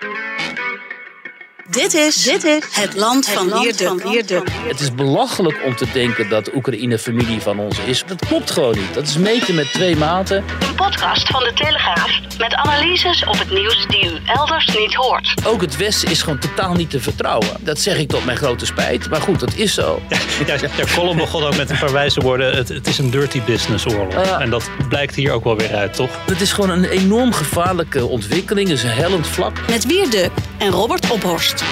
thank 0.00 0.14
you 0.16 0.35
Dit 1.70 1.94
is, 1.94 2.22
dit 2.22 2.44
is 2.44 2.64
het 2.70 2.96
land 2.96 3.28
van 3.28 3.58
Leerduk. 4.04 4.50
Het 4.68 4.80
is 4.80 4.94
belachelijk 4.94 5.60
om 5.64 5.76
te 5.76 5.86
denken 5.92 6.28
dat 6.28 6.54
Oekraïne 6.54 6.98
familie 6.98 7.40
van 7.40 7.58
ons 7.58 7.78
is. 7.78 8.04
Dat 8.06 8.26
klopt 8.26 8.50
gewoon 8.50 8.74
niet. 8.74 8.94
Dat 8.94 9.06
is 9.06 9.16
meten 9.16 9.54
met 9.54 9.72
twee 9.72 9.96
maten. 9.96 10.36
Een 10.36 10.74
podcast 10.74 11.28
van 11.28 11.42
de 11.42 11.52
Telegraaf 11.54 12.20
met 12.38 12.54
analyses 12.54 13.24
op 13.24 13.38
het 13.38 13.50
nieuws 13.50 13.86
die 13.88 14.04
u 14.04 14.18
elders 14.26 14.66
niet 14.66 14.94
hoort. 14.94 15.34
Ook 15.44 15.60
het 15.60 15.76
Westen 15.76 16.10
is 16.10 16.22
gewoon 16.22 16.38
totaal 16.38 16.74
niet 16.74 16.90
te 16.90 17.00
vertrouwen. 17.00 17.48
Dat 17.60 17.78
zeg 17.78 17.98
ik 17.98 18.08
tot 18.08 18.24
mijn 18.24 18.36
grote 18.36 18.66
spijt. 18.66 19.10
Maar 19.10 19.20
goed, 19.20 19.40
dat 19.40 19.54
is 19.54 19.74
zo. 19.74 20.02
Ja, 20.46 20.54
ja, 20.54 20.84
column 20.94 21.16
begon 21.16 21.44
ook 21.44 21.56
met 21.56 21.70
een 21.70 21.78
paar 21.78 21.92
wijze 21.92 22.20
woorden. 22.20 22.56
Het, 22.56 22.68
het 22.68 22.86
is 22.86 22.98
een 22.98 23.10
dirty 23.10 23.42
business 23.42 23.86
oorlog. 23.86 24.24
Ja. 24.24 24.40
En 24.40 24.50
dat 24.50 24.70
blijkt 24.88 25.14
hier 25.14 25.32
ook 25.32 25.44
wel 25.44 25.56
weer 25.56 25.74
uit, 25.74 25.94
toch? 25.94 26.10
Het 26.26 26.40
is 26.40 26.52
gewoon 26.52 26.70
een 26.70 26.84
enorm 26.84 27.32
gevaarlijke 27.32 28.06
ontwikkeling. 28.06 28.68
Het 28.68 28.78
is 28.78 28.84
een 28.84 28.90
hellend 28.90 29.26
vlak. 29.26 29.60
Met 29.68 29.86
Wierduk 29.86 30.30
en 30.58 30.70
Robert 30.70 31.10
Ophorst. 31.10 31.64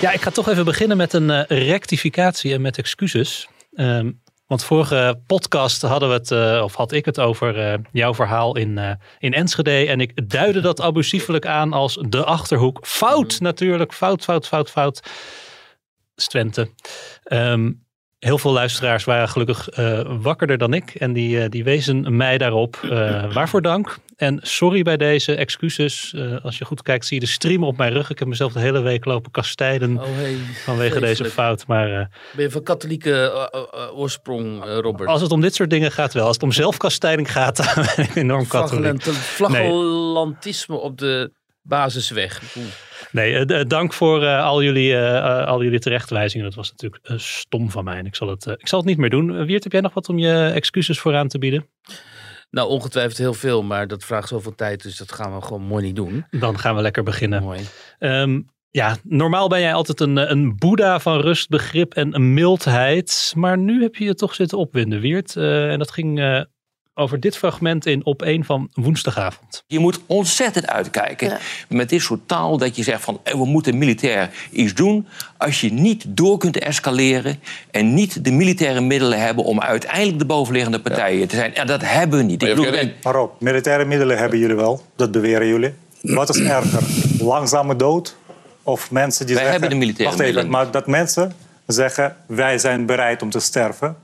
Ja, 0.00 0.12
ik 0.12 0.20
ga 0.20 0.30
toch 0.30 0.48
even 0.48 0.64
beginnen 0.64 0.96
met 0.96 1.12
een 1.12 1.30
eh, 1.30 1.68
rectificatie 1.68 2.54
en 2.54 2.60
met 2.60 2.78
excuses. 2.78 3.48
Ehm, 3.72 4.10
want 4.50 4.64
vorige 4.64 5.20
podcast 5.26 5.82
hadden 5.82 6.08
we 6.08 6.14
het, 6.14 6.30
eh, 6.30 6.60
of 6.64 6.74
had 6.74 6.92
ik 6.92 7.04
het 7.04 7.20
over 7.20 7.58
eh, 7.58 7.78
jouw 7.92 8.14
verhaal 8.14 8.56
in, 8.56 8.78
eh, 8.78 8.92
in 9.18 9.32
Enschede. 9.32 9.86
En 9.86 10.00
ik 10.00 10.30
duidde 10.30 10.60
dat 10.60 10.80
abusiefelijk 10.80 11.46
aan 11.46 11.72
als 11.72 11.98
de 12.08 12.24
achterhoek. 12.24 12.78
Fout 12.82 13.40
natuurlijk, 13.40 13.92
fout, 13.92 14.24
fout, 14.24 14.46
fout, 14.46 14.70
fout. 14.70 15.02
Twente. 16.14 16.70
Ehm, 17.22 17.72
heel 18.20 18.38
veel 18.38 18.52
luisteraars 18.52 19.04
waren 19.04 19.28
gelukkig 19.28 19.68
eh, 19.68 20.00
wakkerder 20.20 20.58
dan 20.58 20.72
ik. 20.74 20.94
En 20.94 21.12
die, 21.12 21.40
eh, 21.42 21.48
die 21.48 21.64
wezen 21.64 22.16
mij 22.16 22.38
daarop. 22.38 22.78
Eh, 22.82 23.32
waarvoor 23.32 23.62
dank. 23.62 23.98
En 24.16 24.38
sorry 24.42 24.82
bij 24.82 24.96
deze 24.96 25.34
excuses. 25.34 26.14
Als 26.42 26.58
je 26.58 26.64
goed 26.64 26.82
kijkt 26.82 27.06
zie 27.06 27.20
je 27.20 27.26
de 27.26 27.30
stream 27.32 27.64
op 27.64 27.76
mijn 27.76 27.92
rug. 27.92 28.10
Ik 28.10 28.18
heb 28.18 28.28
mezelf 28.28 28.52
de 28.52 28.60
hele 28.60 28.80
week 28.80 29.04
lopen 29.04 29.30
kastijden 29.30 29.98
Oh, 29.98 30.04
hey, 30.04 30.36
vanwege 30.64 31.00
deze 31.00 31.24
fout. 31.24 31.66
Maar 31.66 31.88
Ben 32.32 32.44
je 32.44 32.50
van 32.50 32.62
katholieke 32.62 33.32
oorsprong, 33.94 34.64
Robert? 34.64 35.08
als 35.08 35.20
het 35.22 35.32
om 35.32 35.40
dit 35.40 35.54
soort 35.54 35.70
dingen 35.70 35.92
gaat 35.92 36.12
wel. 36.12 36.24
Als 36.26 36.34
het 36.34 36.42
om 36.42 36.52
zelfkastijding 36.52 37.32
gaat, 37.32 37.56
dan 37.74 37.84
ben 37.96 38.04
ik 38.04 38.14
enorm 38.16 38.46
katholiek. 38.46 39.02
Flagellant- 39.02 39.16
Flagellantisme 39.18 40.76
op 40.76 40.98
de 40.98 41.32
basisweg. 41.62 42.42
Oeh. 42.56 42.66
Nee, 43.12 43.34
eh, 43.36 43.60
d- 43.62 43.70
dank 43.70 43.92
voor 43.92 44.22
eh, 44.24 44.44
al, 44.44 44.62
jullie, 44.62 44.92
eh, 44.94 45.16
eh, 45.16 45.46
al 45.46 45.62
jullie 45.62 45.78
terechtwijzingen. 45.78 46.46
Dat 46.46 46.54
was 46.54 46.70
natuurlijk 46.70 47.04
eh, 47.06 47.18
stom 47.18 47.70
van 47.70 47.84
mij. 47.84 47.96
En 47.98 48.06
ik 48.06 48.14
zal 48.14 48.28
het, 48.28 48.46
eh, 48.46 48.54
ik 48.56 48.68
zal 48.68 48.78
het 48.78 48.88
niet 48.88 48.98
meer 48.98 49.10
doen. 49.10 49.36
Eh, 49.38 49.44
Wiert, 49.44 49.62
heb 49.62 49.72
jij 49.72 49.80
nog 49.80 49.94
wat 49.94 50.08
om 50.08 50.18
je 50.18 50.44
excuses 50.54 50.98
voor 51.00 51.14
aan 51.16 51.28
te 51.28 51.38
bieden? 51.38 51.66
Nou, 52.50 52.68
ongetwijfeld 52.68 53.18
heel 53.18 53.34
veel, 53.34 53.62
maar 53.62 53.88
dat 53.88 54.04
vraagt 54.04 54.28
zoveel 54.28 54.54
tijd, 54.54 54.82
dus 54.82 54.96
dat 54.96 55.12
gaan 55.12 55.34
we 55.34 55.42
gewoon 55.42 55.62
mooi 55.62 55.84
niet 55.84 55.96
doen. 55.96 56.24
Dan 56.30 56.58
gaan 56.58 56.74
we 56.76 56.82
lekker 56.82 57.02
beginnen. 57.02 57.42
Mooi. 57.42 57.60
Ehm, 57.98 58.40
ja, 58.70 58.96
normaal 59.02 59.48
ben 59.48 59.60
jij 59.60 59.74
altijd 59.74 60.00
een, 60.00 60.18
eh, 60.18 60.30
een 60.30 60.56
boeddha 60.56 61.00
van 61.00 61.20
rust, 61.20 61.48
begrip 61.48 61.94
en 61.94 62.14
een 62.14 62.34
mildheid. 62.34 63.32
Maar 63.36 63.58
nu 63.58 63.82
heb 63.82 63.94
je 63.94 64.04
je 64.04 64.14
toch 64.14 64.34
zitten 64.34 64.58
opwinden, 64.58 65.00
Wiert. 65.00 65.36
Eh, 65.36 65.70
en 65.70 65.78
dat 65.78 65.90
ging 65.90 66.20
eh, 66.20 66.40
over 67.00 67.20
dit 67.20 67.36
fragment 67.36 67.86
in 67.86 68.04
op 68.04 68.22
één 68.22 68.44
van 68.44 68.68
woensdagavond. 68.74 69.64
Je 69.66 69.78
moet 69.78 70.00
ontzettend 70.06 70.66
uitkijken 70.66 71.38
met 71.68 71.88
dit 71.88 72.00
soort 72.02 72.20
taal 72.26 72.58
dat 72.58 72.76
je 72.76 72.82
zegt 72.82 73.02
van 73.02 73.20
eh, 73.22 73.34
we 73.34 73.44
moeten 73.44 73.78
militair 73.78 74.30
iets 74.50 74.74
doen. 74.74 75.06
Als 75.36 75.60
je 75.60 75.72
niet 75.72 76.04
door 76.08 76.38
kunt 76.38 76.58
escaleren 76.58 77.40
en 77.70 77.94
niet 77.94 78.24
de 78.24 78.30
militaire 78.32 78.80
middelen 78.80 79.20
hebben 79.20 79.44
om 79.44 79.60
uiteindelijk 79.60 80.18
de 80.18 80.24
bovenliggende 80.24 80.80
partijen 80.80 81.28
te 81.28 81.36
zijn. 81.36 81.54
En 81.54 81.66
dat 81.66 81.80
hebben 81.84 82.18
we 82.18 82.24
niet. 82.24 82.42
Ik 82.42 82.48
bedoel, 82.48 82.66
en- 82.72 82.92
Maar 83.02 83.20
op, 83.20 83.40
militaire 83.40 83.84
middelen 83.84 84.18
hebben 84.18 84.38
jullie 84.38 84.56
wel. 84.56 84.82
Dat 84.96 85.10
beweren 85.10 85.46
jullie. 85.46 85.72
Wat 86.00 86.28
is 86.28 86.38
erger? 86.40 86.82
Langzame 87.24 87.76
dood? 87.76 88.16
Of 88.62 88.90
mensen 88.90 89.26
die 89.26 89.34
Wij 89.34 89.44
zeggen... 89.44 89.60
hebben 89.60 89.78
de 89.80 89.84
militaire 89.86 90.16
Wacht 90.16 90.28
even, 90.28 90.34
middelen. 90.44 90.62
maar 90.64 90.72
dat 90.72 90.86
mensen 90.86 91.32
zeggen... 91.66 92.16
wij 92.26 92.58
zijn 92.58 92.86
bereid 92.86 93.22
om 93.22 93.30
te 93.30 93.40
sterven. 93.40 93.96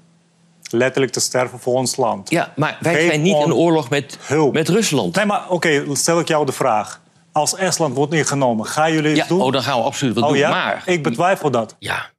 Letterlijk 0.70 1.12
te 1.12 1.20
sterven 1.20 1.58
voor 1.58 1.74
ons 1.74 1.96
land. 1.96 2.30
ja, 2.30 2.52
maar 2.56 2.76
wij 2.80 2.94
Geef 2.94 3.06
zijn 3.06 3.22
niet 3.22 3.44
in 3.44 3.54
oorlog 3.54 3.90
met, 3.90 4.18
hulp. 4.20 4.52
met 4.54 4.68
Rusland. 4.68 5.14
Nee, 5.16 5.24
maar 5.26 5.48
oké, 5.50 5.84
stel 5.94 6.20
ik 6.20 6.28
jou 6.28 6.46
de 6.46 6.52
vraag. 6.52 7.00
Als 7.32 7.54
Estland 7.56 7.94
wordt 7.94 8.12
ingenomen, 8.14 8.66
gaan 8.66 8.92
jullie 8.92 9.10
iets 9.10 9.18
Ja, 9.20 9.26
doen? 9.26 9.40
oh, 9.40 9.52
dan 9.52 9.62
gaan 9.62 9.78
we 9.78 9.84
absoluut 9.84 10.14
wat 10.14 10.22
Oh 10.24 10.28
doen. 10.30 10.38
ja? 10.38 10.50
Maar 10.50 10.82
Ik 10.86 11.02
betwijfel 11.02 11.50
dat. 11.50 11.76
Ja, 11.78 12.10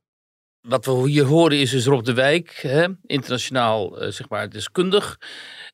wat 0.62 0.85
we 0.85 0.91
hier 1.09 1.24
horen 1.25 1.59
is 1.59 1.72
dus 1.72 1.85
Rob 1.85 2.06
de 2.06 2.13
Wijk, 2.13 2.59
hè, 2.62 2.88
internationaal 3.06 4.00
eh, 4.00 4.12
zeg 4.12 4.30
maar 4.30 4.50
deskundig. 4.50 5.18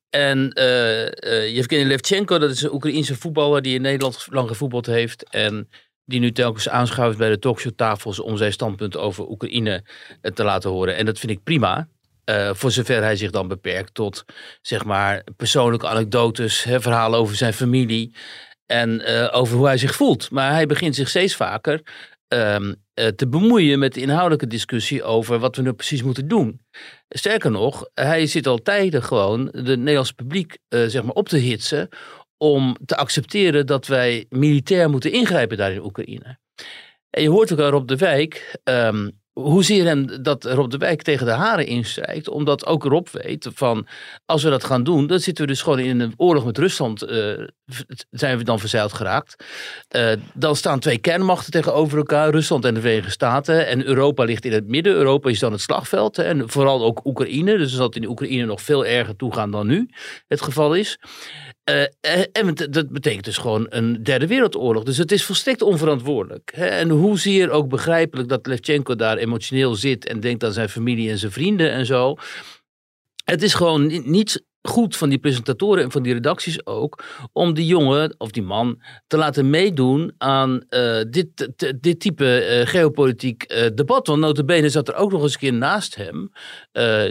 En 0.10 0.52
eh 0.52 1.06
eh 1.08 1.56
Yevgeny 1.56 1.84
Levchenko, 1.84 2.38
dat 2.38 2.50
is 2.50 2.62
een 2.62 2.74
Oekraïense 2.74 3.16
voetballer 3.16 3.62
die 3.62 3.76
in 3.76 3.82
Nederland 3.82 4.28
lang 4.30 4.48
gevoetbald 4.48 4.86
heeft. 4.86 5.30
En 5.30 5.70
die 6.06 6.20
nu 6.20 6.32
telkens 6.32 6.70
aanschuift 6.70 7.18
bij 7.18 7.30
de 7.30 7.40
talkshowtafels 7.40 8.20
om 8.20 8.38
zijn 8.38 8.52
standpunt 8.54 8.98
over 8.98 9.30
Oekraïne 9.30 9.84
te 10.34 10.44
laten 10.44 10.70
horen. 10.70 10.96
En 10.96 11.06
dat 11.06 11.20
vind 11.20 11.32
ik 11.32 11.44
prima. 11.44 11.88
Eh, 12.24 12.54
voor 12.54 12.72
zover 12.72 13.02
hij 13.02 13.16
zich 13.16 13.32
dan 13.32 13.48
beperkt 13.48 13.94
tot 13.94 14.26
zeg 14.62 14.86
maar 14.86 15.24
persoonlijke 15.38 15.88
anekdotes, 15.88 16.64
hè, 16.64 16.82
verhalen 16.82 17.20
over 17.20 17.36
zijn 17.36 17.54
familie 17.54 18.16
en 18.66 19.06
eh, 19.06 19.40
over 19.40 19.58
hoe 19.58 19.66
hij 19.66 19.78
zich 19.78 19.96
voelt. 19.96 20.32
Maar 20.32 20.52
hij 20.52 20.66
begint 20.66 20.96
zich 20.96 21.10
steeds 21.10 21.36
vaker 21.36 21.82
ehm, 22.28 22.74
eh, 22.94 23.08
te 23.08 23.28
bemoeien 23.28 23.80
met 23.80 23.94
de 23.94 24.02
inhoudelijke 24.02 24.48
discussie 24.48 25.04
over 25.04 25.40
wat 25.40 25.56
we 25.56 25.62
nu 25.62 25.74
precies 25.74 26.04
moeten 26.04 26.28
doen. 26.28 26.62
Sterker 27.10 27.52
nog, 27.52 27.90
hij 27.94 28.26
zit 28.26 28.48
al 28.48 28.58
tijden 28.58 29.04
gewoon 29.04 29.46
de 29.52 29.78
Nederlandse 29.78 30.14
publiek 30.14 30.58
zeg 30.70 31.04
maar 31.04 31.14
op 31.14 31.30
te 31.30 31.38
hitsen 31.38 31.90
om 32.38 32.78
te 32.86 32.96
accepteren 32.96 33.66
dat 33.66 33.88
wij 33.88 34.26
militair 34.30 34.90
moeten 34.90 35.12
ingrijpen 35.12 35.58
daar 35.58 35.72
in 35.72 35.84
Oekraïne. 35.84 36.38
En 37.10 37.22
je 37.22 37.30
hoort 37.30 37.52
ook 37.52 37.60
aan 37.60 37.70
Rob 37.70 37.88
de 37.88 37.98
Wijk 37.98 38.60
ehm, 39.34 39.46
hoezeer 39.46 39.86
hem 39.86 40.24
dat 40.24 40.44
Rob 40.46 40.72
de 40.72 40.78
Wijk 40.78 41.02
tegen 41.02 41.26
de 41.26 41.32
haren 41.32 41.68
instrijkt. 41.68 42.30
Omdat 42.30 42.66
ook 42.66 42.84
Rob 42.84 43.08
weet 43.12 43.50
van 43.54 43.88
als 44.26 44.44
we 44.44 44.50
dat 44.50 44.64
gaan 44.64 44.84
doen, 44.84 45.08
dan 45.08 45.20
zitten 45.20 45.44
we 45.46 45.52
dus 45.52 45.62
gewoon 45.62 45.80
in 45.80 46.00
een 46.00 46.14
oorlog 46.18 46.46
met 46.46 46.58
Rusland. 46.58 47.00
v- 47.66 47.82
zijn 48.10 48.38
we 48.38 48.44
dan 48.44 48.60
verzeild 48.60 48.94
geraakt. 48.94 49.44
Eh, 49.88 50.12
dan 50.34 50.56
staan 50.56 50.80
twee 50.80 50.98
kernmachten 50.98 51.52
tegenover 51.52 51.98
elkaar, 51.98 52.30
Rusland 52.30 52.66
en 52.66 52.74
de 52.74 52.82
Verenigde 52.82 53.12
Staten. 53.12 53.68
En 53.68 53.86
Europa 53.86 54.24
ligt 54.24 54.46
in 54.46 54.52
het 54.52 54.68
midden. 54.68 54.94
Europa 54.94 55.30
is 55.30 55.40
dan 55.40 55.52
het 55.52 55.62
slagveld. 55.62 56.18
En 56.18 56.50
vooral 56.50 56.84
ook 56.84 57.06
Oekraïne. 57.06 57.58
Dus 57.58 57.72
het 57.72 57.96
in 57.96 58.08
Oekraïne 58.08 58.46
nog 58.46 58.62
veel 58.62 58.86
erger 58.86 59.16
toegaan 59.16 59.52
dan 59.52 59.68
nu 59.68 59.90
het 60.28 60.42
geval 60.42 60.74
is. 60.74 60.98
Eh, 61.64 61.82
eh, 61.82 62.26
en 62.32 62.54
dat 62.70 62.90
betekent 62.90 63.26
dus 63.26 63.38
gewoon 63.38 63.66
een 63.70 64.04
derde 64.04 64.28
wereldoorlog. 64.28 64.84
Dus 64.84 64.98
het 64.98 65.12
is 65.12 65.26
volstrekt 65.26 65.62
onverantwoordelijk. 65.62 66.52
En 66.52 66.90
hoezeer 66.90 67.50
ook 67.50 67.70
begrijpelijk 67.70 68.30
dat 68.30 68.48
Levchenko 68.48 68.96
daar 68.96 69.18
emotioneel 69.18 69.76
zit 69.76 70.06
en 70.06 70.20
denkt 70.20 70.44
aan 70.44 70.54
zijn 70.54 70.70
familie 70.70 71.10
en 71.10 71.18
zijn 71.18 71.32
vrienden 71.32 71.72
en 71.72 71.86
zo. 71.86 72.16
Het 73.26 73.44
is 73.44 73.54
gewoon 73.54 73.88
ni- 73.88 74.02
niet 74.06 74.46
goed 74.64 74.96
van 74.96 75.10
die 75.10 75.18
presentatoren 75.18 75.84
en 75.84 75.92
van 75.92 76.04
die 76.04 76.14
redacties 76.14 76.66
ook 76.66 77.04
om 77.32 77.54
die 77.54 77.66
jongen 77.66 78.16
of 78.18 78.32
die 78.32 78.44
man 78.44 78.82
te 79.08 79.18
laten 79.18 79.50
meedoen 79.50 80.14
aan 80.18 80.64
eh, 80.70 81.02
dit, 81.10 81.50
dit 81.82 82.00
type 82.00 82.40
eh, 82.40 82.68
geopolitiek 82.68 83.44
eh, 83.44 83.70
debat. 83.76 84.08
Want 84.08 84.20
notabene 84.20 84.70
zat 84.70 84.88
er 84.88 84.96
ook 84.96 85.12
nog 85.12 85.22
eens 85.22 85.34
een 85.34 85.40
keer 85.40 85.54
naast 85.54 85.96
hem 85.96 86.32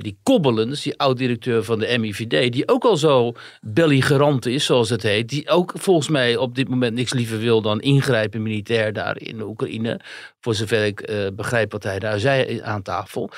die 0.03 0.19
Kobbelens, 0.23 0.83
die 0.83 0.99
oud-directeur 0.99 1.65
van 1.65 1.79
de 1.79 1.99
MIVD, 1.99 2.53
die 2.53 2.69
ook 2.69 2.85
al 2.85 2.97
zo 2.97 3.33
belligerant 3.61 4.47
is, 4.47 4.65
zoals 4.65 4.91
het 4.91 5.03
heet, 5.03 5.29
die 5.29 5.49
ook 5.49 5.73
volgens 5.75 6.09
mij 6.09 6.37
op 6.37 6.55
dit 6.55 6.69
moment 6.69 6.95
niks 6.95 7.13
liever 7.13 7.39
wil 7.39 7.63
dan 7.63 7.81
ingrijpen 7.81 8.43
militair 8.43 8.93
daar 8.93 9.19
in 9.19 9.43
Oekraïne, 9.43 10.01
voor 10.41 10.55
zover 10.55 10.85
ik 10.85 11.31
begrijp 11.37 11.73
wat 11.73 11.83
hij 11.83 11.99
daar 11.99 12.19
zei 12.19 12.61
aan 12.61 12.83
tafel. 12.83 13.31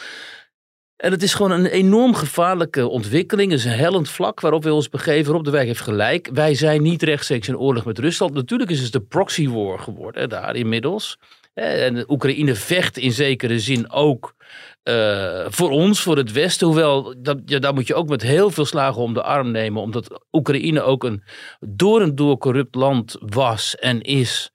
En 1.04 1.10
het 1.10 1.22
is 1.22 1.34
gewoon 1.34 1.50
een 1.50 1.66
enorm 1.66 2.14
gevaarlijke 2.14 2.88
ontwikkeling. 2.88 3.50
Het 3.50 3.58
is 3.58 3.64
een 3.64 3.78
hellend 3.78 4.08
vlak 4.08 4.40
waarop 4.40 4.62
we 4.62 4.72
ons 4.72 4.88
begeven. 4.88 5.32
Rob 5.32 5.44
de 5.44 5.50
Wijk 5.50 5.66
heeft 5.66 5.80
gelijk. 5.80 6.30
Wij 6.32 6.54
zijn 6.54 6.82
niet 6.82 7.02
rechtstreeks 7.02 7.48
in 7.48 7.58
oorlog 7.58 7.84
met 7.84 7.98
Rusland. 7.98 8.34
Natuurlijk 8.34 8.70
is 8.70 8.80
het 8.80 8.92
de 8.92 9.00
proxy 9.00 9.48
war 9.48 9.78
geworden 9.78 10.28
daar 10.28 10.56
inmiddels. 10.56 11.18
En 11.54 12.10
Oekraïne 12.10 12.54
vecht 12.54 12.98
in 12.98 13.12
zekere 13.12 13.58
zin 13.58 13.90
ook 13.90 14.34
eh, 14.82 15.46
voor 15.48 15.70
ons, 15.70 16.00
voor 16.00 16.16
het 16.16 16.32
Westen. 16.32 16.66
Hoewel, 16.66 17.14
dat, 17.18 17.38
ja, 17.44 17.58
daar 17.58 17.74
moet 17.74 17.86
je 17.86 17.94
ook 17.94 18.08
met 18.08 18.22
heel 18.22 18.50
veel 18.50 18.64
slagen 18.64 19.02
om 19.02 19.14
de 19.14 19.22
arm 19.22 19.50
nemen. 19.50 19.82
Omdat 19.82 20.24
Oekraïne 20.32 20.82
ook 20.82 21.04
een 21.04 21.22
door 21.60 22.00
en 22.02 22.14
door 22.14 22.38
corrupt 22.38 22.74
land 22.74 23.16
was 23.20 23.76
en 23.76 24.00
is. 24.00 24.53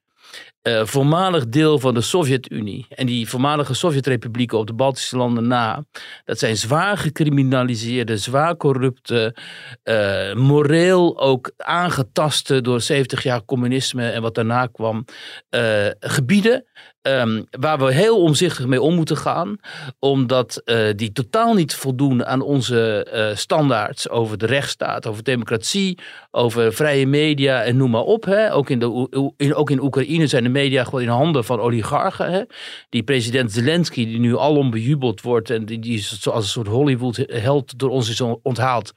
Eh, 0.61 0.85
voormalig 0.85 1.47
deel 1.47 1.79
van 1.79 1.93
de 1.93 2.01
Sovjet-Unie. 2.01 2.85
En 2.89 3.05
die 3.05 3.29
voormalige 3.29 3.73
Sovjet-republieken 3.73 4.57
op 4.57 4.67
de 4.67 4.73
Baltische 4.73 5.17
landen 5.17 5.47
na. 5.47 5.83
Dat 6.25 6.39
zijn 6.39 6.57
zwaar 6.57 6.97
gecriminaliseerde, 6.97 8.17
zwaar 8.17 8.57
corrupte, 8.57 9.35
eh, 9.83 10.33
moreel 10.33 11.19
ook 11.19 11.51
aangetaste 11.57 12.61
door 12.61 12.81
70 12.81 13.23
jaar 13.23 13.45
communisme 13.45 14.09
en 14.09 14.21
wat 14.21 14.35
daarna 14.35 14.65
kwam, 14.65 15.05
eh, 15.49 15.87
gebieden. 15.99 16.65
Ehm, 17.01 17.43
waar 17.49 17.79
we 17.79 17.93
heel 17.93 18.21
omzichtig 18.21 18.65
mee 18.65 18.81
om 18.81 18.95
moeten 18.95 19.17
gaan, 19.17 19.57
omdat 19.99 20.61
eh, 20.65 20.87
die 20.95 21.11
totaal 21.11 21.53
niet 21.53 21.75
voldoen 21.75 22.25
aan 22.25 22.41
onze 22.41 23.03
eh, 23.03 23.35
standaards 23.35 24.09
over 24.09 24.37
de 24.37 24.45
rechtsstaat, 24.45 25.07
over 25.07 25.23
democratie, 25.23 25.99
over 26.31 26.73
vrije 26.73 27.07
media 27.07 27.63
en 27.63 27.77
noem 27.77 27.89
maar 27.89 28.01
op. 28.01 28.25
Hè. 28.25 28.53
Ook, 28.53 28.69
in 28.69 28.79
de, 28.79 29.31
in, 29.37 29.55
ook 29.55 29.69
in 29.69 29.81
Oekraïne 29.81 30.27
zijn 30.27 30.43
de 30.43 30.49
media 30.49 30.83
gewoon 30.83 31.01
in 31.01 31.07
handen 31.07 31.43
van 31.43 31.59
oligarchen. 31.59 32.31
Hè? 32.31 32.41
Die 32.89 33.03
president 33.03 33.51
Zelensky, 33.51 34.05
die 34.05 34.19
nu 34.19 34.37
alom 34.37 34.69
bejubeld 34.69 35.21
wordt 35.21 35.49
en 35.49 35.65
die, 35.65 35.79
die 35.79 35.97
is 35.97 36.21
zoals 36.21 36.43
een 36.43 36.49
soort 36.49 36.67
Hollywood-held 36.67 37.79
door 37.79 37.89
ons 37.89 38.09
is 38.09 38.21
onthaald. 38.21 38.93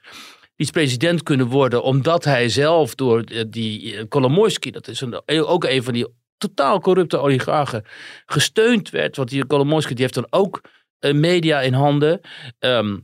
Die 0.55 0.65
is 0.65 0.71
president 0.71 1.23
kunnen 1.23 1.47
worden 1.47 1.83
omdat 1.83 2.23
hij 2.23 2.49
zelf 2.49 2.95
door 2.95 3.21
eh, 3.21 3.43
die 3.47 4.07
Kolomoisky, 4.07 4.71
dat 4.71 4.87
is 4.87 5.01
een, 5.01 5.21
ook 5.25 5.63
een 5.63 5.83
van 5.83 5.93
die 5.93 6.07
totaal 6.37 6.79
corrupte 6.79 7.17
oligarchen, 7.17 7.85
gesteund 8.25 8.89
werd. 8.89 9.15
Want 9.15 9.29
die 9.29 9.45
Kolomoisky 9.45 9.93
die 9.93 10.01
heeft 10.01 10.13
dan 10.13 10.27
ook 10.29 10.61
uh, 10.99 11.13
media 11.13 11.61
in 11.61 11.73
handen. 11.73 12.19
Ehm, 12.59 12.97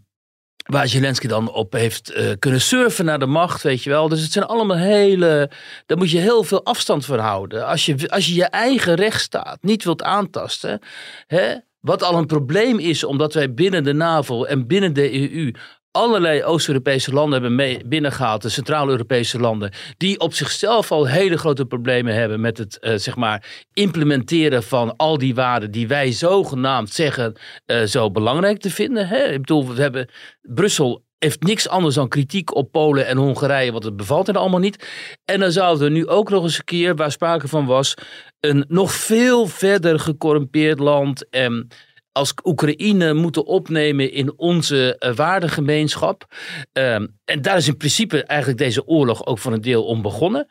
waar 0.65 0.87
Zelensky 0.87 1.27
dan 1.27 1.51
op 1.51 1.73
heeft 1.73 2.15
uh, 2.15 2.31
kunnen 2.39 2.61
surfen 2.61 3.05
naar 3.05 3.19
de 3.19 3.25
macht, 3.25 3.61
weet 3.61 3.83
je 3.83 3.89
wel. 3.89 4.09
Dus 4.09 4.21
het 4.21 4.31
zijn 4.31 4.45
allemaal 4.45 4.77
hele... 4.77 5.51
Daar 5.85 5.97
moet 5.97 6.11
je 6.11 6.17
heel 6.17 6.43
veel 6.43 6.65
afstand 6.65 7.05
van 7.05 7.19
houden. 7.19 7.65
Als 7.65 7.85
je 7.85 8.09
als 8.09 8.25
je, 8.25 8.33
je 8.33 8.45
eigen 8.45 8.95
rechtsstaat 8.95 9.57
niet 9.61 9.83
wilt 9.83 10.03
aantasten... 10.03 10.79
Hè, 11.27 11.55
wat 11.79 12.03
al 12.03 12.17
een 12.17 12.25
probleem 12.25 12.79
is, 12.79 13.03
omdat 13.03 13.33
wij 13.33 13.53
binnen 13.53 13.83
de 13.83 13.93
NAVO 13.93 14.43
en 14.43 14.67
binnen 14.67 14.93
de 14.93 15.31
EU 15.31 15.51
allerlei 15.91 16.43
Oost-Europese 16.43 17.13
landen 17.13 17.31
hebben 17.31 17.55
mee 17.55 17.81
binnengehaald, 17.85 18.41
de 18.41 18.49
Centraal-Europese 18.49 19.39
landen, 19.39 19.71
die 19.97 20.19
op 20.19 20.33
zichzelf 20.33 20.91
al 20.91 21.07
hele 21.07 21.37
grote 21.37 21.65
problemen 21.65 22.13
hebben 22.13 22.39
met 22.41 22.57
het 22.57 22.77
uh, 22.81 22.95
zeg 22.95 23.15
maar 23.15 23.65
implementeren 23.73 24.63
van 24.63 24.95
al 24.95 25.17
die 25.17 25.35
waarden 25.35 25.71
die 25.71 25.87
wij 25.87 26.11
zogenaamd 26.11 26.89
zeggen 26.89 27.33
uh, 27.65 27.83
zo 27.83 28.11
belangrijk 28.11 28.59
te 28.59 28.71
vinden. 28.71 29.07
Hè? 29.07 29.23
Ik 29.23 29.39
bedoel, 29.39 29.73
we 29.73 29.81
hebben 29.81 30.09
Brussel 30.41 31.07
heeft 31.19 31.43
niks 31.43 31.67
anders 31.67 31.95
dan 31.95 32.07
kritiek 32.07 32.55
op 32.55 32.71
Polen 32.71 33.07
en 33.07 33.17
Hongarije, 33.17 33.71
want 33.71 33.83
het 33.83 33.95
bevalt 33.95 34.27
er 34.27 34.37
allemaal 34.37 34.59
niet. 34.59 34.87
En 35.25 35.39
dan 35.39 35.51
zouden 35.51 35.83
we 35.83 35.89
nu 35.89 36.07
ook 36.07 36.29
nog 36.29 36.43
eens 36.43 36.57
een 36.57 36.63
keer, 36.63 36.95
waar 36.95 37.11
sprake 37.11 37.47
van 37.47 37.65
was, 37.65 37.93
een 38.39 38.65
nog 38.67 38.93
veel 38.93 39.47
verder 39.47 39.99
gecorrumpeerd 39.99 40.79
land 40.79 41.29
en 41.29 41.67
als 42.11 42.33
Oekraïne 42.43 43.13
moeten 43.13 43.45
opnemen 43.45 44.11
in 44.11 44.37
onze 44.37 44.95
uh, 44.99 45.15
waardegemeenschap. 45.15 46.35
Um, 46.73 47.19
en 47.25 47.41
daar 47.41 47.57
is 47.57 47.67
in 47.67 47.77
principe 47.77 48.23
eigenlijk 48.23 48.59
deze 48.59 48.87
oorlog 48.87 49.25
ook 49.25 49.37
voor 49.37 49.53
een 49.53 49.61
deel 49.61 49.85
om 49.85 50.01
begonnen. 50.01 50.47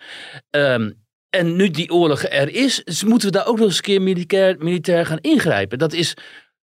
Um, 0.50 1.06
en 1.30 1.56
nu 1.56 1.70
die 1.70 1.92
oorlog 1.92 2.22
er 2.24 2.54
is, 2.54 2.84
dus 2.84 3.04
moeten 3.04 3.28
we 3.28 3.36
daar 3.36 3.46
ook 3.46 3.56
nog 3.56 3.66
eens 3.66 3.76
een 3.76 3.82
keer 3.82 4.02
militair, 4.02 4.56
militair 4.58 5.06
gaan 5.06 5.18
ingrijpen. 5.20 5.78
Dat 5.78 5.92
is 5.92 6.16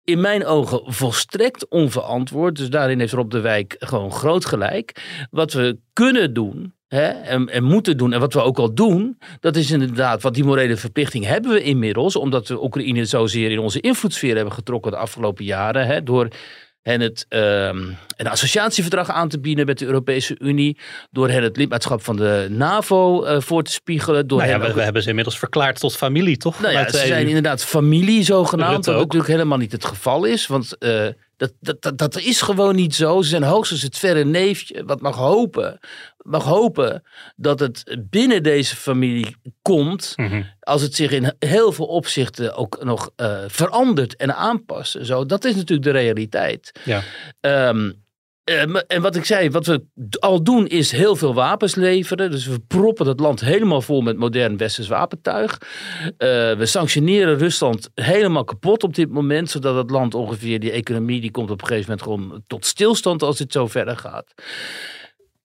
in 0.03 0.21
mijn 0.21 0.45
ogen 0.45 0.93
volstrekt 0.93 1.69
onverantwoord. 1.69 2.55
Dus 2.55 2.69
daarin 2.69 2.99
heeft 2.99 3.13
Rob 3.13 3.31
de 3.31 3.39
Wijk 3.39 3.75
gewoon 3.79 4.11
groot 4.11 4.45
gelijk. 4.45 5.01
Wat 5.29 5.53
we 5.53 5.79
kunnen 5.93 6.33
doen, 6.33 6.76
Hè, 6.87 7.07
en, 7.07 7.49
en, 7.49 7.63
moeten 7.63 7.97
doen. 7.97 8.13
En 8.13 8.19
wat 8.19 8.33
we 8.33 8.41
ook 8.41 8.57
al 8.57 8.73
doen, 8.73 9.17
dat 9.39 9.55
is 9.55 9.71
inderdaad, 9.71 10.21
wat 10.21 10.33
die 10.33 10.43
morele 10.43 10.77
verplichting 10.77 11.25
hebben 11.25 11.51
we 11.51 11.63
inmiddels, 11.63 12.15
omdat 12.15 12.47
we 12.47 12.63
Oekraïne 12.63 13.05
zozeer 13.05 13.51
in 13.51 13.59
onze 13.59 13.79
invloedssfeer 13.79 14.35
hebben 14.35 14.53
getrokken 14.53 14.91
de 14.91 14.97
afgelopen 14.97 15.45
jaren, 15.45 15.85
hè, 15.85 16.03
door 16.03 16.27
hen 16.81 17.01
het 17.01 17.25
um, 17.29 17.97
een 18.17 18.27
associatieverdrag 18.27 19.09
aan 19.09 19.29
te 19.29 19.39
bieden 19.39 19.65
met 19.65 19.77
de 19.77 19.85
Europese 19.85 20.35
Unie, 20.39 20.77
door 21.11 21.29
hen 21.29 21.43
het 21.43 21.57
lidmaatschap 21.57 22.03
van 22.03 22.15
de 22.15 22.47
NAVO 22.49 23.25
uh, 23.25 23.39
voor 23.39 23.63
te 23.63 23.71
spiegelen. 23.71 24.27
Door 24.27 24.39
nou 24.39 24.49
ja, 24.49 24.59
we, 24.59 24.73
we, 24.73 24.81
hebben 24.81 25.01
ze 25.01 25.09
inmiddels 25.09 25.39
verklaard 25.39 25.79
tot 25.79 25.95
familie, 25.95 26.37
toch? 26.37 26.59
Nou 26.59 26.73
ja, 26.73 26.89
ze 26.89 26.97
zijn 26.97 27.21
EU. 27.21 27.27
inderdaad 27.27 27.63
familie 27.63 28.23
zogenaamd, 28.23 28.85
wat 28.85 28.95
natuurlijk 28.95 29.31
helemaal 29.31 29.57
niet 29.57 29.71
het 29.71 29.85
geval 29.85 30.25
is, 30.25 30.47
want... 30.47 30.75
Uh, 30.79 31.07
dat, 31.37 31.53
dat, 31.59 31.81
dat, 31.81 31.97
dat, 31.97 32.19
is 32.19 32.41
gewoon 32.41 32.75
niet 32.75 32.95
zo. 32.95 33.21
Ze 33.21 33.29
zijn 33.29 33.43
hoogstens 33.43 33.81
het 33.81 33.97
verre 33.97 34.25
neefje. 34.25 34.83
Wat 34.85 35.01
mag 35.01 35.15
hopen, 35.15 35.79
mag 36.17 36.43
hopen 36.43 37.03
dat 37.35 37.59
het 37.59 37.97
binnen 38.09 38.43
deze 38.43 38.75
familie 38.75 39.35
komt. 39.61 40.13
Mm 40.15 40.27
-hmm. 40.27 40.45
Als 40.59 40.81
het 40.81 40.95
zich 40.95 41.11
in 41.11 41.33
heel 41.39 41.71
veel 41.71 41.85
opzichten 41.85 42.55
ook 42.55 42.83
nog 42.83 43.11
uh, 43.17 43.39
verandert 43.47 44.15
en 44.15 44.35
aanpast. 44.35 44.97
Zo, 45.01 45.25
dat 45.25 45.45
is 45.45 45.55
natuurlijk 45.55 45.87
de 45.87 45.99
realiteit. 45.99 46.71
Ja. 46.83 47.03
Um, 47.69 48.05
en 48.87 49.01
wat 49.01 49.15
ik 49.15 49.25
zei, 49.25 49.49
wat 49.49 49.65
we 49.65 49.83
al 50.19 50.43
doen 50.43 50.67
is 50.67 50.91
heel 50.91 51.15
veel 51.15 51.33
wapens 51.33 51.75
leveren. 51.75 52.31
Dus 52.31 52.45
we 52.45 52.59
proppen 52.59 53.07
het 53.07 53.19
land 53.19 53.39
helemaal 53.39 53.81
vol 53.81 54.01
met 54.01 54.17
modern 54.17 54.57
westers 54.57 54.87
wapentuig. 54.87 55.61
Uh, 56.03 56.09
we 56.53 56.65
sanctioneren 56.65 57.37
Rusland 57.37 57.89
helemaal 57.93 58.43
kapot 58.43 58.83
op 58.83 58.95
dit 58.95 59.09
moment. 59.09 59.49
Zodat 59.49 59.75
het 59.75 59.89
land 59.89 60.13
ongeveer, 60.13 60.59
die 60.59 60.71
economie, 60.71 61.21
die 61.21 61.31
komt 61.31 61.51
op 61.51 61.61
een 61.61 61.67
gegeven 61.67 61.89
moment 61.89 62.07
gewoon 62.07 62.43
tot 62.47 62.65
stilstand 62.65 63.23
als 63.23 63.37
dit 63.37 63.51
zo 63.51 63.67
verder 63.67 63.97
gaat. 63.97 64.33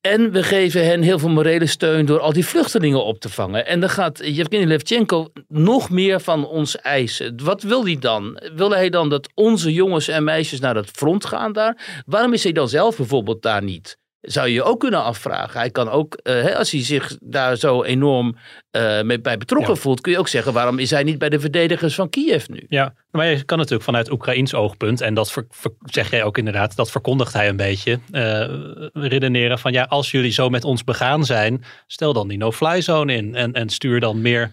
En 0.03 0.31
we 0.31 0.43
geven 0.43 0.87
hen 0.87 1.03
heel 1.03 1.19
veel 1.19 1.29
morele 1.29 1.67
steun 1.67 2.07
door 2.07 2.21
al 2.21 2.33
die 2.33 2.47
vluchtelingen 2.47 3.05
op 3.05 3.21
te 3.21 3.29
vangen. 3.29 3.67
En 3.67 3.81
dan 3.81 3.89
gaat 3.89 4.19
Yevgeny 4.19 4.65
Levchenko 4.65 5.33
nog 5.49 5.91
meer 5.91 6.21
van 6.21 6.47
ons 6.47 6.77
eisen. 6.77 7.41
Wat 7.43 7.63
wil 7.63 7.85
hij 7.85 7.99
dan? 7.99 8.41
Wil 8.55 8.71
hij 8.71 8.91
dan 8.91 9.09
dat 9.09 9.29
onze 9.35 9.73
jongens 9.73 10.09
en 10.09 10.25
meisjes 10.25 10.61
naar 10.61 10.77
het 10.77 10.91
front 10.91 11.25
gaan 11.25 11.53
daar? 11.53 12.03
Waarom 12.07 12.33
is 12.33 12.43
hij 12.43 12.53
dan 12.53 12.69
zelf 12.69 12.97
bijvoorbeeld 12.97 13.43
daar 13.43 13.63
niet? 13.63 14.01
Zou 14.23 14.47
je 14.49 14.55
je 14.55 14.63
ook 14.63 14.81
kunnen 14.81 15.03
afvragen. 15.03 15.61
Hij 15.61 15.71
kan 15.71 15.89
ook, 15.89 16.21
uh, 16.23 16.57
als 16.57 16.71
hij 16.71 16.85
zich 16.85 17.17
daar 17.21 17.57
zo 17.57 17.83
enorm 17.83 18.37
uh, 18.73 19.03
mee, 19.03 19.21
bij 19.21 19.39
betrokken 19.39 19.75
ja. 19.75 19.81
voelt, 19.81 20.01
kun 20.01 20.13
je 20.13 20.19
ook 20.19 20.29
zeggen: 20.29 20.53
waarom 20.53 20.79
is 20.79 20.91
hij 20.91 21.03
niet 21.03 21.19
bij 21.19 21.29
de 21.29 21.41
verdedigers 21.41 21.95
van 21.95 22.09
Kiev 22.09 22.49
nu? 22.49 22.67
Ja, 22.69 22.95
maar 23.11 23.27
je 23.27 23.43
kan 23.43 23.59
natuurlijk 23.59 23.85
vanuit 23.85 24.11
Oekraïns 24.11 24.55
oogpunt, 24.55 25.01
en 25.01 25.15
dat 25.15 25.33
ver, 25.33 25.47
ver, 25.51 25.71
zeg 25.85 26.11
jij 26.11 26.25
ook 26.25 26.39
inderdaad, 26.39 26.77
dat 26.77 26.91
verkondigt 26.91 27.33
hij 27.33 27.49
een 27.49 27.57
beetje, 27.57 27.99
uh, 28.13 28.45
redeneren 28.93 29.59
van 29.59 29.73
ja, 29.73 29.83
als 29.83 30.11
jullie 30.11 30.33
zo 30.33 30.49
met 30.49 30.65
ons 30.65 30.85
begaan 30.85 31.25
zijn, 31.25 31.65
stel 31.87 32.13
dan 32.13 32.29
die 32.29 32.39
no-fly 32.39 32.81
zone 32.81 33.15
in 33.15 33.35
en, 33.35 33.53
en 33.53 33.69
stuur 33.69 34.01
dan 34.01 34.21
meer 34.21 34.53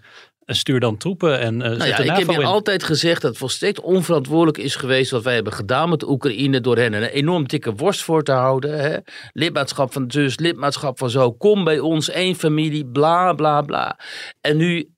stuur 0.55 0.79
dan 0.79 0.97
troepen 0.97 1.39
en 1.39 1.53
uh, 1.53 1.59
nou 1.59 1.85
ja, 1.85 1.97
Ik 1.97 2.27
heb 2.27 2.29
je 2.29 2.43
altijd 2.43 2.83
gezegd 2.83 3.21
dat 3.21 3.29
het 3.29 3.39
volstrekt 3.39 3.79
onverantwoordelijk 3.79 4.57
is 4.57 4.75
geweest 4.75 5.11
wat 5.11 5.23
wij 5.23 5.33
hebben 5.33 5.53
gedaan 5.53 5.89
met 5.89 6.07
Oekraïne 6.07 6.61
door 6.61 6.77
hen 6.77 6.93
een 6.93 7.03
enorm 7.03 7.47
dikke 7.47 7.73
worst 7.73 8.03
voor 8.03 8.23
te 8.23 8.31
houden. 8.31 8.79
Hè? 8.79 8.97
Lidmaatschap 9.33 9.93
van 9.93 10.11
zus, 10.11 10.37
lidmaatschap 10.37 10.97
van 10.97 11.09
zo, 11.09 11.31
kom 11.31 11.63
bij 11.63 11.79
ons, 11.79 12.09
één 12.09 12.35
familie, 12.35 12.85
bla 12.85 13.33
bla 13.33 13.61
bla. 13.61 13.99
En 14.41 14.57
nu 14.57 14.89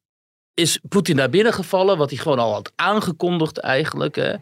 is 0.53 0.79
Poetin 0.89 1.15
naar 1.15 1.29
binnen 1.29 1.53
gevallen, 1.53 1.97
wat 1.97 2.09
hij 2.09 2.19
gewoon 2.19 2.39
al 2.39 2.53
had 2.53 2.71
aangekondigd 2.75 3.57
eigenlijk. 3.57 4.15
Hè? 4.15 4.33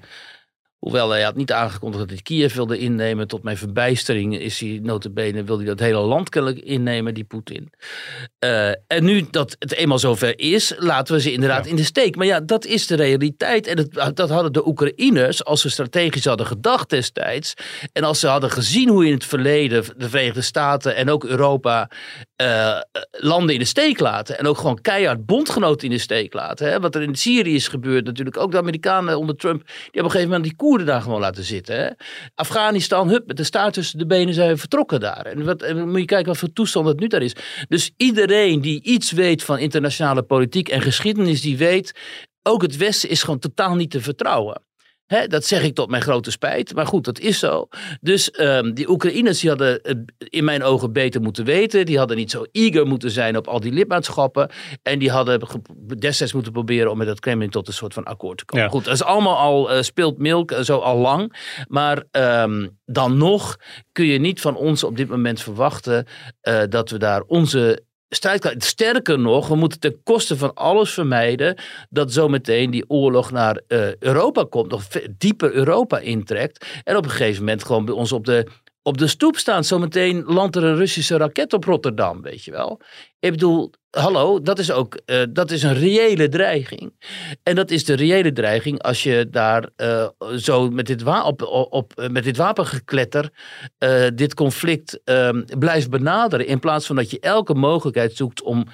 Hoewel 0.79 1.09
hij 1.09 1.21
had 1.21 1.35
niet 1.35 1.51
aangekondigd 1.51 2.01
dat 2.01 2.11
hij 2.11 2.21
Kiev 2.21 2.53
wilde 2.53 2.77
innemen. 2.77 3.27
Tot 3.27 3.43
mijn 3.43 3.57
verbijstering 3.57 4.39
is 4.39 4.59
hij 4.59 4.79
notabene, 4.83 5.43
wil 5.43 5.57
hij 5.57 5.65
dat 5.65 5.79
hele 5.79 5.99
land 5.99 6.29
kennelijk 6.29 6.61
innemen, 6.61 7.13
die 7.13 7.23
Poetin. 7.23 7.71
Uh, 8.39 8.67
en 8.67 9.03
nu 9.03 9.27
dat 9.31 9.55
het 9.59 9.73
eenmaal 9.73 9.99
zover 9.99 10.39
is, 10.39 10.73
laten 10.77 11.15
we 11.15 11.21
ze 11.21 11.31
inderdaad 11.31 11.63
ja. 11.63 11.69
in 11.69 11.75
de 11.75 11.83
steek. 11.83 12.15
Maar 12.15 12.25
ja, 12.25 12.39
dat 12.39 12.65
is 12.65 12.87
de 12.87 12.95
realiteit. 12.95 13.67
En 13.67 13.77
het, 13.77 14.15
dat 14.15 14.29
hadden 14.29 14.53
de 14.53 14.67
Oekraïners, 14.67 15.45
als 15.45 15.61
ze 15.61 15.69
strategisch 15.69 16.25
hadden 16.25 16.45
gedacht 16.45 16.89
destijds. 16.89 17.53
En 17.93 18.03
als 18.03 18.19
ze 18.19 18.27
hadden 18.27 18.51
gezien 18.51 18.89
hoe 18.89 19.05
in 19.05 19.13
het 19.13 19.25
verleden 19.25 19.83
de 19.97 20.09
Verenigde 20.09 20.41
Staten 20.41 20.95
en 20.95 21.09
ook 21.09 21.23
Europa 21.23 21.89
uh, 22.41 22.77
landen 23.11 23.53
in 23.53 23.59
de 23.59 23.65
steek 23.65 23.99
laten. 23.99 24.39
En 24.39 24.47
ook 24.47 24.57
gewoon 24.57 24.81
keihard 24.81 25.25
bondgenoten 25.25 25.87
in 25.87 25.93
de 25.93 26.01
steek 26.01 26.33
laten. 26.33 26.69
Hè? 26.69 26.79
Wat 26.79 26.95
er 26.95 27.01
in 27.01 27.15
Syrië 27.15 27.55
is 27.55 27.67
gebeurd 27.67 28.05
natuurlijk. 28.05 28.37
Ook 28.37 28.51
de 28.51 28.57
Amerikanen 28.57 29.17
onder 29.17 29.35
Trump, 29.35 29.67
die 29.67 29.75
op 29.75 29.93
een 29.93 30.03
gegeven 30.03 30.27
moment 30.27 30.43
die 30.43 30.55
Koerden 30.69 30.87
daar 30.87 31.01
gewoon 31.01 31.19
laten 31.19 31.43
zitten. 31.43 31.95
Afghanistan, 32.35 33.09
hup, 33.09 33.27
met 33.27 33.37
de 33.37 33.43
staart 33.43 33.73
tussen 33.73 33.99
de 33.99 34.05
benen 34.05 34.33
zijn 34.33 34.49
we 34.49 34.57
vertrokken 34.57 34.99
daar. 34.99 35.25
En, 35.25 35.45
wat, 35.45 35.73
moet 35.73 35.99
je 35.99 36.05
kijken 36.05 36.27
wat 36.27 36.37
voor 36.37 36.53
toestand 36.53 36.87
het 36.87 36.99
nu 36.99 37.07
daar 37.07 37.21
is. 37.21 37.35
Dus 37.67 37.91
iedereen 37.97 38.61
die 38.61 38.83
iets 38.83 39.11
weet 39.11 39.43
van 39.43 39.57
internationale 39.57 40.23
politiek 40.23 40.69
en 40.69 40.81
geschiedenis, 40.81 41.41
die 41.41 41.57
weet, 41.57 41.93
ook 42.43 42.61
het 42.61 42.77
Westen 42.77 43.09
is 43.09 43.23
gewoon 43.23 43.39
totaal 43.39 43.75
niet 43.75 43.91
te 43.91 44.01
vertrouwen. 44.01 44.61
He, 45.09 45.27
dat 45.27 45.45
zeg 45.45 45.63
ik 45.63 45.75
tot 45.75 45.89
mijn 45.89 46.01
grote 46.01 46.31
spijt. 46.31 46.73
Maar 46.75 46.85
goed, 46.85 47.05
dat 47.05 47.19
is 47.19 47.39
zo. 47.39 47.67
Dus 48.01 48.39
um, 48.39 48.73
die 48.73 48.89
Oekraïners 48.89 49.39
die 49.39 49.49
hadden 49.49 49.81
in 50.17 50.43
mijn 50.43 50.63
ogen 50.63 50.93
beter 50.93 51.21
moeten 51.21 51.45
weten. 51.45 51.85
Die 51.85 51.97
hadden 51.97 52.17
niet 52.17 52.31
zo 52.31 52.45
eager 52.51 52.87
moeten 52.87 53.11
zijn 53.11 53.37
op 53.37 53.47
al 53.47 53.59
die 53.59 53.71
lidmaatschappen. 53.71 54.49
En 54.83 54.99
die 54.99 55.11
hadden 55.11 55.41
destijds 55.97 56.33
moeten 56.33 56.51
proberen 56.51 56.91
om 56.91 56.97
met 56.97 57.07
het 57.07 57.19
Kremlin 57.19 57.49
tot 57.49 57.67
een 57.67 57.73
soort 57.73 57.93
van 57.93 58.03
akkoord 58.03 58.37
te 58.37 58.45
komen. 58.45 58.65
Ja. 58.65 58.71
Goed, 58.71 58.85
dat 58.85 58.93
is 58.93 59.03
allemaal 59.03 59.37
al 59.37 59.75
uh, 59.75 59.81
speelt 59.81 60.17
milk, 60.17 60.51
uh, 60.51 60.59
zo 60.59 60.77
al 60.77 60.97
lang. 60.97 61.35
Maar 61.67 62.03
um, 62.11 62.77
dan 62.85 63.17
nog 63.17 63.57
kun 63.91 64.05
je 64.05 64.19
niet 64.19 64.41
van 64.41 64.55
ons 64.55 64.83
op 64.83 64.97
dit 64.97 65.09
moment 65.09 65.41
verwachten 65.41 66.05
uh, 66.41 66.61
dat 66.69 66.89
we 66.89 66.97
daar 66.97 67.21
onze 67.21 67.87
Sterker 68.09 69.19
nog, 69.19 69.47
we 69.47 69.55
moeten 69.55 69.79
ten 69.79 70.03
koste 70.03 70.37
van 70.37 70.53
alles 70.53 70.93
vermijden 70.93 71.57
dat 71.89 72.13
zometeen 72.13 72.71
die 72.71 72.89
oorlog 72.89 73.31
naar 73.31 73.61
uh, 73.67 73.95
Europa 73.95 74.45
komt, 74.49 74.73
of 74.73 74.87
dieper 75.17 75.53
Europa 75.53 75.99
intrekt. 75.99 76.65
En 76.83 76.95
op 76.95 77.03
een 77.03 77.09
gegeven 77.09 77.39
moment 77.39 77.63
gewoon 77.63 77.85
bij 77.85 77.93
ons 77.93 78.11
op 78.11 78.25
de, 78.25 78.47
op 78.89 78.97
de 78.97 79.07
stoep 79.07 79.37
staan. 79.37 79.63
Zometeen 79.63 80.23
landt 80.25 80.55
er 80.55 80.63
een 80.63 80.75
Russische 80.75 81.17
raket 81.17 81.53
op 81.53 81.63
Rotterdam, 81.63 82.21
weet 82.21 82.43
je 82.43 82.51
wel. 82.51 82.81
Ik 83.19 83.31
bedoel, 83.31 83.71
hallo, 83.89 84.41
dat 84.41 84.59
is 84.59 84.71
ook 84.71 84.99
uh, 85.05 85.23
dat 85.29 85.51
is 85.51 85.63
een 85.63 85.73
reële 85.73 86.29
dreiging. 86.29 86.93
En 87.43 87.55
dat 87.55 87.71
is 87.71 87.85
de 87.85 87.93
reële 87.93 88.31
dreiging 88.31 88.81
als 88.81 89.03
je 89.03 89.27
daar 89.29 89.69
uh, 89.77 90.07
zo 90.37 90.69
met 90.69 90.85
dit, 90.85 91.01
wa 91.01 91.23
op, 91.23 91.41
op, 91.69 92.07
met 92.11 92.23
dit 92.23 92.37
wapengekletter 92.37 93.29
uh, 93.79 94.07
dit 94.15 94.33
conflict 94.33 94.99
blijft 95.59 95.89
benaderen. 95.89 96.47
In 96.47 96.59
plaats 96.59 96.85
van 96.85 96.95
dat 96.95 97.11
je 97.11 97.19
elke 97.19 97.53
mogelijkheid 97.53 98.15
zoekt 98.15 98.41
om 98.41 98.65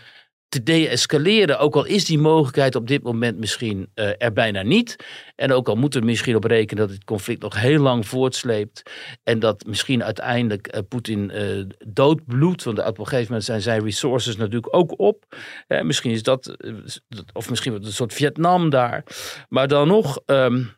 te 0.49 0.63
de-escaleren. 0.63 1.59
Ook 1.59 1.75
al 1.75 1.85
is 1.85 2.05
die 2.05 2.19
mogelijkheid 2.19 2.75
op 2.75 2.87
dit 2.87 3.03
moment 3.03 3.37
misschien 3.37 3.89
uh, 3.95 4.09
er 4.17 4.33
bijna 4.33 4.61
niet. 4.61 4.95
En 5.35 5.51
ook 5.51 5.67
al 5.67 5.75
moeten 5.75 5.99
we 5.99 6.05
misschien 6.05 6.35
op 6.35 6.43
rekenen 6.43 6.87
dat 6.87 6.95
het 6.95 7.03
conflict 7.03 7.41
nog 7.41 7.61
heel 7.61 7.79
lang 7.79 8.07
voortsleept. 8.07 8.91
En 9.23 9.39
dat 9.39 9.65
misschien 9.65 10.03
uiteindelijk 10.03 10.75
uh, 10.75 10.81
Poetin 10.89 11.31
uh, 11.33 11.65
doodbloedt. 11.87 12.63
Want 12.63 12.79
op 12.79 12.99
een 12.99 13.07
gegeven 13.07 13.27
moment 13.27 13.43
zijn 13.43 13.61
zijn 13.61 13.83
resources 13.83 14.37
natuurlijk 14.37 14.75
ook 14.75 14.99
op. 14.99 15.35
misschien 15.67 16.11
is 16.11 16.23
dat, 16.23 16.57
of 17.33 17.49
misschien 17.49 17.71
wordt 17.71 17.85
een 17.85 17.93
soort 17.93 18.13
Vietnam 18.13 18.69
daar. 18.69 19.03
Maar 19.49 19.67
dan 19.67 19.87
nog, 19.87 20.19
um, 20.25 20.73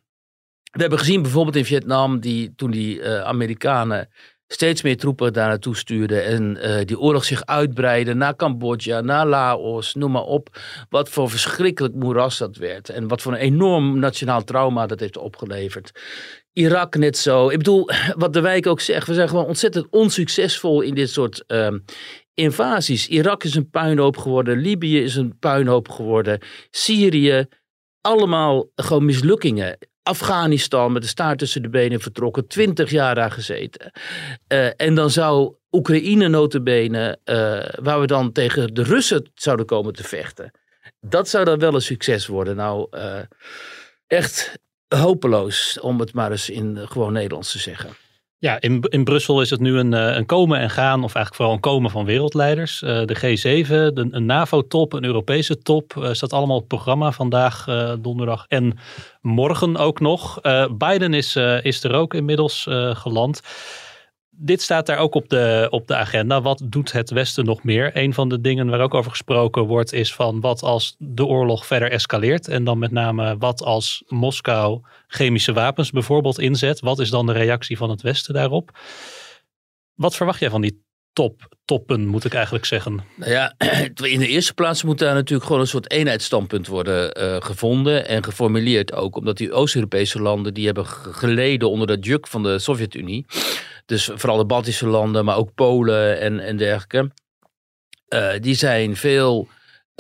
we 0.72 0.82
hebben 0.82 1.00
gezien 1.00 1.22
bijvoorbeeld 1.22 1.56
in 1.56 1.66
Vietnam, 1.66 2.20
die, 2.20 2.56
toen 2.56 2.72
die 2.72 3.06
Amerikanen 3.06 4.10
steeds 4.48 4.82
meer 4.82 4.98
troepen 4.98 5.34
daar 5.34 5.48
naartoe 5.48 5.75
stuurden 5.75 6.25
en 6.25 6.58
uh, 6.62 6.86
die 6.86 7.00
oorlog 7.00 7.25
zich 7.25 7.46
uitbreidde 7.46 8.13
naar 8.13 8.36
Cambodja, 8.36 9.01
naar 9.01 9.27
Laos, 9.27 9.94
noem 9.94 10.12
maar 10.12 10.24
op. 10.24 10.60
Wat 10.89 11.10
voor 11.10 11.30
verschrikkelijk 11.30 11.94
moeras 11.94 12.38
dat 12.38 12.56
werd 12.56 12.89
en 12.89 13.08
wat 13.08 13.22
voor 13.22 13.32
een 13.32 13.39
enorm 13.39 14.00
nationaal 14.00 14.44
trauma 14.44 14.88
dat 14.88 15.00
heeft 15.00 15.18
opgeleverd. 15.18 15.92
Irak 16.54 16.96
net 16.96 17.18
zo. 17.18 17.50
Ik 17.50 17.58
bedoel, 17.58 17.89
wat 18.24 18.34
de 18.34 18.42
wijk 18.42 18.68
ook 18.68 18.80
zegt, 18.80 19.08
we 19.08 19.13
zijn 19.13 19.30
gewoon 19.30 19.46
ontzettend 19.46 19.88
onsuccesvol 19.89 20.82
in 20.82 20.94
dit 20.94 21.10
soort 21.10 21.44
um, 21.48 21.84
invasies. 22.34 23.08
Irak 23.08 23.44
is 23.44 23.56
een 23.56 23.70
puinhoop 23.70 24.18
geworden, 24.18 24.58
Libië 24.58 25.04
is 25.04 25.16
een 25.16 25.39
puinhoop 25.39 25.89
geworden, 25.89 26.39
Syrië, 26.70 27.46
allemaal 28.01 28.70
gewoon 28.75 29.06
mislukkingen. 29.06 29.77
Afghanistan 30.08 30.92
met 30.92 31.02
de 31.02 31.08
staart 31.08 31.40
tussen 31.40 31.62
de 31.62 31.70
benen 31.70 32.00
vertrokken, 32.00 32.48
twintig 32.48 32.92
jaar 32.92 33.16
daar 33.16 33.32
gezeten. 33.32 33.92
Uh, 34.48 34.70
en 34.82 34.96
dan 34.96 35.10
zou 35.10 35.56
Oekraïne 35.72 36.28
notabene, 36.28 37.18
uh, 37.26 37.36
waar 37.84 38.00
we 38.00 38.08
dan 38.08 38.32
tegen 38.32 38.74
de 38.74 38.84
Russen 38.84 39.32
zouden 39.36 39.66
komen 39.66 39.94
te 39.94 40.04
vechten. 40.04 40.52
Dat 41.00 41.30
zou 41.30 41.46
dan 41.46 41.60
wel 41.60 41.74
een 41.74 41.82
succes 41.82 42.28
worden. 42.28 42.56
Nou, 42.56 42.88
uh, 42.92 43.20
echt 44.08 44.60
hopeloos, 44.88 45.80
om 45.80 46.00
het 46.00 46.14
maar 46.14 46.32
eens 46.32 46.50
in 46.50 46.78
gewoon 46.78 47.14
Nederlands 47.14 47.52
te 47.52 47.60
zeggen. 47.60 47.90
Ja, 48.40 48.62
in, 48.62 48.82
in 48.82 49.04
Brussel 49.04 49.42
is 49.42 49.50
het 49.50 49.60
nu 49.60 49.78
een, 49.78 49.92
een 49.92 50.26
komen 50.26 50.60
en 50.60 50.70
gaan, 50.70 51.04
of 51.04 51.16
eigenlijk 51.16 51.36
vooral 51.36 51.54
een 51.54 51.60
komen 51.60 51.92
van 51.92 52.06
wereldleiders. 52.06 52.80
De 52.80 53.16
G7, 53.16 53.68
de, 53.94 54.08
een 54.12 54.26
NAVO-top, 54.26 54.94
een 54.94 55.06
Europese 55.06 55.58
top, 55.58 55.94
uh, 55.98 56.14
staat 56.14 56.34
allemaal 56.34 56.56
op 56.56 56.62
het 56.62 56.72
programma 56.72 57.12
vandaag, 57.12 57.66
donderdag 58.00 58.46
en 58.48 58.78
morgen 59.28 59.78
ook 59.78 60.00
nog. 60.00 60.42
Biden 60.78 61.14
is, 61.14 61.36
is 61.62 61.84
er 61.84 61.94
ook 61.94 62.14
inmiddels 62.14 62.68
geland 62.94 63.42
dit 64.40 64.62
staat 64.62 64.86
daar 64.86 64.98
ook 64.98 65.16
op 65.16 65.30
de, 65.30 65.68
op 65.70 65.88
de 65.88 65.96
agenda. 65.96 66.42
Wat 66.42 66.62
doet 66.64 66.92
het 66.92 67.10
Westen 67.10 67.46
nog 67.46 67.64
meer? 67.64 67.92
Een 67.94 68.14
van 68.14 68.30
de 68.30 68.42
dingen 68.42 68.70
waar 68.70 68.82
ook 68.82 68.94
over 68.94 69.12
gesproken 69.12 69.64
wordt 69.64 69.94
is 69.94 70.14
van 70.14 70.42
wat 70.42 70.62
als 70.62 70.96
de 70.98 71.26
oorlog 71.26 71.66
verder 71.66 71.92
escaleert. 71.92 72.48
En 72.48 72.64
dan 72.64 72.80
met 72.80 72.92
name 72.92 73.38
wat 73.38 73.62
als 73.62 74.04
Moskou 74.08 74.82
chemische 75.08 75.54
wapens 75.54 75.92
bijvoorbeeld 75.92 76.40
inzet. 76.40 76.80
Wat 76.80 77.00
is 77.00 77.10
dan 77.10 77.26
de 77.26 77.32
reactie 77.32 77.78
van 77.78 77.90
het 77.90 78.02
Westen 78.02 78.34
daarop? 78.34 78.80
Wat 79.96 80.16
verwacht 80.16 80.40
jij 80.40 80.50
van 80.50 80.62
die 80.62 80.86
top, 81.18 81.56
toppen, 81.66 82.08
moet 82.08 82.26
ik 82.26 82.34
eigenlijk 82.34 82.66
zeggen? 82.66 83.04
Nou 83.16 83.32
ja, 83.32 83.54
in 84.16 84.20
de 84.20 84.28
eerste 84.28 84.54
plaats 84.54 84.84
moet 84.84 85.00
daar 85.00 85.14
natuurlijk 85.14 85.46
gewoon 85.46 85.62
een 85.62 85.68
soort 85.68 85.92
eenheidsstandpunt 85.92 86.68
worden 86.68 87.24
uh, 87.24 87.36
gevonden 87.40 88.08
en 88.08 88.24
geformuleerd 88.24 88.94
ook. 88.94 89.16
Omdat 89.16 89.38
die 89.38 89.52
Oost-Europese 89.52 90.22
landen 90.22 90.54
die 90.54 90.66
hebben 90.66 90.86
geleden 90.86 91.70
onder 91.70 91.88
de 91.88 92.08
juk 92.08 92.28
van 92.28 92.44
de 92.44 92.60
Sovjet-Unie. 92.60 93.26
Dus 93.86 94.10
vooral 94.14 94.38
de 94.38 94.46
Baltische 94.46 94.88
landen, 94.88 95.26
maar 95.26 95.38
ook 95.38 95.54
Polen 95.56 96.20
en, 96.20 96.40
en 96.40 96.58
dergelijke. 96.58 97.12
Uh, 98.10 98.30
die 98.40 98.56
zijn 98.56 98.96
veel 98.96 99.48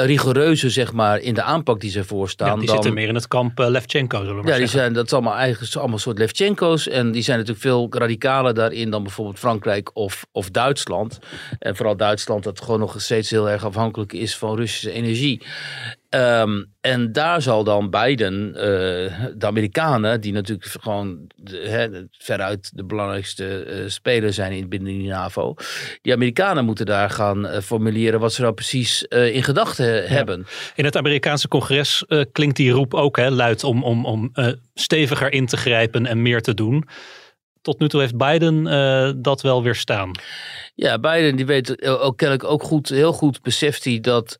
rigoureuzer, 0.05 0.71
zeg 0.71 0.93
maar, 0.93 1.19
in 1.19 1.33
de 1.33 1.41
aanpak 1.41 1.79
die 1.79 1.91
ze 1.91 2.03
voorstaan. 2.03 2.47
Ja, 2.47 2.55
die 2.55 2.65
dan, 2.65 2.75
zitten 2.75 2.93
meer 2.93 3.07
in 3.07 3.15
het 3.15 3.27
kamp 3.27 3.59
uh, 3.59 3.67
Levchenko, 3.67 4.17
zullen 4.19 4.35
we 4.35 4.41
maar 4.41 4.51
Ja, 4.51 4.57
die 4.57 4.67
zijn, 4.67 4.93
dat 4.93 5.05
is 5.05 5.13
allemaal 5.13 5.35
eigenlijk 5.35 5.75
allemaal 5.75 5.97
soort 5.97 6.17
Levchenko's. 6.17 6.87
En 6.87 7.11
die 7.11 7.21
zijn 7.21 7.37
natuurlijk 7.37 7.65
veel 7.65 7.87
radicaler 7.89 8.53
daarin 8.53 8.89
dan 8.89 9.03
bijvoorbeeld 9.03 9.39
Frankrijk 9.39 9.89
of, 9.93 10.25
of 10.31 10.49
Duitsland. 10.49 11.19
En 11.59 11.75
vooral 11.75 11.97
Duitsland, 11.97 12.43
dat 12.43 12.61
gewoon 12.61 12.79
nog 12.79 13.01
steeds 13.01 13.29
heel 13.29 13.49
erg 13.49 13.65
afhankelijk 13.65 14.13
is 14.13 14.37
van 14.37 14.55
Russische 14.55 14.91
energie. 14.91 15.41
Um, 16.09 16.75
en 16.81 17.11
daar 17.11 17.41
zal 17.41 17.63
dan 17.63 17.89
Biden, 17.89 18.47
uh, 18.47 18.55
de 19.35 19.45
Amerikanen, 19.45 20.21
die 20.21 20.33
natuurlijk 20.33 20.75
gewoon 20.81 21.29
de, 21.35 21.57
he, 21.57 22.05
veruit 22.11 22.71
de 22.73 22.85
belangrijkste 22.85 23.65
uh, 23.65 23.89
speler 23.89 24.33
zijn 24.33 24.51
in, 24.51 24.69
binnen 24.69 24.93
die 24.93 25.07
NAVO, 25.07 25.55
die 26.01 26.13
Amerikanen 26.13 26.65
moeten 26.65 26.85
daar 26.85 27.09
gaan 27.09 27.45
uh, 27.45 27.59
formuleren 27.59 28.19
wat 28.19 28.33
ze 28.33 28.41
nou 28.41 28.53
precies 28.53 29.03
in 29.03 29.43
gedachten 29.43 29.93
ja. 29.93 30.01
hebben. 30.01 30.45
In 30.75 30.85
het 30.85 30.95
Amerikaanse 30.95 31.47
congres 31.47 32.05
klinkt 32.31 32.55
die 32.55 32.71
roep 32.71 32.93
ook 32.93 33.17
hè, 33.17 33.29
luid 33.29 33.63
om, 33.63 33.83
om, 33.83 34.05
om 34.05 34.31
steviger 34.73 35.33
in 35.33 35.45
te 35.45 35.57
grijpen 35.57 36.05
en 36.05 36.21
meer 36.21 36.41
te 36.41 36.53
doen. 36.53 36.87
Tot 37.61 37.79
nu 37.79 37.89
toe 37.89 38.01
heeft 38.01 38.17
Biden 38.17 38.63
dat 39.21 39.41
wel 39.41 39.63
weer 39.63 39.75
staan. 39.75 40.11
Ja, 40.75 40.99
Biden 40.99 41.35
die 41.35 41.45
weet 41.45 41.87
ook 41.87 42.17
kennelijk 42.17 42.49
ook 42.49 42.63
goed, 42.63 42.89
heel 42.89 43.13
goed 43.13 43.41
beseft 43.41 43.83
hij 43.83 43.99
dat 43.99 44.39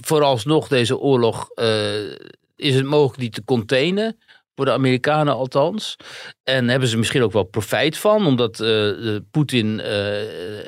vooralsnog 0.00 0.68
deze 0.68 0.98
oorlog 0.98 1.50
uh, 1.54 2.10
is 2.56 2.74
het 2.74 2.84
mogelijk 2.84 3.18
die 3.20 3.30
te 3.30 3.44
containen. 3.44 4.18
Voor 4.54 4.64
de 4.64 4.72
Amerikanen 4.72 5.34
althans. 5.34 5.96
En 6.50 6.68
hebben 6.68 6.88
ze 6.88 6.98
misschien 6.98 7.22
ook 7.22 7.32
wel 7.32 7.42
profijt 7.42 7.98
van, 7.98 8.26
omdat 8.26 8.60
uh, 8.60 9.16
Poetin, 9.30 9.80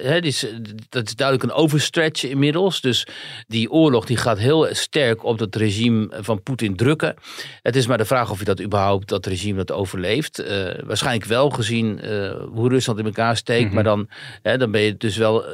uh, 0.04 0.22
is, 0.22 0.46
dat 0.88 1.06
is 1.06 1.14
duidelijk 1.16 1.50
een 1.50 1.56
overstretch 1.58 2.24
inmiddels. 2.24 2.80
Dus 2.80 3.06
die 3.46 3.70
oorlog 3.70 4.04
die 4.04 4.16
gaat 4.16 4.38
heel 4.38 4.68
sterk 4.70 5.24
op 5.24 5.38
dat 5.38 5.54
regime 5.54 6.08
van 6.20 6.42
Poetin 6.42 6.76
drukken. 6.76 7.14
Het 7.62 7.76
is 7.76 7.86
maar 7.86 7.98
de 7.98 8.04
vraag 8.04 8.30
of 8.30 8.38
je 8.38 8.44
dat 8.44 8.60
überhaupt, 8.60 9.08
dat 9.08 9.26
regime 9.26 9.56
dat 9.56 9.72
overleeft. 9.72 10.40
Uh, 10.40 10.46
waarschijnlijk 10.84 11.26
wel 11.26 11.50
gezien 11.50 12.00
hoe 12.52 12.68
Rusland 12.68 12.98
in 12.98 13.04
elkaar 13.04 13.36
steekt. 13.36 13.60
Mm 13.60 13.66
-hmm. 13.66 13.74
Maar 13.74 13.84
dan, 13.84 14.58
dan 14.58 14.70
ben 14.70 14.80
je 14.80 14.96
dus 14.96 15.16
wel 15.16 15.44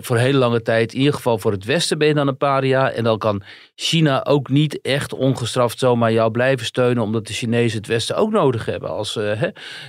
voor 0.00 0.16
hele 0.16 0.38
lange 0.38 0.62
tijd, 0.62 0.92
in 0.92 0.98
ieder 0.98 1.14
geval 1.14 1.38
voor 1.38 1.52
het 1.52 1.64
Westen 1.64 1.98
ben 1.98 2.08
je 2.08 2.14
dan 2.14 2.28
een 2.28 2.36
paria. 2.36 2.90
En 2.90 3.04
dan 3.04 3.18
kan 3.18 3.42
China 3.74 4.24
ook 4.24 4.48
niet 4.48 4.80
echt 4.80 5.14
ongestraft 5.14 5.78
zomaar 5.78 6.12
jou 6.12 6.30
blijven 6.30 6.66
steunen, 6.66 7.02
omdat 7.02 7.26
de 7.26 7.32
Chinezen 7.32 7.78
het 7.78 7.86
Westen 7.86 8.16
ook 8.16 8.30
nodig 8.30 8.64
hebben 8.64 8.90
als 8.90 9.16
uh, 9.36 9.42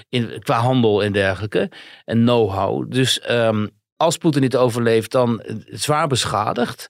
in, 0.10 0.40
qua 0.40 0.60
handel 0.60 1.04
en 1.04 1.12
dergelijke. 1.12 1.72
En 2.06 2.18
know-how. 2.18 2.92
Dus 2.92 3.30
um, 3.30 3.70
als 4.00 4.18
Poetin 4.18 4.42
dit 4.42 4.56
overleeft, 4.56 5.12
dan 5.12 5.44
zwaar 5.66 6.08
beschadigd. 6.08 6.88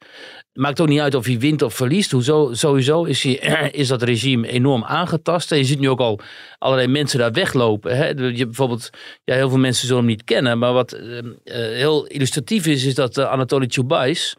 Maakt 0.54 0.82
ook 0.82 0.88
niet 0.88 1.00
uit 1.00 1.16
of 1.16 1.26
hij 1.26 1.40
wint 1.40 1.62
of 1.62 1.74
verliest. 1.74 2.12
Hoezo, 2.12 2.54
sowieso 2.54 3.04
is, 3.04 3.24
hij, 3.24 3.70
is 3.82 3.88
dat 3.88 4.02
regime 4.02 4.48
enorm 4.48 4.84
aangetast. 4.84 5.52
En 5.52 5.58
je 5.58 5.64
ziet 5.64 5.80
nu 5.80 5.90
ook 5.90 6.00
al 6.00 6.20
allerlei 6.58 6.88
mensen 6.88 7.20
daar 7.20 7.32
weglopen. 7.32 7.98
Hè? 7.98 8.08
Je, 8.08 8.46
bijvoorbeeld, 8.46 8.90
ja, 9.24 9.36
heel 9.36 9.50
veel 9.50 9.58
mensen 9.58 9.88
zullen 9.88 10.04
hem 10.04 10.12
niet 10.12 10.24
kennen. 10.24 10.60
Maar 10.60 10.74
wat 10.74 10.94
uh, 10.94 11.22
heel 11.44 12.06
illustratief 12.06 12.66
is, 12.66 12.86
is 12.86 12.96
dat 12.96 13.18
uh, 13.18 13.32
Anatoly 13.32 13.66
Chubais 13.68 14.36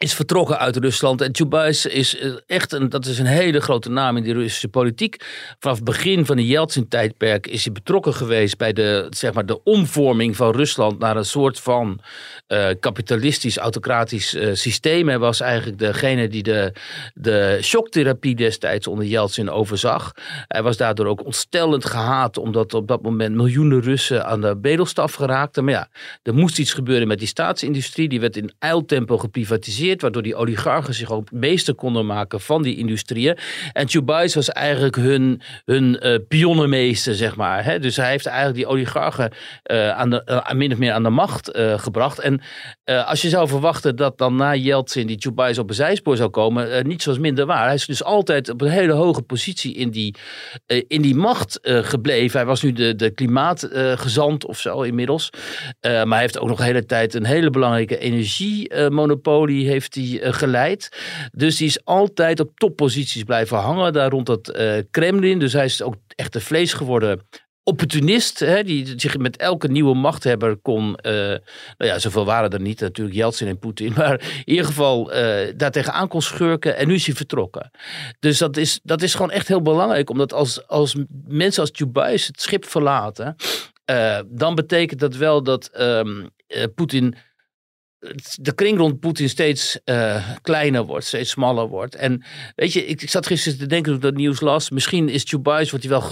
is 0.00 0.14
vertrokken 0.14 0.58
uit 0.58 0.76
Rusland. 0.76 1.20
En 1.20 1.34
Chubais 1.34 1.86
is 1.86 2.18
eh, 2.18 2.30
echt 2.46 2.72
een, 2.72 2.88
dat 2.88 3.06
is 3.06 3.18
een 3.18 3.26
hele 3.26 3.60
grote 3.60 3.90
naam 3.90 4.16
in 4.16 4.22
de 4.22 4.32
Russische 4.32 4.68
politiek. 4.68 5.16
Vanaf 5.58 5.76
het 5.76 5.84
begin 5.84 6.26
van 6.26 6.36
de 6.36 6.46
Yeltsin-tijdperk 6.46 7.46
is 7.46 7.64
hij 7.64 7.72
betrokken 7.72 8.14
geweest 8.14 8.58
bij 8.58 8.72
de, 8.72 9.06
zeg 9.10 9.32
maar, 9.32 9.46
de 9.46 9.62
omvorming 9.62 10.36
van 10.36 10.54
Rusland 10.54 10.98
naar 10.98 11.16
een 11.16 11.24
soort 11.24 11.60
van 11.60 12.00
uh, 12.48 12.68
kapitalistisch, 12.80 13.56
autocratisch 13.56 14.34
uh, 14.34 14.54
systeem. 14.54 15.08
Hij 15.08 15.18
was 15.18 15.40
eigenlijk 15.40 15.78
degene 15.78 16.28
die 16.28 16.42
de, 16.42 16.72
de 17.14 17.58
shocktherapie 17.62 18.34
destijds 18.34 18.86
onder 18.86 19.06
Yeltsin 19.06 19.50
overzag. 19.50 20.12
Hij 20.46 20.62
was 20.62 20.76
daardoor 20.76 21.06
ook 21.06 21.24
ontstellend 21.24 21.84
gehaat, 21.84 22.36
omdat 22.36 22.74
op 22.74 22.88
dat 22.88 23.02
moment 23.02 23.34
miljoenen 23.34 23.80
Russen 23.80 24.26
aan 24.26 24.40
de 24.40 24.56
bedelstaf 24.56 25.14
geraakten. 25.14 25.64
Maar 25.64 25.74
ja, 25.74 25.88
er 26.22 26.34
moest 26.34 26.58
iets 26.58 26.72
gebeuren 26.72 27.08
met 27.08 27.18
die 27.18 27.28
staatsindustrie. 27.28 28.08
Die 28.08 28.20
werd 28.20 28.36
in 28.36 28.52
eiltempo 28.58 29.18
geprivatiseerd 29.18 29.88
waardoor 29.98 30.22
die 30.22 30.34
oligarchen 30.34 30.94
zich 30.94 31.10
ook 31.10 31.32
meester 31.32 31.74
konden 31.74 32.06
maken 32.06 32.40
van 32.40 32.62
die 32.62 32.76
industrieën. 32.76 33.38
En 33.72 33.88
Chubais 33.88 34.34
was 34.34 34.48
eigenlijk 34.48 34.96
hun, 34.96 35.40
hun 35.64 36.00
uh, 36.02 36.16
pionnenmeester, 36.28 37.14
zeg 37.14 37.36
maar. 37.36 37.64
Hè? 37.64 37.78
Dus 37.78 37.96
hij 37.96 38.10
heeft 38.10 38.26
eigenlijk 38.26 38.56
die 38.56 38.66
oligarchen 38.66 39.32
uh, 39.70 39.90
aan 39.90 40.10
de, 40.10 40.22
uh, 40.26 40.52
min 40.52 40.72
of 40.72 40.78
meer 40.78 40.92
aan 40.92 41.02
de 41.02 41.10
macht 41.10 41.58
gebracht. 41.76 42.18
En 42.18 42.40
als 42.84 43.22
je 43.22 43.28
zou 43.28 43.48
verwachten 43.48 43.96
dat 43.96 44.18
dan 44.18 44.36
na 44.36 44.54
Yeltsin 44.54 45.06
die 45.06 45.20
Chubais 45.20 45.58
op 45.58 45.68
een 45.68 45.74
zijspoor 45.74 46.16
zou 46.16 46.30
komen, 46.30 46.86
niet 46.86 47.02
zoals 47.02 47.18
minder 47.18 47.46
waar. 47.46 47.64
Hij 47.64 47.74
is 47.74 47.86
dus 47.86 48.04
altijd 48.04 48.48
op 48.48 48.60
een 48.60 48.68
hele 48.68 48.92
hoge 48.92 49.22
positie 49.22 49.74
in 49.74 49.90
die, 49.90 50.14
in 50.86 51.02
die 51.02 51.14
macht 51.14 51.58
gebleven. 51.62 52.38
Hij 52.38 52.46
was 52.46 52.62
nu 52.62 52.72
de, 52.72 52.96
de 52.96 53.10
klimaatgezant 53.10 54.46
of 54.46 54.58
zo 54.58 54.82
inmiddels. 54.82 55.30
maar 55.80 56.08
hij 56.08 56.20
heeft 56.20 56.38
ook 56.38 56.48
nog 56.48 56.58
de 56.58 56.64
hele 56.64 56.86
tijd 56.86 57.14
een 57.14 57.24
hele 57.24 57.50
belangrijke 57.50 57.98
energiemonopolie 57.98 59.68
heeft 59.80 59.94
hij 59.94 60.26
uh, 60.28 60.32
geleid. 60.32 60.88
Dus 61.32 61.56
die 61.56 61.66
is 61.66 61.84
altijd 61.84 62.40
op 62.40 62.58
topposities 62.58 63.22
blijven 63.22 63.58
hangen 63.58 63.92
daar 63.92 64.10
rond 64.10 64.26
dat 64.26 64.56
uh, 64.56 64.72
Kremlin. 64.90 65.38
Dus 65.38 65.52
hij 65.52 65.64
is 65.64 65.82
ook 65.82 65.94
echt 66.16 66.32
de 66.32 66.40
vlees 66.40 66.72
geworden 66.72 67.20
opportunist, 67.62 68.38
hè, 68.38 68.64
die 68.64 68.92
zich 68.96 69.18
met 69.18 69.36
elke 69.36 69.68
nieuwe 69.68 69.94
machthebber 69.94 70.56
kon, 70.56 70.98
uh, 71.02 71.12
nou 71.12 71.40
ja, 71.76 71.98
zoveel 71.98 72.24
waren 72.24 72.50
er 72.50 72.60
niet, 72.60 72.80
natuurlijk 72.80 73.16
Yeltsin 73.16 73.48
en 73.48 73.58
Poetin, 73.58 73.92
maar 73.96 74.20
in 74.20 74.42
ieder 74.44 74.64
geval 74.64 75.14
uh, 75.14 75.52
daartegen 75.56 75.92
aan 75.92 76.08
kon 76.08 76.22
schurken 76.22 76.76
en 76.76 76.88
nu 76.88 76.94
is 76.94 77.06
hij 77.06 77.14
vertrokken. 77.14 77.70
Dus 78.18 78.38
dat 78.38 78.56
is, 78.56 78.80
dat 78.82 79.02
is 79.02 79.14
gewoon 79.14 79.30
echt 79.30 79.48
heel 79.48 79.62
belangrijk, 79.62 80.10
omdat 80.10 80.32
als, 80.32 80.66
als 80.66 80.96
mensen 81.26 81.62
als 81.62 81.70
Chubais 81.72 82.26
het 82.26 82.40
schip 82.40 82.64
verlaten, 82.64 83.36
dan 84.26 84.54
betekent 84.54 85.00
dat 85.00 85.16
wel 85.16 85.42
dat 85.42 85.70
um, 85.80 86.28
Poetin 86.74 87.14
de 88.34 88.54
kring 88.54 88.78
rond 88.78 89.00
Poetin 89.00 89.28
steeds 89.28 89.78
uh, 89.84 90.28
kleiner 90.42 90.84
wordt, 90.84 91.04
steeds 91.04 91.30
smaller 91.30 91.68
wordt. 91.68 91.94
En 91.94 92.24
weet 92.54 92.72
je, 92.72 92.86
ik, 92.86 93.02
ik 93.02 93.10
zat 93.10 93.26
gisteren 93.26 93.58
te 93.58 93.66
denken 93.66 93.92
toen 93.92 94.00
dat 94.00 94.14
nieuws 94.14 94.40
las. 94.40 94.70
Misschien 94.70 95.08
is 95.08 95.22
Chubais, 95.24 95.70
wordt 95.70 95.84
hij 95.84 95.98
wel 95.98 96.08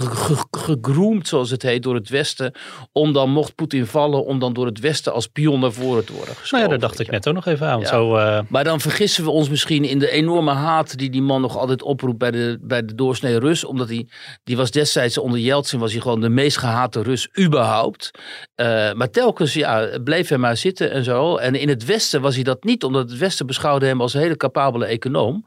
gegroomd, 0.51 1.27
zoals 1.27 1.49
het 1.49 1.61
heet, 1.61 1.83
door 1.83 1.95
het 1.95 2.09
Westen. 2.09 2.53
Om 2.91 3.13
dan, 3.13 3.29
mocht 3.29 3.55
Poetin 3.55 3.85
vallen, 3.85 4.25
om 4.25 4.39
dan 4.39 4.53
door 4.53 4.65
het 4.65 4.79
Westen 4.79 5.13
als 5.13 5.27
pion 5.27 5.59
naar 5.59 5.71
voren 5.71 6.05
te 6.05 6.13
worden 6.13 6.35
geschoven. 6.35 6.57
Nou 6.57 6.63
ja, 6.63 6.69
daar 6.69 6.89
dacht 6.89 6.99
ik 6.99 7.11
net 7.11 7.27
ook 7.27 7.33
nog 7.33 7.45
even 7.45 7.67
aan. 7.67 7.79
Ja. 7.79 7.87
Zo, 7.87 8.17
uh... 8.17 8.39
Maar 8.47 8.63
dan 8.63 8.79
vergissen 8.79 9.23
we 9.23 9.29
ons 9.29 9.49
misschien 9.49 9.83
in 9.83 9.99
de 9.99 10.09
enorme 10.09 10.51
haat 10.51 10.97
die 10.97 11.09
die 11.09 11.21
man 11.21 11.41
nog 11.41 11.57
altijd 11.57 11.81
oproept 11.81 12.17
bij 12.17 12.31
de, 12.31 12.57
bij 12.61 12.85
de 12.85 12.95
doorsnee 12.95 13.39
Rus. 13.39 13.65
Omdat 13.65 13.89
hij, 13.89 14.07
die 14.43 14.57
was 14.57 14.71
destijds 14.71 15.17
onder 15.17 15.39
Yeltsin, 15.39 15.79
was 15.79 15.91
hij 15.91 16.01
gewoon 16.01 16.21
de 16.21 16.29
meest 16.29 16.57
gehate 16.57 17.01
Rus 17.01 17.29
überhaupt. 17.39 18.11
Uh, 18.55 18.93
maar 18.93 19.09
telkens, 19.09 19.53
ja, 19.53 19.99
bleef 20.03 20.27
hij 20.27 20.37
maar 20.37 20.57
zitten 20.57 20.91
en 20.91 21.03
zo. 21.03 21.35
En 21.35 21.55
in 21.55 21.69
het 21.69 21.78
het 21.79 21.87
Westen 21.87 22.21
was 22.21 22.35
hij 22.35 22.43
dat 22.43 22.63
niet, 22.63 22.83
omdat 22.83 23.09
het 23.09 23.19
Westen 23.19 23.45
beschouwde 23.45 23.85
hem 23.85 24.01
als 24.01 24.13
een 24.13 24.21
hele 24.21 24.37
capabele 24.37 24.85
econoom. 24.85 25.43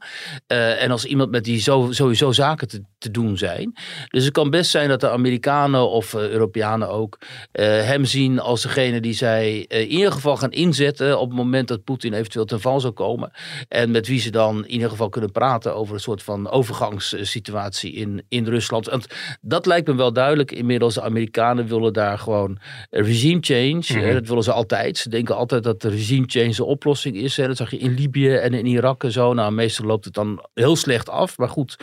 Uh, 0.47 0.83
en 0.83 0.91
als 0.91 1.05
iemand 1.05 1.31
met 1.31 1.43
die 1.43 1.59
zo, 1.59 1.87
sowieso 1.91 2.31
zaken 2.31 2.67
te, 2.67 2.81
te, 2.97 3.11
doen 3.11 3.37
zijn. 3.37 3.73
Dus 4.07 4.23
het 4.23 4.33
kan 4.33 4.49
best 4.49 4.71
zijn 4.71 4.89
dat 4.89 4.99
de 4.99 5.09
Amerikanen 5.09 5.89
of 5.89 6.13
uh, 6.13 6.29
Europeanen 6.29 6.89
ook 6.89 7.17
uh, 7.21 7.65
hem 7.65 8.05
zien 8.05 8.39
als 8.39 8.61
degene 8.61 9.01
die 9.01 9.13
zij 9.13 9.59
in 9.59 9.87
ieder 9.87 10.11
geval 10.11 10.37
gaan 10.37 10.51
inzetten 10.51 11.19
op 11.19 11.27
het 11.27 11.37
moment 11.37 11.67
dat 11.67 11.83
Poetin 11.83 12.13
eventueel 12.13 12.45
ten 12.45 12.61
val 12.61 12.79
zou 12.79 12.93
komen. 12.93 13.31
En 13.67 13.91
met 13.91 14.07
wie 14.07 14.19
ze 14.19 14.31
dan 14.31 14.65
in 14.65 14.71
ieder 14.71 14.89
geval 14.89 15.09
kunnen 15.09 15.31
praten 15.31 15.75
over 15.75 15.93
een 15.93 15.99
soort 15.99 16.23
van 16.23 16.49
overgangssituatie 16.49 17.93
in, 17.93 18.23
in 18.29 18.45
Rusland. 18.45 18.85
Want 18.85 19.07
dat 19.41 19.65
lijkt 19.65 19.87
me 19.87 19.95
wel 19.95 20.13
duidelijk. 20.13 20.51
Inmiddels 20.51 20.93
de 20.93 21.01
Amerikanen 21.01 21.67
willen 21.67 21.93
daar 21.93 22.19
gewoon 22.19 22.57
regime 22.89 23.37
change. 23.41 23.83
Mm 23.87 24.03
-hmm. 24.03 24.13
dat 24.13 24.27
willen 24.27 24.43
ze 24.43 24.51
altijd. 24.51 24.97
Ze 24.97 25.09
denken 25.09 25.35
altijd 25.35 25.63
dat 25.63 25.81
de 25.81 25.89
regime 25.89 26.22
change 26.27 26.55
de 26.55 26.63
oplossing 26.63 27.15
is. 27.15 27.35
Dat 27.35 27.57
zag 27.57 27.71
je 27.71 27.77
in 27.77 27.93
Libië 27.93 28.35
en 28.35 28.53
in 28.53 28.65
Irak 28.65 29.03
en 29.03 29.11
zo. 29.11 29.33
Nou, 29.33 29.51
meestal 29.51 29.85
loopt 29.85 30.05
het 30.05 30.13
dan 30.13 30.45
heel 30.53 30.75
slecht 30.75 31.09
af. 31.09 31.37
Maar 31.37 31.49
goed, 31.49 31.77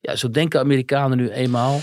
ja, 0.00 0.16
zo 0.16 0.30
denken 0.30 0.60
Amerikanen 0.60 1.16
nu 1.16 1.30
eenmaal. 1.30 1.80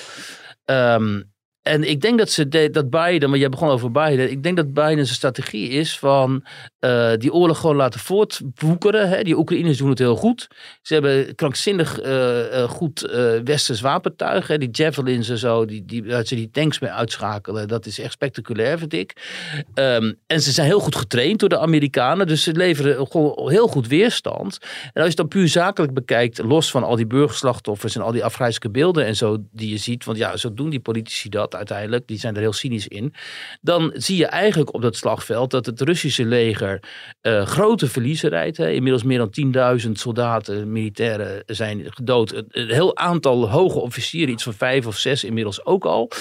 Um, 0.65 1.28
en 1.69 1.89
ik 1.89 2.01
denk 2.01 2.17
dat 2.17 2.29
ze 2.29 2.69
dat 2.71 2.89
Biden, 2.89 3.29
maar 3.29 3.39
jij 3.39 3.49
begon 3.49 3.69
over 3.69 3.91
Biden. 3.91 4.31
Ik 4.31 4.43
denk 4.43 4.55
dat 4.57 4.73
Biden 4.73 5.05
zijn 5.05 5.07
strategie 5.07 5.69
is 5.69 5.99
van 5.99 6.43
uh, 6.79 7.11
die 7.17 7.33
oorlog 7.33 7.59
gewoon 7.59 7.75
laten 7.75 7.99
voortwoekeren. 7.99 9.09
Hè. 9.09 9.23
Die 9.23 9.37
Oekraïners 9.37 9.77
doen 9.77 9.89
het 9.89 9.99
heel 9.99 10.15
goed. 10.15 10.47
Ze 10.81 10.93
hebben 10.93 11.35
krankzinnig 11.35 12.03
uh, 12.03 12.51
uh, 12.53 12.63
goed 12.63 13.01
westers 13.43 13.81
wapentuig. 13.81 14.47
Hè. 14.47 14.57
Die 14.57 14.69
javelins 14.71 15.29
en 15.29 15.37
zo, 15.37 15.65
die, 15.65 15.85
die, 15.85 16.03
dat 16.03 16.27
ze 16.27 16.35
die 16.35 16.49
tanks 16.51 16.79
mee 16.79 16.91
uitschakelen. 16.91 17.67
Dat 17.67 17.85
is 17.85 17.99
echt 17.99 18.11
spectaculair, 18.11 18.77
vind 18.77 18.93
ik. 18.93 19.13
Um, 19.73 20.19
en 20.27 20.41
ze 20.41 20.51
zijn 20.51 20.67
heel 20.67 20.79
goed 20.79 20.95
getraind 20.95 21.39
door 21.39 21.49
de 21.49 21.59
Amerikanen. 21.59 22.27
Dus 22.27 22.43
ze 22.43 22.51
leveren 22.51 23.07
gewoon 23.07 23.49
heel 23.49 23.67
goed 23.67 23.87
weerstand. 23.87 24.57
En 24.93 25.01
als 25.01 25.09
je 25.09 25.15
dan 25.15 25.27
puur 25.27 25.47
zakelijk 25.47 25.93
bekijkt, 25.93 26.43
los 26.43 26.71
van 26.71 26.83
al 26.83 26.95
die 26.95 27.07
burgerslachtoffers 27.07 27.95
en 27.95 28.01
al 28.01 28.11
die 28.11 28.23
afgrijzelijke 28.23 28.69
beelden 28.79 29.05
en 29.05 29.15
zo 29.15 29.37
die 29.51 29.69
je 29.69 29.77
ziet. 29.77 30.05
Want 30.05 30.17
ja, 30.17 30.37
zo 30.37 30.53
doen 30.53 30.69
die 30.69 30.79
politici 30.79 31.29
dat 31.29 31.57
uiteindelijk, 31.59 32.07
die 32.07 32.19
zijn 32.19 32.35
er 32.35 32.41
heel 32.41 32.53
cynisch 32.53 32.87
in. 32.87 33.13
Dan 33.61 33.91
zie 33.95 34.17
je 34.17 34.25
eigenlijk 34.25 34.73
op 34.73 34.81
dat 34.81 34.95
slagveld 34.95 35.51
dat 35.51 35.65
het 35.65 35.81
Russische 35.81 36.25
leger 36.25 36.83
uh, 37.21 37.45
grote 37.45 37.87
verliezen 37.87 38.29
rijdt. 38.29 38.57
Hè. 38.57 38.69
Inmiddels 38.69 39.03
meer 39.03 39.17
dan 39.17 39.79
10.000 39.85 39.91
soldaten, 39.91 40.71
militairen 40.71 41.43
zijn 41.45 41.85
gedood. 41.93 42.43
Een, 42.49 42.69
heel 42.69 42.97
aantal 42.97 43.49
hoge 43.49 43.79
officieren, 43.79 44.33
iets 44.33 44.43
van 44.43 44.53
vijf 44.53 44.87
of 44.87 44.97
zes 44.97 45.23
inmiddels 45.23 45.65
ook 45.65 45.85
al. 45.85 46.11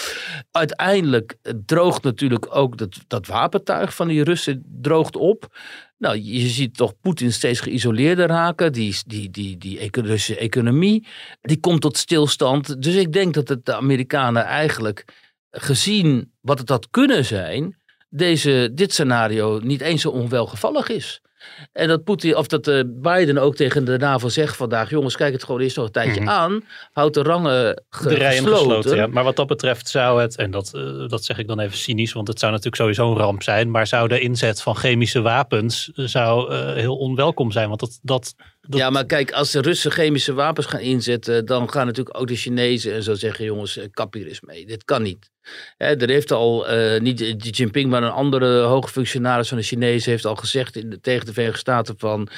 Uiteindelijk 0.51 1.37
droogt 1.66 2.03
natuurlijk 2.03 2.57
ook 2.57 2.77
dat, 2.77 2.96
dat 3.07 3.27
wapentuig 3.27 3.94
van 3.94 4.09
die 4.09 4.24
Russen 4.24 4.64
droogt 4.81 5.16
op. 5.16 5.48
Nou, 5.98 6.18
je 6.22 6.48
ziet 6.48 6.77
toch 6.77 7.01
Poetin 7.01 7.33
steeds 7.33 7.61
geïsoleerder 7.61 8.27
raken. 8.27 8.72
Die, 8.72 8.96
die, 9.07 9.31
die, 9.31 9.59
die 9.59 9.90
Russische 9.90 10.37
economie, 10.37 11.07
die 11.40 11.61
komt 11.61 11.81
tot 11.81 11.96
stilstand. 11.96 12.83
Dus 12.83 12.94
ik 12.94 13.12
denk 13.12 13.35
dat 13.35 13.48
het 13.48 13.64
de 13.64 13.74
Amerikanen 13.74 14.44
eigenlijk 14.44 15.05
gezien 15.51 16.33
wat 16.41 16.59
het 16.59 16.69
had 16.69 16.91
kunnen 16.91 17.25
zijn, 17.25 17.77
deze, 18.09 18.71
dit 18.75 18.93
scenario 18.93 19.59
niet 19.63 19.81
eens 19.81 20.03
zo 20.03 20.09
onwelgevallig 20.09 20.89
is. 20.89 21.21
En 21.73 21.89
dat 21.89 22.05
Poetin, 22.05 22.37
of 22.37 22.47
dat 22.47 22.69
uh, 22.69 22.81
Biden 22.87 23.39
ook 23.39 23.57
tegen 23.57 23.85
de 23.85 23.99
NAVO 23.99 24.29
zegt 24.29 24.57
vandaag: 24.57 24.91
jongens, 24.91 25.17
kijk 25.17 25.33
het 25.33 25.45
gewoon 25.45 25.61
eerst 25.61 25.77
nog 25.77 25.87
een 25.87 25.93
tijdje 25.93 26.21
mm 26.21 26.27
-hmm. 26.27 26.37
aan. 26.37 26.65
Houd 26.93 27.15
de 27.15 27.23
rangen 27.23 27.85
ge 27.91 28.09
de 28.09 28.15
rijen 28.15 28.43
gesloten. 28.43 28.61
gesloten 28.61 28.97
ja. 28.97 29.07
Maar 29.07 29.25
wat 29.25 29.37
dat 29.37 29.47
betreft 29.47 29.89
zou 29.89 30.21
het, 30.21 30.37
en 30.37 30.51
dat, 30.51 30.73
uh, 30.75 31.09
dat 31.09 31.25
zeg 31.25 31.39
ik 31.39 31.47
dan 31.47 31.61
even 31.61 31.79
cynisch, 31.79 32.13
want 32.13 32.29
het 32.29 32.39
zou 32.39 32.53
natuurlijk 32.53 32.83
sowieso 32.83 33.11
een 33.11 33.19
ramp 33.19 33.43
zijn. 33.43 33.71
Maar 33.71 33.87
zou 33.87 34.09
de 34.09 34.21
inzet 34.21 34.63
van 34.63 34.77
chemische 34.77 35.21
wapens 35.21 35.91
zou, 35.95 36.53
uh, 36.53 36.73
heel 36.73 36.97
onwelkom 36.97 37.53
zijn? 37.53 37.69
Want 37.69 37.81
dat, 37.81 37.99
dat, 38.03 38.35
dat... 38.68 38.81
Ja, 38.81 38.90
maar 38.90 39.07
kijk, 39.07 39.33
als 39.33 39.50
de 39.50 39.61
Russen 39.61 39.90
chemische 39.90 40.33
wapens 40.33 40.66
gaan 40.66 40.81
inzetten, 40.81 41.46
dan 41.46 41.70
gaan 41.70 41.87
natuurlijk 41.87 42.18
ook 42.18 42.26
de 42.26 42.37
Chinezen 42.37 42.94
en 42.94 43.02
zo 43.02 43.14
zeggen: 43.14 43.44
jongens, 43.44 43.78
kap 43.90 44.14
hier 44.14 44.26
eens 44.26 44.40
mee. 44.40 44.66
Dit 44.66 44.85
kan 44.85 45.02
niet. 45.02 45.31
Hè, 45.76 45.96
er 45.96 46.09
heeft 46.09 46.33
al, 46.33 46.74
uh, 46.74 47.00
niet 47.00 47.37
Xi 47.38 47.50
Jinping, 47.50 47.90
maar 47.90 48.02
een 48.02 48.11
andere 48.11 48.61
hoge 48.61 48.88
functionaris 48.88 49.48
van 49.48 49.59
de 49.59 49.64
Chinezen 49.64 50.11
heeft 50.11 50.24
al 50.24 50.37
gezegd 50.37 50.76
in 50.76 50.90
de, 50.90 51.00
tegen 51.00 51.26
de 51.26 51.33
Verenigde 51.33 51.61
Staten 51.61 51.94
van 51.98 52.28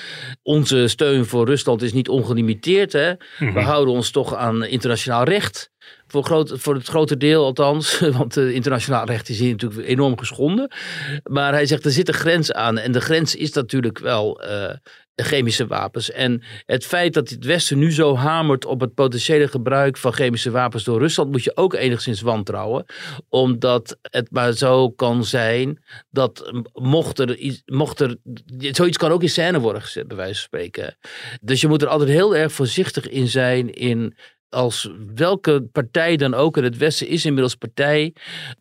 onze 0.42 0.88
steun 0.88 1.26
voor 1.26 1.46
Rusland 1.46 1.82
is 1.82 1.92
niet 1.92 2.08
ongelimiteerd. 2.08 2.92
Hè? 2.92 3.10
Mm 3.10 3.16
-hmm. 3.36 3.52
We 3.52 3.60
houden 3.60 3.94
ons 3.94 4.10
toch 4.10 4.34
aan 4.34 4.64
internationaal 4.64 5.24
recht. 5.24 5.70
Voor, 6.06 6.24
groot, 6.24 6.52
voor 6.54 6.74
het 6.74 6.88
grote 6.88 7.16
deel 7.16 7.44
althans, 7.44 7.98
want 8.18 8.36
uh, 8.36 8.54
internationaal 8.54 9.04
recht 9.04 9.28
is 9.28 9.38
hier 9.38 9.50
natuurlijk 9.50 9.88
enorm 9.88 10.18
geschonden. 10.18 10.72
Maar 11.22 11.52
hij 11.52 11.66
zegt 11.66 11.84
er 11.84 11.90
zit 11.90 12.08
een 12.08 12.14
grens 12.14 12.52
aan 12.52 12.78
en 12.78 12.92
de 12.92 13.00
grens 13.00 13.36
is 13.36 13.52
natuurlijk 13.52 13.98
wel 13.98 14.44
uh, 14.44 14.70
chemische 15.24 15.66
wapens. 15.66 16.10
En 16.10 16.42
het 16.66 16.86
feit 16.86 17.14
dat 17.14 17.28
het 17.28 17.44
Westen 17.44 17.78
nu 17.78 17.92
zo 17.92 18.16
hamert 18.16 18.64
op 18.64 18.80
het 18.80 18.94
potentiële 18.94 19.48
gebruik 19.48 19.96
van 19.96 20.12
chemische 20.12 20.50
wapens 20.50 20.84
door 20.84 20.98
Rusland, 20.98 21.30
moet 21.30 21.44
je 21.44 21.56
ook 21.56 21.74
enigszins 21.74 22.20
wantrouwen. 22.20 22.84
Omdat 23.28 23.98
het 24.02 24.30
maar 24.30 24.52
zo 24.52 24.90
kan 24.90 25.24
zijn 25.24 25.82
dat 26.10 26.52
mocht 26.72 27.18
er, 27.18 27.38
mocht 27.64 28.00
er 28.00 28.16
zoiets 28.58 28.96
kan 28.96 29.10
ook 29.10 29.22
in 29.22 29.28
scène 29.28 29.58
worden 29.58 29.82
gezet, 29.82 30.08
bij 30.08 30.16
wijze 30.16 30.34
van 30.34 30.42
spreken. 30.42 30.96
Dus 31.40 31.60
je 31.60 31.68
moet 31.68 31.82
er 31.82 31.88
altijd 31.88 32.10
heel 32.10 32.36
erg 32.36 32.52
voorzichtig 32.52 33.08
in 33.08 33.28
zijn 33.28 33.72
in 33.72 34.14
als 34.50 34.90
welke 35.14 35.62
partij 35.72 36.16
dan 36.16 36.34
ook, 36.34 36.56
en 36.56 36.64
het 36.64 36.76
Westen 36.76 37.08
is 37.08 37.24
inmiddels 37.24 37.54
partij, 37.54 38.14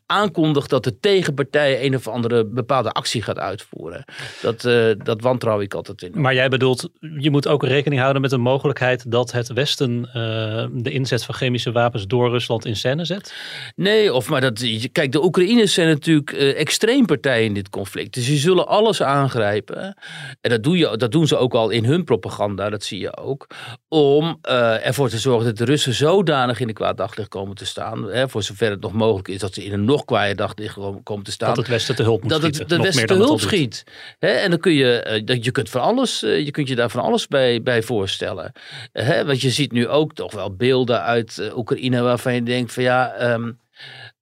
aankondigt 0.06 0.70
dat 0.70 0.84
de 0.84 1.00
tegenpartij 1.00 1.86
een 1.86 1.96
of 1.96 2.08
andere 2.08 2.46
bepaalde 2.46 2.92
actie 2.92 3.22
gaat 3.22 3.40
uitvoeren. 3.40 4.06
Dat, 4.42 4.64
uh, 4.64 4.92
dat 5.04 5.22
wantrouw 5.22 5.62
ik 5.62 5.74
altijd 5.74 6.02
in. 6.02 6.12
Maar 6.22 6.34
jij 6.34 6.50
bedoelt, 6.50 6.90
je 7.18 7.32
moet 7.32 7.48
ook 7.48 7.64
rekening 7.64 8.02
houden 8.02 8.22
met 8.22 8.32
de 8.32 8.38
mogelijkheid 8.38 9.12
dat 9.12 9.32
het 9.32 9.54
Westen 9.54 10.00
uh, 10.00 10.14
de 10.72 10.92
inzet 10.92 11.24
van 11.24 11.36
chemische 11.36 11.72
wapens 11.72 12.08
door 12.08 12.30
Rusland 12.30 12.66
in 12.66 12.76
scène 12.76 13.06
zet? 13.06 13.34
Nee, 13.76 14.14
of 14.14 14.30
maar 14.30 14.42
dat, 14.42 14.66
kijk, 14.92 15.12
de 15.12 15.24
Oekraïners 15.24 15.74
zijn 15.74 15.88
natuurlijk 15.88 16.32
uh, 16.32 16.60
extreem 16.60 17.06
partij 17.06 17.46
in 17.46 17.54
dit 17.54 17.70
conflict. 17.70 18.14
Dus 18.14 18.26
die 18.26 18.38
zullen 18.38 18.68
alles 18.68 19.02
aangrijpen. 19.02 19.98
En 20.42 20.50
dat, 20.50 20.64
doe 20.64 20.78
je, 20.78 20.98
dat 20.98 21.12
doen 21.12 21.28
ze 21.28 21.38
ook 21.38 21.54
al 21.54 21.70
in 21.70 21.86
hun 21.86 22.04
propaganda, 22.04 22.70
dat 22.70 22.84
zie 22.84 23.00
je 23.00 23.18
ook. 23.18 23.48
Om 23.88 24.38
ervoor 24.42 25.10
te 25.10 25.18
zorgen 25.18 25.46
dat 25.46 25.58
de 25.58 25.66
Russen 25.66 25.79
zodanig 25.80 26.60
in 26.60 26.68
de 26.68 26.74
kwaad 26.74 26.98
daglicht 26.98 27.30
komen 27.30 27.56
te 27.56 27.66
staan. 27.66 28.10
Hè, 28.10 28.30
voor 28.30 28.44
zover 28.44 28.70
het 28.70 28.82
nog 28.82 28.94
mogelijk 28.94 29.28
is 29.28 29.40
dat 29.40 29.54
ze 29.54 29.64
in 29.64 29.74
een 29.74 29.86
nog 29.86 30.06
kwaaie 30.06 30.36
daglicht 30.36 30.78
komen 31.04 31.24
te 31.24 31.32
staan. 31.32 31.48
Dat 31.48 31.58
het 31.58 31.68
Westen 31.68 31.96
te 31.96 32.04
hulp 32.04 32.22
moet 32.22 32.30
dat 32.30 32.40
schieten. 32.40 32.62
het 32.62 32.70
de 32.70 32.82
Westen 32.82 33.08
te 33.08 33.14
hulp 33.14 33.40
schiet. 33.40 33.84
Hè, 34.20 34.28
en 34.28 34.50
dan 34.50 34.60
kun 34.60 34.74
je, 34.74 35.24
uh, 35.26 35.44
je 35.44 35.52
kunt 35.52 35.70
van 35.70 35.82
alles, 35.82 36.24
uh, 36.24 36.46
je 36.46 36.52
kunt 36.52 36.68
je 36.68 36.76
daar 36.76 36.90
van 36.90 37.02
alles 37.02 37.28
bij, 37.28 37.62
bij 37.62 37.84
voorstellen. 37.84 38.52
Hè, 38.92 39.26
want 39.26 39.42
je 39.42 39.50
ziet 39.50 39.72
nu 39.72 39.88
ook 39.88 40.14
toch 40.14 40.34
wel 40.34 40.56
beelden 40.56 41.02
uit 41.02 41.38
uh, 41.40 41.58
Oekraïne 41.58 42.02
waarvan 42.02 42.34
je 42.34 42.44
denkt 42.44 42.74
van 42.74 42.84
ja. 42.84 43.32
Um, 43.34 43.60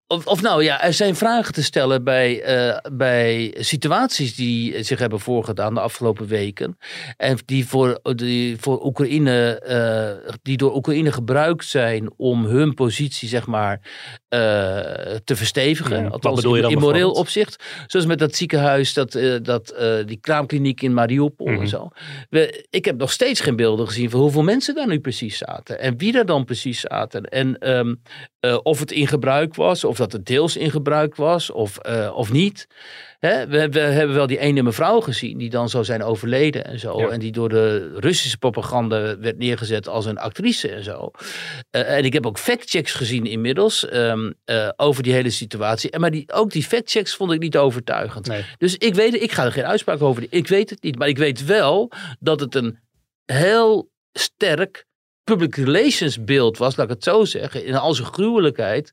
of, 0.07 0.25
of, 0.27 0.41
nou 0.41 0.63
ja, 0.63 0.81
er 0.81 0.93
zijn 0.93 1.15
vragen 1.15 1.53
te 1.53 1.63
stellen 1.63 2.03
bij, 2.03 2.57
uh, 2.67 2.77
bij 2.93 3.55
situaties 3.59 4.35
die 4.35 4.83
zich 4.83 4.99
hebben 4.99 5.19
voorgedaan 5.19 5.73
de 5.73 5.79
afgelopen 5.79 6.27
weken. 6.27 6.77
En 7.17 7.37
die 7.45 7.67
voor, 7.67 7.99
die 8.15 8.57
voor 8.59 8.85
Oekraïne, 8.85 9.63
uh, 9.67 10.33
die 10.41 10.57
door 10.57 10.75
Oekraïne 10.75 11.11
gebruikt 11.11 11.65
zijn 11.65 12.11
om 12.17 12.45
hun 12.45 12.73
positie, 12.73 13.27
zeg 13.27 13.45
maar, 13.45 13.79
te 14.29 15.35
verstevigen. 15.35 16.03
Mm, 16.03 16.11
althans, 16.11 16.35
bedoel 16.35 16.55
je 16.55 16.61
dan 16.61 16.71
in, 16.71 16.79
moreel 16.79 17.11
opzicht. 17.11 17.63
Zoals 17.87 18.05
met 18.05 18.19
dat 18.19 18.35
ziekenhuis, 18.35 18.93
dat, 18.93 19.15
eh, 19.15 19.35
dat, 19.41 19.69
eh, 19.69 19.95
die 20.05 20.17
kraamkliniek 20.21 20.81
in 20.81 20.93
Mariupol 20.93 21.47
Mhm. 21.47 21.61
en 21.61 21.67
zo. 21.67 21.89
We, 22.29 22.65
ik 22.69 22.85
heb 22.85 22.97
nog 22.97 23.11
steeds 23.11 23.39
geen 23.39 23.55
beelden 23.55 23.87
gezien 23.87 24.09
van 24.09 24.19
hoeveel 24.19 24.43
mensen 24.43 24.75
daar 24.75 24.87
nu 24.87 24.99
precies 24.99 25.37
zaten. 25.37 25.79
En 25.79 25.97
wie 25.97 26.11
daar 26.11 26.25
dan 26.25 26.45
precies 26.45 26.79
zaten. 26.79 27.23
En 27.23 27.57
ehm, 27.57 27.95
eh, 28.39 28.57
of 28.63 28.79
het 28.79 28.91
in 28.91 29.07
gebruik 29.07 29.55
was, 29.55 29.83
of 29.83 29.97
dat 29.97 30.11
het 30.11 30.25
deels 30.25 30.57
in 30.57 30.71
gebruik 30.71 31.15
was, 31.15 31.51
of, 31.51 31.77
eh, 31.77 32.11
of 32.15 32.31
niet. 32.31 32.67
Hè, 33.19 33.47
we, 33.47 33.69
we 33.69 33.79
hebben 33.79 34.15
wel 34.15 34.27
die 34.27 34.39
ene 34.39 34.63
mevrouw 34.63 34.99
gezien 34.99 35.37
die 35.37 35.49
dan 35.49 35.69
zo 35.69 35.83
zijn 35.83 36.03
overleden 36.03 36.65
en 36.65 36.79
zo. 36.79 36.99
Ja. 36.99 37.07
En 37.07 37.19
die 37.19 37.31
door 37.31 37.49
de 37.49 37.93
Russische 37.99 38.37
propaganda 38.37 39.17
werd 39.17 39.37
neergezet 39.37 39.87
als 39.87 40.05
een 40.05 40.17
actrice 40.17 40.69
en 40.71 40.83
zo. 40.83 41.11
Eh, 41.69 41.97
en 41.97 42.05
ik 42.05 42.13
heb 42.13 42.25
ook 42.25 42.37
factchecks 42.39 42.91
gezien 42.93 43.25
inmiddels 43.25 43.87
ehm, 43.87 44.31
eh, 44.45 44.69
over 44.75 45.03
die 45.03 45.13
hele 45.13 45.29
situatie. 45.29 45.89
En 45.91 45.99
maar 46.01 46.11
die, 46.11 46.33
ook 46.33 46.51
die 46.51 46.63
factchecks 46.63 47.15
vond 47.15 47.31
ik 47.31 47.39
niet 47.39 47.57
overtuigend. 47.57 48.27
Nee. 48.27 48.45
Dus 48.57 48.75
ik 48.75 48.95
weet, 48.95 49.21
ik 49.21 49.31
ga 49.31 49.45
er 49.45 49.51
geen 49.51 49.65
uitspraak 49.65 50.01
over. 50.01 50.25
Ik 50.29 50.47
weet 50.47 50.69
het 50.69 50.83
niet. 50.83 50.97
Maar 50.97 51.07
ik 51.07 51.17
weet 51.17 51.45
wel 51.45 51.91
dat 52.19 52.39
het 52.39 52.55
een 52.55 52.79
heel 53.25 53.89
sterk 54.13 54.85
public 55.23 55.55
relations 55.55 56.23
beeld 56.23 56.57
was, 56.57 56.75
laat 56.75 56.89
ik 56.89 56.93
het 56.93 57.03
zo 57.03 57.25
zeggen, 57.25 57.65
in 57.65 57.75
al 57.75 57.93
zijn 57.93 58.07
gruwelijkheid. 58.07 58.91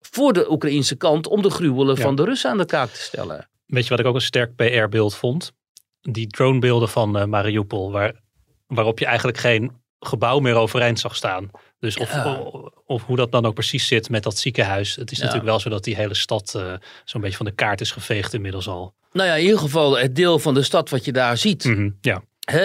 Voor 0.00 0.32
de 0.32 0.50
Oekraïnse 0.50 0.96
kant 0.96 1.26
om 1.26 1.42
de 1.42 1.50
gruwelen 1.50 1.96
Ja. 1.96 2.02
van 2.02 2.16
de 2.16 2.24
Russen 2.24 2.50
aan 2.50 2.58
de 2.58 2.66
kaak 2.66 2.90
te 2.90 3.00
stellen. 3.00 3.48
Weet 3.66 3.82
je 3.84 3.90
wat 3.90 4.00
ik 4.00 4.06
ook 4.06 4.14
een 4.14 4.20
sterk 4.20 4.54
PR-beeld 4.56 5.14
vond? 5.14 5.52
Die 6.00 6.26
dronebeelden 6.26 6.88
van 6.88 7.18
eh, 7.18 7.24
Mariupol, 7.24 7.92
waar, 7.92 8.20
waarop 8.66 8.98
je 8.98 9.06
eigenlijk 9.06 9.38
geen 9.38 9.82
gebouw 10.00 10.38
meer 10.38 10.54
overeind 10.54 11.00
zag 11.00 11.16
staan. 11.16 11.50
Dus 11.78 11.96
of, 11.96 12.12
Ja. 12.12 12.34
of, 12.40 12.70
of 12.86 13.04
hoe 13.04 13.16
dat 13.16 13.32
dan 13.32 13.46
ook 13.46 13.54
precies 13.54 13.86
zit 13.86 14.10
met 14.10 14.22
dat 14.22 14.38
ziekenhuis. 14.38 14.96
Het 14.96 15.10
is 15.10 15.16
Ja. 15.18 15.22
natuurlijk 15.24 15.50
wel 15.50 15.60
zo 15.60 15.68
dat 15.70 15.84
die 15.84 15.96
hele 15.96 16.14
stad 16.14 16.54
eh, 16.54 16.72
zo'n 17.04 17.20
beetje 17.20 17.36
van 17.36 17.46
de 17.46 17.52
kaart 17.52 17.80
is 17.80 17.90
geveegd 17.90 18.34
inmiddels 18.34 18.68
al. 18.68 18.94
Nou 19.12 19.28
ja, 19.28 19.34
in 19.34 19.42
ieder 19.44 19.58
geval 19.58 19.98
het 19.98 20.16
deel 20.16 20.38
van 20.38 20.54
de 20.54 20.62
stad 20.62 20.90
wat 20.90 21.04
je 21.04 21.12
daar 21.12 21.36
ziet. 21.36 21.64
Mhm, 21.64 21.90
Ja, 22.00 22.22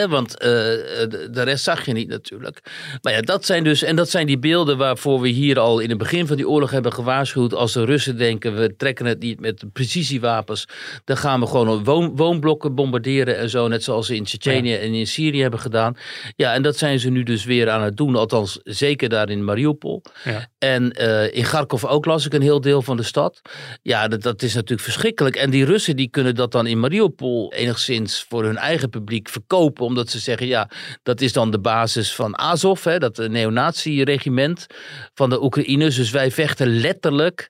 Want 0.09 0.37
eh, 0.37 0.49
de, 0.49 1.27
de 1.31 1.41
rest 1.41 1.63
zag 1.63 1.85
je 1.85 1.93
niet 1.93 2.07
natuurlijk. 2.07 2.59
Maar 3.01 3.13
ja, 3.13 3.21
dat 3.21 3.45
zijn 3.45 3.63
dus, 3.63 3.83
en 3.83 3.95
dat 3.95 4.09
zijn 4.09 4.27
die 4.27 4.39
beelden 4.39 4.77
waarvoor 4.77 5.21
we 5.21 5.27
hier 5.27 5.59
al 5.59 5.79
in 5.79 5.89
het 5.89 5.97
begin 5.97 6.27
van 6.27 6.35
die 6.35 6.49
oorlog 6.49 6.71
hebben 6.71 6.93
gewaarschuwd. 6.93 7.53
Als 7.53 7.73
de 7.73 7.85
Russen 7.85 8.17
denken, 8.17 8.55
we 8.55 8.75
trekken 8.75 9.05
het 9.05 9.19
niet 9.19 9.39
met 9.39 9.63
precisiewapens. 9.73 10.67
Dan 11.05 11.17
gaan 11.17 11.39
we 11.39 11.47
gewoon 11.47 11.83
woon, 11.83 12.15
woonblokken 12.15 12.75
bombarderen 12.75 13.37
en 13.37 13.49
zo. 13.49 13.67
Net 13.67 13.83
zoals 13.83 14.07
ze 14.07 14.15
in 14.15 14.23
Tsjetsjenië 14.23 14.75
en 14.75 14.93
in 14.93 15.07
Syrië 15.07 15.41
hebben 15.41 15.59
gedaan. 15.59 15.97
Ja, 16.35 16.53
en 16.53 16.61
dat 16.61 16.77
zijn 16.77 16.99
ze 16.99 17.09
nu 17.09 17.23
dus 17.23 17.45
weer 17.45 17.69
aan 17.69 17.83
het 17.83 17.97
doen. 17.97 18.15
Althans, 18.15 18.59
zeker 18.63 19.09
daar 19.09 19.29
in 19.29 19.43
Mariupol. 19.43 20.01
Ja. 20.23 20.47
En 20.59 20.91
eh, 20.91 21.33
in 21.33 21.43
Kharkov 21.43 21.85
ook 21.85 22.05
las 22.05 22.25
ik 22.25 22.33
een 22.33 22.41
heel 22.41 22.61
deel 22.61 22.81
van 22.81 22.97
de 22.97 23.03
stad. 23.03 23.41
Ja, 23.81 24.07
dat, 24.07 24.21
dat 24.21 24.41
is 24.41 24.53
natuurlijk 24.53 24.81
verschrikkelijk. 24.81 25.35
En 25.35 25.49
die 25.49 25.65
Russen 25.65 25.95
die 25.95 26.09
kunnen 26.09 26.35
dat 26.35 26.51
dan 26.51 26.67
in 26.67 26.79
Mariupol 26.79 27.53
enigszins 27.53 28.25
voor 28.29 28.43
hun 28.43 28.57
eigen 28.57 28.89
publiek 28.89 29.29
verkopen. 29.29 29.85
Omdat 29.85 30.09
ze 30.09 30.19
zeggen, 30.19 30.47
ja, 30.47 30.69
dat 31.03 31.21
is 31.21 31.33
dan 31.33 31.51
de 31.51 31.59
basis 31.59 32.15
van 32.15 32.37
Azov, 32.37 32.83
hè, 32.83 32.97
dat 32.97 33.17
neonazi-regiment 33.17 34.65
van 35.13 35.29
de 35.29 35.43
Oekraïners. 35.43 35.95
Dus 35.95 36.11
wij 36.11 36.31
vechten 36.31 36.67
letterlijk 36.67 37.49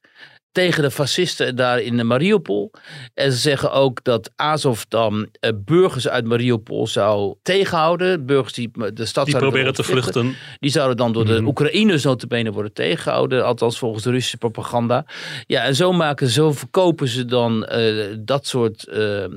tegen 0.51 0.83
de 0.83 0.91
fascisten 0.91 1.55
daar 1.55 1.81
in 1.81 2.07
Mariupol. 2.07 2.71
En 3.13 3.31
ze 3.31 3.37
zeggen 3.37 3.71
ook 3.71 4.03
dat 4.03 4.31
Azov 4.35 4.81
dan 4.87 5.27
eh, 5.39 5.51
burgers 5.55 6.07
uit 6.07 6.25
Mariupol 6.25 6.87
zou 6.87 7.35
tegenhouden. 7.41 8.25
Burgers 8.25 8.53
die 8.53 8.71
de 8.93 9.05
stad 9.05 9.25
die 9.25 9.37
proberen 9.37 9.73
te 9.73 9.83
vluchten. 9.83 10.35
Die 10.59 10.71
zouden 10.71 10.97
dan 10.97 11.11
door 11.13 11.25
de 11.25 11.33
Mhm. 11.33 11.47
Oekraïners 11.47 12.03
notabene 12.03 12.51
worden 12.51 12.73
tegengehouden. 12.73 13.45
Althans 13.45 13.77
volgens 13.79 14.03
de 14.03 14.11
Russische 14.11 14.37
propaganda. 14.37 15.05
Ja, 15.45 15.63
en 15.63 15.75
zo 15.75 15.91
maken 15.91 16.27
zo 16.27 16.51
verkopen 16.51 17.07
ze 17.07 17.25
dan 17.25 17.65
eh, 17.65 18.05
dat 18.19 18.47
soort 18.47 18.87
eh, 18.87 19.23
eh, 19.23 19.29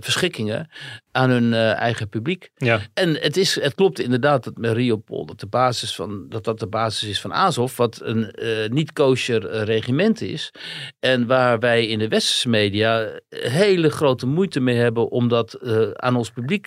verschikkingen 0.00 0.70
aan 1.16 1.30
hun 1.30 1.52
eh, 1.52 1.74
eigen 1.74 2.08
publiek. 2.08 2.50
Ja, 2.54 2.80
En 2.94 3.14
het, 3.14 3.36
is, 3.36 3.60
het 3.60 3.74
klopt 3.74 3.98
inderdaad 3.98 4.44
dat 4.44 4.58
Mariupol 4.58 5.26
dat, 5.26 5.40
de 5.40 5.46
basis 5.46 5.94
van, 5.94 6.28
dat 6.28 6.44
dat 6.44 6.58
de 6.58 6.66
basis 6.66 7.08
is 7.08 7.20
van 7.20 7.32
Azov. 7.32 7.76
Wat 7.76 8.00
een 8.02 8.30
eh, 8.30 8.68
niet-kosher 8.68 9.46
eh, 9.46 9.62
regiment 9.62 10.20
is. 10.20 10.52
En 11.00 11.26
waar 11.26 11.58
wij 11.58 11.86
in 11.86 11.98
de 11.98 12.08
westerse 12.08 12.48
media 12.48 13.20
hele 13.28 13.90
grote 13.90 14.26
moeite 14.26 14.60
mee 14.60 14.76
hebben 14.76 15.10
om 15.10 15.28
dat 15.28 15.58
aan 15.94 16.16
ons 16.16 16.30
publiek 16.30 16.66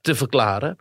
te 0.00 0.14
verklaren 0.14 0.76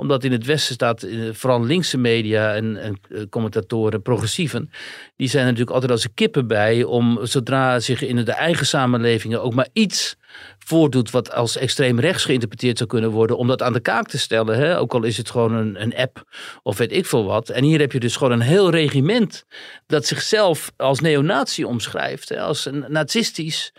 omdat 0.00 0.24
in 0.24 0.32
het 0.32 0.44
Westen 0.44 0.74
staat, 0.74 1.02
eh, 1.02 1.18
vooral 1.32 1.64
linkse 1.64 1.98
media 1.98 2.54
en, 2.54 2.76
eh, 2.76 3.22
commentatoren, 3.30 4.02
progressieven, 4.02 4.70
die 5.16 5.28
zijn 5.28 5.42
er 5.42 5.48
natuurlijk 5.48 5.74
altijd 5.74 5.92
als 5.92 6.04
een 6.04 6.14
kippen 6.14 6.46
bij 6.46 6.84
om 6.84 7.18
zodra 7.22 7.80
zich 7.80 8.02
in 8.02 8.24
de 8.24 8.32
eigen 8.32 8.66
samenlevingen 8.66 9.42
ook 9.42 9.54
maar 9.54 9.68
iets 9.72 10.16
voordoet 10.58 11.10
wat 11.10 11.32
als 11.32 11.56
extreem 11.56 12.00
rechts 12.00 12.24
geïnterpreteerd 12.24 12.76
zou 12.78 12.88
kunnen 12.88 13.10
worden, 13.10 13.36
om 13.36 13.46
dat 13.46 13.62
aan 13.62 13.72
de 13.72 13.80
kaak 13.80 14.08
te 14.08 14.18
stellen. 14.18 14.56
Hè? 14.56 14.78
Ook 14.78 14.94
al 14.94 15.02
is 15.02 15.16
het 15.16 15.30
gewoon 15.30 15.52
een, 15.52 15.82
een 15.82 15.96
app 15.96 16.24
of 16.62 16.78
weet 16.78 16.92
ik 16.92 17.06
veel 17.06 17.24
wat. 17.24 17.48
En 17.48 17.64
hier 17.64 17.80
heb 17.80 17.92
je 17.92 18.00
dus 18.00 18.16
gewoon 18.16 18.32
een 18.32 18.40
heel 18.40 18.70
regiment 18.70 19.44
dat 19.86 20.06
zichzelf 20.06 20.72
als 20.76 21.00
neonazi 21.00 21.64
omschrijft, 21.64 22.28
hè? 22.28 22.40
als 22.40 22.66
een 22.66 22.84
nazistisch. 22.88 23.72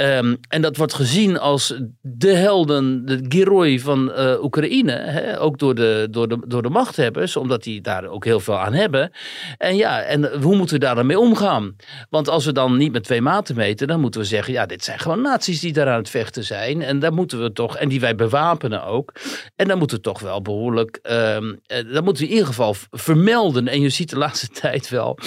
Ehm, 0.00 0.34
en 0.48 0.62
dat 0.62 0.76
wordt 0.76 0.94
gezien 0.94 1.38
als 1.38 1.74
de 2.00 2.32
helden, 2.32 3.06
de 3.06 3.24
geroi 3.28 3.80
van 3.80 4.12
eh, 4.12 4.42
Oekraïne. 4.42 4.92
Hè? 4.92 5.40
Ook 5.40 5.58
door 5.58 5.74
de, 5.74 6.08
door, 6.10 6.28
de, 6.28 6.38
door 6.46 6.62
de 6.62 6.68
machthebbers, 6.68 7.36
omdat 7.36 7.62
die 7.62 7.80
daar 7.80 8.06
ook 8.06 8.24
heel 8.24 8.40
veel 8.40 8.58
aan 8.58 8.72
hebben. 8.72 9.12
En 9.58 9.76
ja, 9.76 10.02
en 10.02 10.42
hoe 10.42 10.56
moeten 10.56 10.78
we 10.78 10.84
daar 10.84 10.94
dan 10.94 11.06
mee 11.06 11.18
omgaan? 11.18 11.76
Want 12.10 12.28
als 12.28 12.44
we 12.44 12.52
dan 12.52 12.76
niet 12.76 12.92
met 12.92 13.04
twee 13.04 13.20
maten 13.20 13.56
meten, 13.56 13.86
dan 13.86 14.00
moeten 14.00 14.20
we 14.20 14.26
zeggen: 14.26 14.52
ja, 14.52 14.66
dit 14.66 14.84
zijn 14.84 14.98
gewoon 14.98 15.20
naties 15.20 15.60
die 15.60 15.72
daar 15.72 15.88
aan 15.88 15.98
het 15.98 16.10
vechten 16.10 16.44
zijn. 16.44 16.82
En 16.82 16.98
daar 16.98 17.12
moeten 17.12 17.42
we 17.42 17.52
toch, 17.52 17.76
en 17.76 17.88
die 17.88 18.00
wij 18.00 18.14
bewapenen 18.14 18.84
ook. 18.84 19.12
En 19.56 19.68
dan 19.68 19.78
moeten 19.78 19.96
we 19.96 20.02
toch 20.02 20.20
wel 20.20 20.42
behoorlijk, 20.42 20.98
ehm 21.02 21.54
eh, 21.66 21.92
dat 21.92 22.04
moeten 22.04 22.22
we 22.22 22.28
in 22.28 22.34
ieder 22.34 22.46
geval 22.46 22.74
vermelden. 22.90 23.68
En 23.68 23.80
je 23.80 23.88
ziet 23.88 24.10
de 24.10 24.18
laatste 24.18 24.48
tijd 24.60 24.88
wel. 24.88 25.18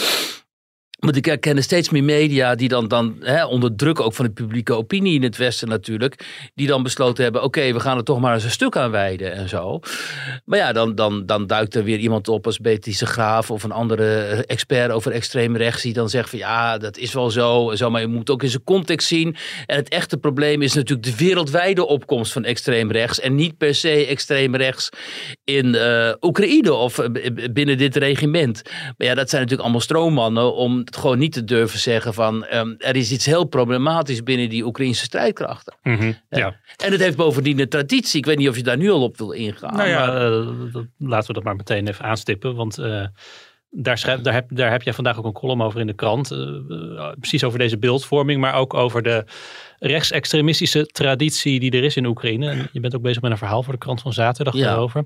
Want 1.04 1.16
ik 1.16 1.26
herken 1.26 1.64
steeds 1.64 1.90
meer 1.90 2.04
media 2.04 2.56
die 2.56 2.68
dan, 2.68 2.88
dan 2.88 3.16
hè, 3.20 3.46
onder 3.46 3.76
druk 3.76 4.00
ook 4.00 4.14
van 4.14 4.26
de 4.26 4.32
publieke 4.32 4.74
opinie 4.74 5.14
in 5.16 5.24
het 5.24 5.38
Westen 5.38 5.68
natuurlijk, 5.68 6.26
die 6.56 6.68
dan 6.68 6.84
besloten 6.84 7.24
hebben, 7.24 7.44
oké, 7.44 7.74
we 7.74 7.80
gaan 7.80 7.98
er 7.98 8.04
toch 8.04 8.20
maar 8.20 8.34
eens 8.34 8.44
een 8.44 8.52
stuk 8.52 8.76
aan 8.78 8.92
wijden 8.92 9.34
en 9.34 9.50
zo. 9.50 9.80
Maar 10.46 10.60
ja, 10.60 10.74
dan, 10.74 10.96
dan, 10.96 11.26
dan 11.26 11.48
duikt 11.48 11.76
er 11.76 11.84
weer 11.84 11.98
iemand 11.98 12.28
op 12.28 12.46
als 12.46 12.60
Betische 12.60 13.06
Graaf 13.06 13.52
of 13.52 13.64
een 13.64 13.72
andere 13.72 14.44
expert 14.46 14.92
over 14.92 15.12
extreem 15.12 15.58
rechts 15.58 15.82
die 15.82 15.94
dan 15.94 16.10
zegt 16.10 16.30
van 16.30 16.40
ja, 16.40 16.78
dat 16.78 16.98
is 16.98 17.14
wel 17.14 17.30
zo, 17.30 17.72
zo, 17.76 17.90
maar 17.90 18.02
je 18.02 18.08
moet 18.08 18.30
ook 18.30 18.44
in 18.44 18.50
zijn 18.50 18.64
context 18.64 19.08
zien. 19.08 19.36
En 19.66 19.76
het 19.76 19.90
echte 19.90 20.18
probleem 20.18 20.62
is 20.62 20.74
natuurlijk 20.74 21.08
de 21.08 21.26
wereldwijde 21.26 21.86
opkomst 21.86 22.32
van 22.32 22.44
extreem 22.44 22.92
rechts 22.92 23.20
en 23.20 23.36
niet 23.36 23.58
per 23.58 23.76
se 23.76 24.06
extreem 24.06 24.56
rechts 24.56 24.90
in 25.44 25.76
eh, 25.76 26.12
Oekraïne 26.22 26.74
of 26.74 27.00
eh, 27.00 27.10
binnen 27.54 27.78
dit 27.78 27.96
regiment. 27.96 28.62
Maar 28.98 29.08
ja, 29.08 29.14
dat 29.14 29.30
zijn 29.30 29.42
natuurlijk 29.42 29.62
allemaal 29.62 29.82
stroommannen 29.82 30.56
om 30.56 30.92
het 30.94 31.02
gewoon 31.02 31.18
niet 31.20 31.32
te 31.34 31.44
durven 31.44 31.80
zeggen 31.80 32.14
van 32.14 32.46
ehm, 32.46 32.74
er 32.78 32.96
is 32.96 33.12
iets 33.12 33.26
heel 33.26 33.44
problematisch 33.46 34.24
binnen 34.24 34.50
die 34.50 34.66
Oekraïnse 34.66 35.04
strijdkrachten. 35.04 35.76
Mhm, 35.84 36.12
ja. 36.30 36.56
En 36.84 36.92
het 36.92 37.02
heeft 37.02 37.18
bovendien 37.18 37.60
een 37.60 37.70
traditie. 37.70 38.18
Ik 38.18 38.26
weet 38.26 38.38
niet 38.38 38.50
of 38.50 38.56
je 38.56 38.64
daar 38.64 38.78
nu 38.78 38.90
al 38.92 39.04
op 39.04 39.18
wil 39.18 39.32
ingaan. 39.32 39.76
Nou 39.76 39.90
ja, 39.90 40.06
maar- 40.06 40.32
eh, 40.32 40.82
laten 40.98 41.28
we 41.28 41.34
dat 41.34 41.44
maar 41.44 41.56
meteen 41.56 41.88
even 41.88 42.06
aanstippen. 42.06 42.56
Want 42.56 42.78
eh, 42.78 43.06
daar, 43.70 43.98
schrijf, 43.98 44.22
daar, 44.22 44.34
heb, 44.34 44.46
daar 44.50 44.72
heb 44.72 44.82
jij 44.82 44.94
vandaag 44.94 45.18
ook 45.18 45.26
een 45.26 45.32
column 45.32 45.62
over 45.62 45.80
in 45.80 45.88
de 45.88 45.94
krant. 45.94 46.32
eh, 46.32 46.38
eh, 46.40 47.12
precies 47.20 47.44
over 47.44 47.60
deze 47.60 47.78
beeldvorming, 47.78 48.42
maar 48.42 48.54
ook 48.54 48.74
over 48.74 49.02
de 49.04 49.26
rechtsextremistische 49.80 50.86
traditie 50.86 51.60
die 51.60 51.72
er 51.72 51.84
is 51.84 51.96
in 51.96 52.06
Oekraïne. 52.06 52.50
En 52.50 52.70
je 52.72 52.80
bent 52.80 52.96
ook 52.96 53.02
bezig 53.02 53.22
met 53.22 53.32
een 53.32 53.38
verhaal 53.38 53.64
voor 53.64 53.74
de 53.74 53.80
krant 53.80 54.02
van 54.02 54.14
zaterdag 54.14 54.54
Ja. 54.54 54.66
daarover. 54.66 55.06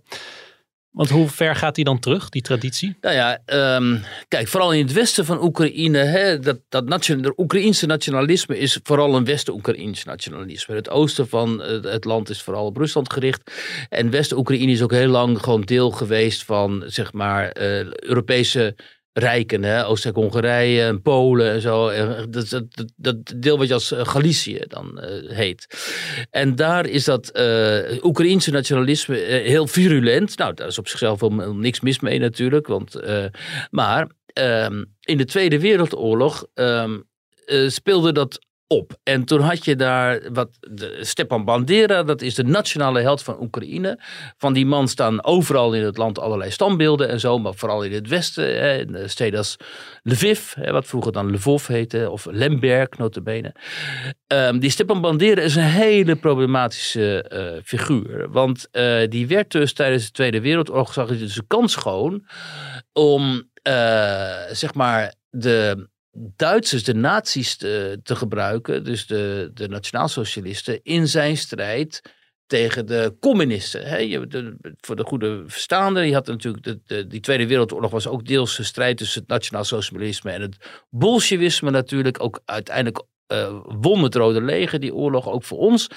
Want 0.98 1.10
hoe 1.10 1.30
ver 1.30 1.56
gaat 1.56 1.76
die 1.76 1.84
dan 1.84 2.00
terug, 2.00 2.30
die 2.30 2.42
traditie? 2.42 2.98
Nou 3.02 3.16
ja, 3.16 3.42
ehm, 3.46 3.98
kijk, 4.28 4.48
vooral 4.48 4.74
in 4.74 4.86
het 4.86 4.94
westen 4.94 5.26
van 5.26 5.44
Oekraïne, 5.44 5.98
hè, 5.98 6.40
dat, 6.40 6.60
dat 6.70 7.10
Oekraïnse 7.38 7.86
nationalisme 7.86 8.60
is 8.60 8.80
vooral 8.84 9.16
een 9.16 9.26
West-Oekraïns 9.26 10.04
nationalisme. 10.04 10.76
Het 10.76 10.90
oosten 10.90 11.30
van 11.30 11.64
eh, 11.64 11.84
het 11.84 12.06
land 12.06 12.30
is 12.30 12.42
vooral 12.42 12.66
op 12.66 12.78
Rusland 12.78 13.14
gericht. 13.14 13.52
En 13.90 14.10
West-Oekraïne 14.10 14.72
is 14.72 14.82
ook 14.82 14.92
heel 14.92 15.10
lang 15.10 15.40
gewoon 15.40 15.62
deel 15.62 15.92
geweest 15.92 16.44
van, 16.44 16.84
zeg 16.86 17.14
maar, 17.14 17.50
eh, 17.50 17.92
Europese 17.94 18.76
rijken. 19.20 19.86
Oostenrijk-Hongarije 19.86 20.82
en 20.82 21.02
Polen 21.02 21.52
en 21.52 21.62
zo. 21.62 21.92
Dat, 22.30 22.64
dat, 22.96 23.34
deel 23.36 23.58
wat 23.58 23.68
je 23.68 23.74
als 23.74 23.92
eh, 23.92 24.06
Galicië 24.06 24.62
dan 24.68 25.00
eh, 25.00 25.36
heet. 25.36 25.68
En 26.30 26.56
daar 26.56 26.88
is 26.88 27.04
dat 27.04 27.30
eh 27.30 28.04
Oekraïense 28.04 28.52
nationalisme 28.52 29.16
heel 29.44 29.68
virulent. 29.68 30.38
Nou, 30.38 30.54
daar 30.54 30.68
is 30.68 30.78
op 30.78 30.88
zichzelf 30.88 31.20
wel 31.20 31.54
niks 31.54 31.80
mis 31.80 32.00
mee 32.00 32.20
natuurlijk. 32.20 32.68
Want, 32.68 33.02
maar 33.70 34.08
ehm, 34.34 34.84
in 35.02 35.18
de 35.18 35.26
Tweede 35.26 35.60
Wereldoorlog 35.60 36.46
ehm, 36.54 36.98
eh, 37.48 37.68
speelde 37.68 38.12
dat 38.12 38.40
op. 38.68 38.98
En 39.04 39.24
toen 39.24 39.40
had 39.40 39.66
je 39.66 39.76
daar 39.76 40.32
wat 40.32 40.50
de 40.60 40.98
Stepan 41.02 41.46
Bandera, 41.46 42.04
dat 42.04 42.22
is 42.22 42.36
de 42.36 42.44
nationale 42.44 43.02
held 43.02 43.24
van 43.24 43.42
Oekraïne. 43.42 44.00
Van 44.38 44.54
die 44.54 44.66
man 44.66 44.88
staan 44.88 45.24
overal 45.24 45.74
in 45.74 45.84
het 45.84 45.98
land 45.98 46.20
allerlei 46.20 46.52
standbeelden 46.52 47.10
en 47.10 47.20
zo, 47.20 47.40
maar 47.40 47.54
vooral 47.54 47.84
in 47.84 47.94
het 47.94 48.08
westen, 48.08 48.44
hè, 48.44 48.78
in 48.78 49.10
steden 49.10 49.38
als 49.38 49.56
Lviv, 50.04 50.54
hè, 50.54 50.72
wat 50.72 50.86
vroeger 50.86 51.12
dan 51.12 51.32
Lvov 51.32 51.68
heette, 51.68 52.10
of 52.10 52.26
Lemberg 52.26 52.90
notabene. 52.98 53.56
Um, 54.28 54.60
die 54.60 54.70
Stepan 54.70 55.02
Bandera 55.02 55.42
is 55.42 55.56
een 55.56 55.64
hele 55.64 56.16
problematische 56.16 57.32
uh, 57.34 57.62
figuur, 57.64 58.28
want 58.32 58.68
uh, 58.72 59.08
die 59.10 59.28
werd 59.28 59.52
dus 59.52 59.74
tijdens 59.74 60.06
de 60.06 60.12
Tweede 60.12 60.42
Wereldoorlog, 60.42 60.94
zag 60.94 61.10
hij 61.10 61.18
dus 61.18 61.42
kans 61.48 61.76
gewoon 61.76 62.26
om, 62.94 63.50
uh, 63.68 63.74
zeg 64.52 64.74
maar, 64.74 65.14
de 65.30 65.88
Duitsers, 66.36 66.84
de 66.84 66.94
nazi's 66.94 67.56
te, 67.56 68.00
te 68.04 68.16
gebruiken, 68.16 68.84
dus 68.84 69.08
de, 69.08 69.52
de 69.54 69.68
nationaalsocialisten, 69.68 70.80
in 70.84 71.08
zijn 71.08 71.38
strijd 71.38 72.02
tegen 72.48 72.86
de 72.86 73.16
communisten. 73.20 74.08
Je, 74.08 74.56
voor 74.78 74.96
de 74.96 75.04
goede 75.04 75.44
verstaander, 75.48 76.04
je 76.04 76.14
had 76.14 76.28
natuurlijk 76.28 76.64
de, 76.64 76.80
de, 76.86 77.08
die 77.08 77.20
Tweede 77.20 77.48
Wereldoorlog 77.48 77.92
was 77.92 78.08
ook 78.08 78.26
deels 78.26 78.58
een 78.58 78.66
strijd 78.66 78.98
tussen 78.98 79.22
het 79.22 79.30
nationaal 79.30 79.64
socialisme 79.64 80.32
en 80.32 80.42
het 80.42 80.58
bolsjewisme 80.90 81.70
natuurlijk. 81.70 82.24
Ook 82.24 82.42
uiteindelijk 82.46 83.06
uh, 83.34 83.60
won 83.82 84.04
het 84.04 84.16
Rode 84.16 84.42
Leger 84.42 84.80
die 84.80 84.94
oorlog 84.94 85.30
ook 85.30 85.44
voor 85.44 85.58
ons. 85.58 85.90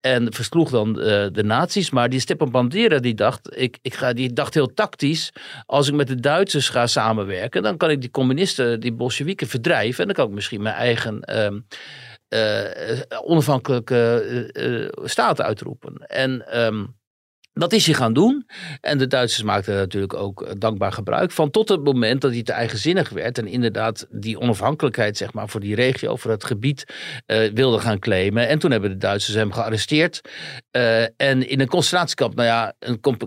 En 0.00 0.32
versloeg 0.32 0.70
dan 0.70 0.88
uh, 0.88 1.04
de 1.32 1.42
nazi's. 1.44 1.90
Maar 1.90 2.08
die 2.08 2.20
Stepan 2.20 2.50
Bandera 2.50 2.98
die 2.98 3.14
dacht, 3.14 3.56
ik, 3.56 3.78
ik 3.82 3.94
ga, 3.94 4.12
die 4.12 4.32
dacht 4.32 4.54
heel 4.54 4.74
tactisch. 4.74 5.32
Als 5.66 5.88
ik 5.88 5.94
met 5.94 6.08
de 6.08 6.20
Duitsers 6.20 6.68
ga 6.68 6.86
samenwerken, 6.86 7.62
dan 7.62 7.76
kan 7.76 7.90
ik 7.90 8.00
die 8.00 8.10
communisten, 8.10 8.80
die 8.80 8.92
Bolsjewieken 8.92 9.46
verdrijven. 9.46 10.00
En 10.00 10.06
dan 10.06 10.14
kan 10.14 10.26
ik 10.26 10.34
misschien 10.34 10.62
mijn 10.62 10.74
eigen 10.74 11.20
uh, 11.34 13.00
onafhankelijke 13.24 14.92
staat 15.04 15.40
uitroepen. 15.40 15.94
En 16.06 16.60
um, 16.64 16.94
dat 17.58 17.72
is 17.72 17.86
hij 17.86 17.94
gaan 17.94 18.12
doen. 18.12 18.46
En 18.80 18.98
de 18.98 19.06
Duitsers 19.06 19.42
maakten 19.42 19.72
er 19.72 19.78
natuurlijk 19.78 20.14
ook 20.14 20.42
eh, 20.42 20.52
dankbaar 20.58 20.92
gebruik 20.92 21.30
van. 21.30 21.50
Tot 21.50 21.68
het 21.68 21.84
moment 21.84 22.20
dat 22.20 22.32
hij 22.32 22.42
te 22.42 22.52
eigenzinnig 22.52 23.08
werd. 23.08 23.38
En 23.38 23.46
inderdaad 23.46 24.06
die 24.10 24.40
onafhankelijkheid 24.40 25.16
zeg 25.16 25.32
maar, 25.32 25.48
voor 25.48 25.60
die 25.60 25.74
regio, 25.74 26.16
voor 26.16 26.30
het 26.30 26.44
gebied, 26.44 26.84
uh, 27.26 27.50
wilde 27.54 27.78
gaan 27.78 27.98
claimen. 27.98 28.48
En 28.48 28.58
toen 28.58 28.70
hebben 28.70 28.90
de 28.90 28.96
Duitsers 28.96 29.36
hem 29.36 29.52
gearresteerd. 29.52 30.20
Uh, 30.72 31.02
en 31.02 31.48
in 31.48 31.60
een 31.60 31.68
concentratiekamp, 31.68 32.34
nou 32.34 32.48
ja, 32.48 32.74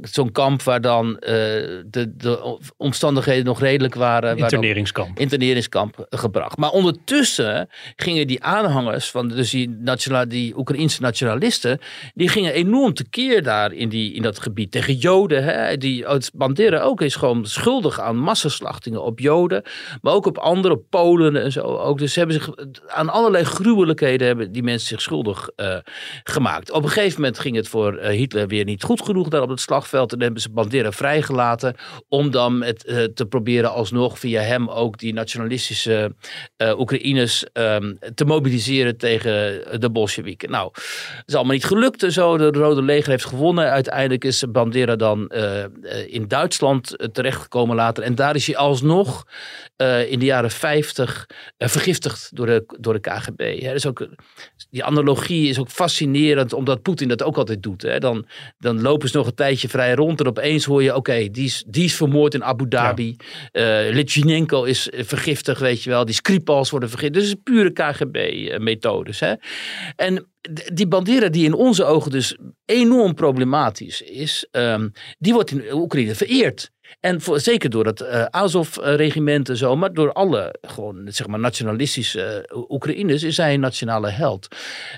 zo'n 0.02 0.32
kamp 0.32 0.62
waar 0.62 0.82
dan 0.82 1.08
uh, 1.10 1.18
de, 1.20 2.14
de, 2.16 2.60
omstandigheden 2.78 3.46
nog 3.46 3.60
redelijk 3.60 3.96
waren. 3.96 4.38
Interneringskamp. 4.38 5.20
Interneringskamp 5.20 6.06
gebracht. 6.10 6.58
Maar 6.58 6.72
ondertussen 6.72 7.70
gingen 7.96 8.28
die 8.28 8.44
aanhangers 8.44 9.12
van 9.12 9.28
dus 9.28 9.50
die, 9.50 9.70
nationale, 9.70 10.28
die 10.28 10.58
Oekraïnse 10.58 11.02
nationalisten. 11.02 11.80
die 12.14 12.30
gingen 12.30 12.54
enorm 12.54 12.94
tekeer 12.94 13.44
daar 13.44 13.74
in 13.74 13.90
die 13.90 14.18
in 14.20 14.26
dat 14.26 14.40
gebied 14.40 14.72
tegen 14.72 14.96
Joden. 14.96 15.44
Hè, 15.44 15.78
die 15.78 16.06
Bandera 16.34 16.80
ook 16.80 17.02
is 17.02 17.16
gewoon 17.16 17.46
schuldig 17.46 18.00
aan 18.00 18.18
massaslachtingen 18.18 19.04
op 19.04 19.20
Joden. 19.20 19.64
Maar 20.02 20.14
ook 20.14 20.26
op 20.26 20.38
andere, 20.38 20.78
Polen 20.78 21.36
en 21.36 21.52
zo 21.52 21.62
ook. 21.62 21.98
Dus 21.98 22.14
ze 22.14 22.20
hebben 22.20 22.38
zich 22.38 22.50
aan 22.88 23.10
allerlei 23.10 23.44
gruwelijkheden 23.44 24.28
hebben 24.28 24.52
die 24.52 24.64
mensen 24.64 24.88
zich 24.88 25.02
schuldig 25.02 25.50
uh, 25.56 25.76
gemaakt. 26.24 26.72
Op 26.72 26.84
een 26.84 26.90
gegeven 26.90 27.22
moment 27.22 27.40
ging 27.40 27.56
het 27.56 27.68
voor 27.68 28.00
uh, 28.00 28.08
Hitler 28.08 28.48
weer 28.48 28.66
niet 28.66 28.84
goed 28.84 29.02
genoeg 29.02 29.28
daar 29.28 29.42
op 29.42 29.50
het 29.50 29.62
slagveld. 29.62 30.14
En 30.14 30.22
hebben 30.22 30.42
ze 30.42 30.50
Bandera 30.50 30.92
vrijgelaten 30.92 31.76
om 32.08 32.32
dan 32.32 32.64
uh, 32.64 32.72
te 33.04 33.26
proberen 33.30 33.72
alsnog 33.72 34.20
via 34.20 34.42
hem 34.42 34.70
ook 34.70 34.98
die 34.98 35.14
nationalistische 35.14 36.16
Oekraïners 36.78 37.46
um, 37.54 37.98
te 38.16 38.26
mobiliseren 38.26 38.98
tegen 38.98 39.62
de 39.80 39.90
Bolsjewieken. 39.90 40.52
Nou, 40.52 40.70
het 40.74 41.24
is 41.28 41.36
allemaal 41.36 41.54
niet 41.54 41.66
gelukt 41.66 42.04
en 42.04 42.12
zo. 42.12 42.38
De 42.38 42.60
Rode 42.60 42.82
Leger 42.82 43.10
heeft 43.10 43.26
gewonnen 43.26 43.70
uiteindelijk 43.70 44.09
uiteindelijk 44.10 44.24
is 44.24 44.52
Bandera 44.52 44.96
dan 44.96 45.32
uh, 45.36 46.14
in 46.14 46.28
Duitsland 46.28 46.96
uh, 46.98 47.08
terechtgekomen 47.08 47.76
later. 47.76 48.04
En 48.04 48.16
daar 48.16 48.36
is 48.36 48.46
hij 48.48 48.58
alsnog 48.58 49.28
in 50.10 50.20
de 50.20 50.26
jaren 50.26 50.52
50 50.52 51.28
vergiftigd 51.58 52.30
door 52.34 52.46
de, 52.46 52.64
door 52.80 52.94
de 52.94 53.00
KGB. 53.00 53.62
Hè. 53.62 53.72
Dus 53.74 53.86
ook, 53.86 54.08
die 54.70 54.84
analogie 54.84 55.50
is 55.50 55.60
ook 55.60 55.70
fascinerend, 55.70 56.54
omdat 56.54 56.82
Poetin 56.82 57.08
dat 57.08 57.24
ook 57.24 57.38
altijd 57.38 57.64
doet. 57.64 57.82
Hè. 57.82 58.00
Dan, 58.00 58.26
dan 58.58 58.82
lopen 58.82 59.10
ze 59.10 59.18
nog 59.18 59.28
een 59.28 59.36
tijdje 59.36 59.70
vrij 59.70 59.94
rond 59.94 60.20
en 60.20 60.28
opeens 60.28 60.66
hoor 60.66 60.84
je, 60.84 60.90
oké, 60.90 60.98
okay, 60.98 61.30
die, 61.32 61.46
is, 61.46 61.64
die 61.68 61.84
is 61.84 61.96
vermoord 61.96 62.34
in 62.34 62.44
Abu 62.44 62.68
Dhabi. 62.68 63.16
Ja. 63.52 63.90
Litvinenko 63.90 64.64
is 64.64 64.90
vergiftigd, 64.92 65.60
weet 65.60 65.84
je 65.84 65.90
wel. 65.90 66.06
Die 66.06 66.16
Skripals 66.16 66.70
worden 66.70 66.90
vergiftigd. 66.90 67.26
Dus 67.26 67.36
pure 67.44 67.72
KGB-methodes. 67.72 69.22
En 69.96 70.28
die 70.74 70.88
Bandera 70.88 71.30
die 71.30 71.46
in 71.46 71.54
onze 71.54 71.84
ogen 71.84 72.12
dus 72.12 72.38
enorm 72.66 73.14
problematisch 73.14 73.99
is, 74.04 74.48
um, 74.52 74.92
die 75.18 75.34
wordt 75.34 75.52
in 75.52 75.74
Oekraïne 75.74 76.16
vereerd. 76.16 76.72
En 77.00 77.22
voor, 77.22 77.40
zeker 77.40 77.70
door 77.70 77.86
het 77.86 78.02
uh, 78.02 78.26
Azov-regiment 78.26 79.50
en 79.50 79.58
zo, 79.58 79.76
maar 79.76 79.94
door 79.94 80.14
alle 80.14 80.56
gewoon, 80.62 81.08
zeg 81.10 81.28
maar, 81.28 81.40
nationalistische 81.40 82.50
uh, 82.52 82.70
Oekraïners 82.70 83.24
is 83.24 83.38
hij 83.38 83.54
een 83.54 83.60
nationale 83.60 84.10
held. 84.10 84.48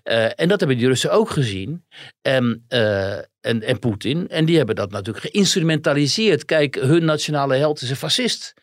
Uh, 0.04 0.24
en 0.24 0.48
dat 0.48 0.60
hebben 0.60 0.78
die 0.78 0.88
Russen 0.88 1.12
ook 1.12 1.30
gezien. 1.30 1.86
En, 2.22 2.66
en, 3.42 3.62
en 3.62 3.80
Poetin. 3.80 4.30
En 4.30 4.46
die 4.46 4.58
hebben 4.58 4.76
dat 4.76 4.92
natuurlijk 4.92 5.26
geïnstrumentaliseerd. 5.26 6.46
Kijk, 6.46 6.76
hun 6.76 7.06
nationale 7.06 7.56
held 7.56 7.82
is 7.82 7.90
een 7.90 7.96
fascist. 7.96 8.54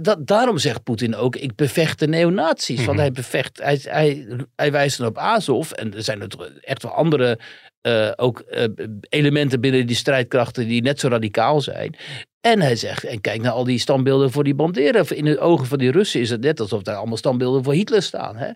Dat, 0.00 0.26
daarom 0.26 0.58
zegt 0.58 0.82
Poetin 0.82 1.16
ook, 1.16 1.36
ik 1.36 1.54
bevecht 1.54 1.98
de 1.98 2.08
neonazies. 2.08 2.68
Mm 2.68 2.76
-hmm. 2.76 2.84
Want 2.86 2.96
mhm. 2.96 3.06
hij 3.06 3.12
bevecht, 3.12 3.58
hij, 3.62 3.80
hij, 3.82 4.26
hij 4.56 4.72
wijst 4.72 4.98
dan 4.98 5.06
op 5.06 5.18
Azov. 5.18 5.70
En 5.70 5.94
er 5.94 6.02
zijn 6.02 6.20
er 6.20 6.60
echt 6.60 6.82
wel 6.82 6.92
andere 6.92 7.38
uh, 7.82 8.10
ook 8.16 8.44
uh, 8.50 8.64
elementen 9.08 9.60
binnen 9.60 9.86
die 9.86 9.96
strijdkrachten 9.96 10.68
die 10.68 10.82
net 10.82 11.00
zo 11.00 11.08
radicaal 11.08 11.60
zijn. 11.60 11.96
En 12.40 12.60
hij 12.60 12.76
zegt, 12.76 13.04
en 13.04 13.20
kijk 13.20 13.42
naar 13.42 13.52
al 13.52 13.64
die 13.64 13.78
standbeelden 13.78 14.30
voor 14.30 14.44
die 14.44 14.54
banderen. 14.54 15.16
In 15.16 15.24
de 15.24 15.38
ogen 15.38 15.66
van 15.66 15.78
die 15.78 15.90
Russen 15.90 16.20
is 16.20 16.30
het 16.30 16.40
net 16.40 16.60
alsof 16.60 16.82
daar 16.82 16.96
allemaal 16.96 17.16
standbeelden 17.16 17.64
voor 17.64 17.72
Hitler 17.72 18.02
staan. 18.02 18.36
Hè? 18.36 18.50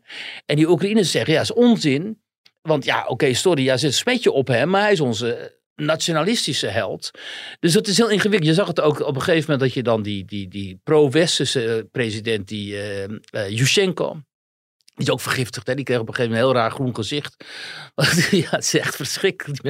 En 0.47 0.57
die 0.57 0.69
Oekraïners 0.69 1.11
zeggen, 1.11 1.35
ja, 1.35 1.41
is 1.41 1.53
onzin. 1.53 2.21
Want 2.63 2.85
ja, 2.85 3.07
oké, 3.07 3.35
sorry, 3.35 3.65
ja, 3.65 3.77
zit 3.77 3.91
een 3.91 3.97
smetje 3.97 4.33
op 4.33 4.49
hem, 4.49 4.69
maar 4.69 4.83
hij 4.83 4.93
is 4.93 5.01
onze 5.01 5.61
nationalistische 5.75 6.67
held. 6.67 7.11
Dus 7.61 7.73
dat 7.73 7.87
is 7.87 7.97
heel 7.97 8.11
ingewikkeld. 8.11 8.51
Je 8.51 8.55
zag 8.55 8.67
het 8.67 8.81
ook 8.81 9.01
op 9.01 9.15
een 9.15 9.23
gegeven 9.23 9.51
moment 9.51 9.61
dat 9.61 9.73
je 9.73 9.83
dan 9.83 10.03
die, 10.03 10.25
die, 10.25 10.49
die 10.49 10.81
pro-westerse 10.85 11.89
president, 11.93 12.49
die 12.49 12.75
uh, 12.75 13.49
Yushchenko, 13.49 14.21
die 14.94 15.07
is 15.07 15.12
ook 15.12 15.20
vergiftigd. 15.20 15.66
Hè? 15.66 15.74
Die 15.74 15.85
kreeg 15.85 15.98
op 15.98 16.09
een 16.09 16.14
gegeven 16.14 16.37
moment 16.37 16.50
een 16.50 16.57
heel 16.57 16.62
raar 16.62 16.74
groen 16.76 16.94
gezicht. 16.94 17.44
ja, 18.31 18.50
het 18.50 18.64
is 18.64 18.78
echt 18.78 18.96
verschrikkelijk. 18.96 19.62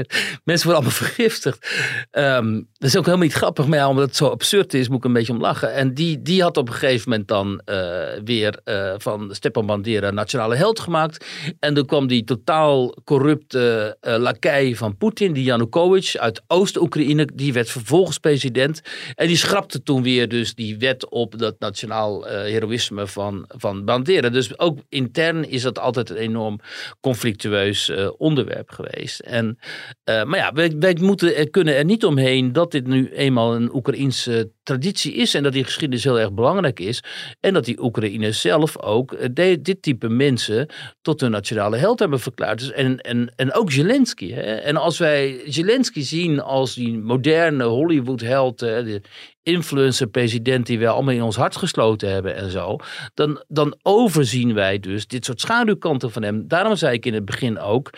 Mensen 0.44 0.66
worden 0.68 0.84
allemaal 0.84 1.06
vergiftigd. 1.06 1.68
Um, 2.10 2.68
dat 2.78 2.88
is 2.88 2.96
ook 2.96 3.04
helemaal 3.04 3.26
niet 3.26 3.36
grappig. 3.36 3.66
Maar 3.66 3.88
omdat 3.88 4.06
het 4.06 4.16
zo 4.16 4.26
absurd 4.26 4.74
is, 4.74 4.88
moet 4.88 4.98
ik 4.98 5.04
een 5.04 5.12
beetje 5.12 5.32
om 5.32 5.40
lachen. 5.40 5.72
En 5.72 5.94
die, 5.94 6.22
die 6.22 6.42
had 6.42 6.56
op 6.56 6.68
een 6.68 6.74
gegeven 6.74 7.10
moment 7.10 7.28
dan 7.28 7.60
uh, 7.64 7.76
weer 8.24 8.60
uh, 8.64 8.94
van 8.96 9.34
Stepan 9.34 9.66
Bandera 9.66 10.10
nationale 10.10 10.54
held 10.56 10.80
gemaakt. 10.80 11.26
En 11.58 11.74
dan 11.74 11.86
kwam 11.86 12.06
die 12.06 12.24
totaal 12.24 12.96
corrupte 13.04 13.96
uh, 14.00 14.16
lakij 14.16 14.76
van 14.76 14.96
Poetin, 14.96 15.32
die 15.32 15.44
Yanukovych 15.44 16.16
uit 16.16 16.42
Oost-Oekraïne. 16.46 17.28
Die 17.34 17.52
werd 17.52 17.70
vervolgens 17.70 18.18
president. 18.18 18.80
En 19.14 19.26
die 19.26 19.36
schrapte 19.36 19.82
toen 19.82 20.02
weer 20.02 20.28
dus 20.28 20.54
die 20.54 20.78
wet 20.78 21.08
op 21.08 21.38
dat 21.38 21.54
nationaal 21.58 22.24
heroïsme 22.24 23.06
van, 23.06 23.44
van 23.48 23.84
Bandera. 23.84 24.28
Dus 24.28 24.58
ook 24.58 24.78
in 24.88 25.11
intern 25.16 25.50
is 25.50 25.62
dat 25.62 25.78
altijd 25.78 26.10
een 26.10 26.16
enorm 26.16 26.60
conflictueus 27.00 27.88
uh, 27.88 28.10
onderwerp 28.16 28.70
geweest. 28.70 29.20
En, 29.20 29.58
uh, 30.04 30.24
maar 30.24 30.38
ja, 30.38 30.52
wij, 30.78 30.96
moeten 31.00 31.50
kunnen 31.50 31.76
er 31.76 31.84
niet 31.84 32.04
omheen 32.04 32.52
dat 32.52 32.70
dit 32.70 32.86
nu 32.86 33.12
eenmaal 33.12 33.54
een 33.54 33.74
Oekraïense 33.74 34.50
traditie 34.62 35.12
is 35.14 35.34
en 35.34 35.42
dat 35.42 35.52
die 35.52 35.64
geschiedenis 35.64 36.04
heel 36.04 36.20
erg 36.20 36.32
belangrijk 36.32 36.80
is. 36.80 37.02
En 37.40 37.54
dat 37.54 37.64
die 37.64 37.82
Oekraïners 37.82 38.40
zelf 38.40 38.78
ook 38.78 39.12
eh, 39.12 39.54
dit 39.62 39.82
type 39.82 40.08
mensen 40.08 40.68
tot 41.02 41.20
hun 41.20 41.30
nationale 41.30 41.76
held 41.76 41.98
hebben 41.98 42.20
verklaard. 42.20 42.58
Dus 42.58 42.72
en, 42.72 42.98
en, 42.98 43.32
en 43.36 43.52
ook 43.52 43.70
Zelensky. 43.70 44.32
Hè? 44.32 44.54
En 44.54 44.76
als 44.76 44.98
wij 44.98 45.40
Zelensky 45.46 46.02
zien 46.02 46.40
als 46.40 46.74
die 46.74 46.98
moderne 46.98 47.64
Hollywood-held, 47.64 48.58
de 48.58 49.00
influencer-president 49.42 50.66
die 50.66 50.78
wij 50.78 50.88
allemaal 50.88 51.14
in 51.14 51.22
ons 51.22 51.36
hart 51.36 51.56
gesloten 51.56 52.12
hebben 52.12 52.36
en 52.36 52.50
zo, 52.50 52.76
dan, 53.14 53.44
dan 53.48 53.78
overzien 53.82 54.54
wij 54.54 54.78
dus 54.78 55.06
dit 55.06 55.24
soort 55.24 55.40
schaduwkanten 55.40 56.10
van 56.10 56.22
hem. 56.22 56.48
Daarom 56.48 56.76
zei 56.76 56.94
ik 56.94 57.06
in 57.06 57.14
het 57.14 57.24
begin 57.24 57.58
ook, 57.58 57.90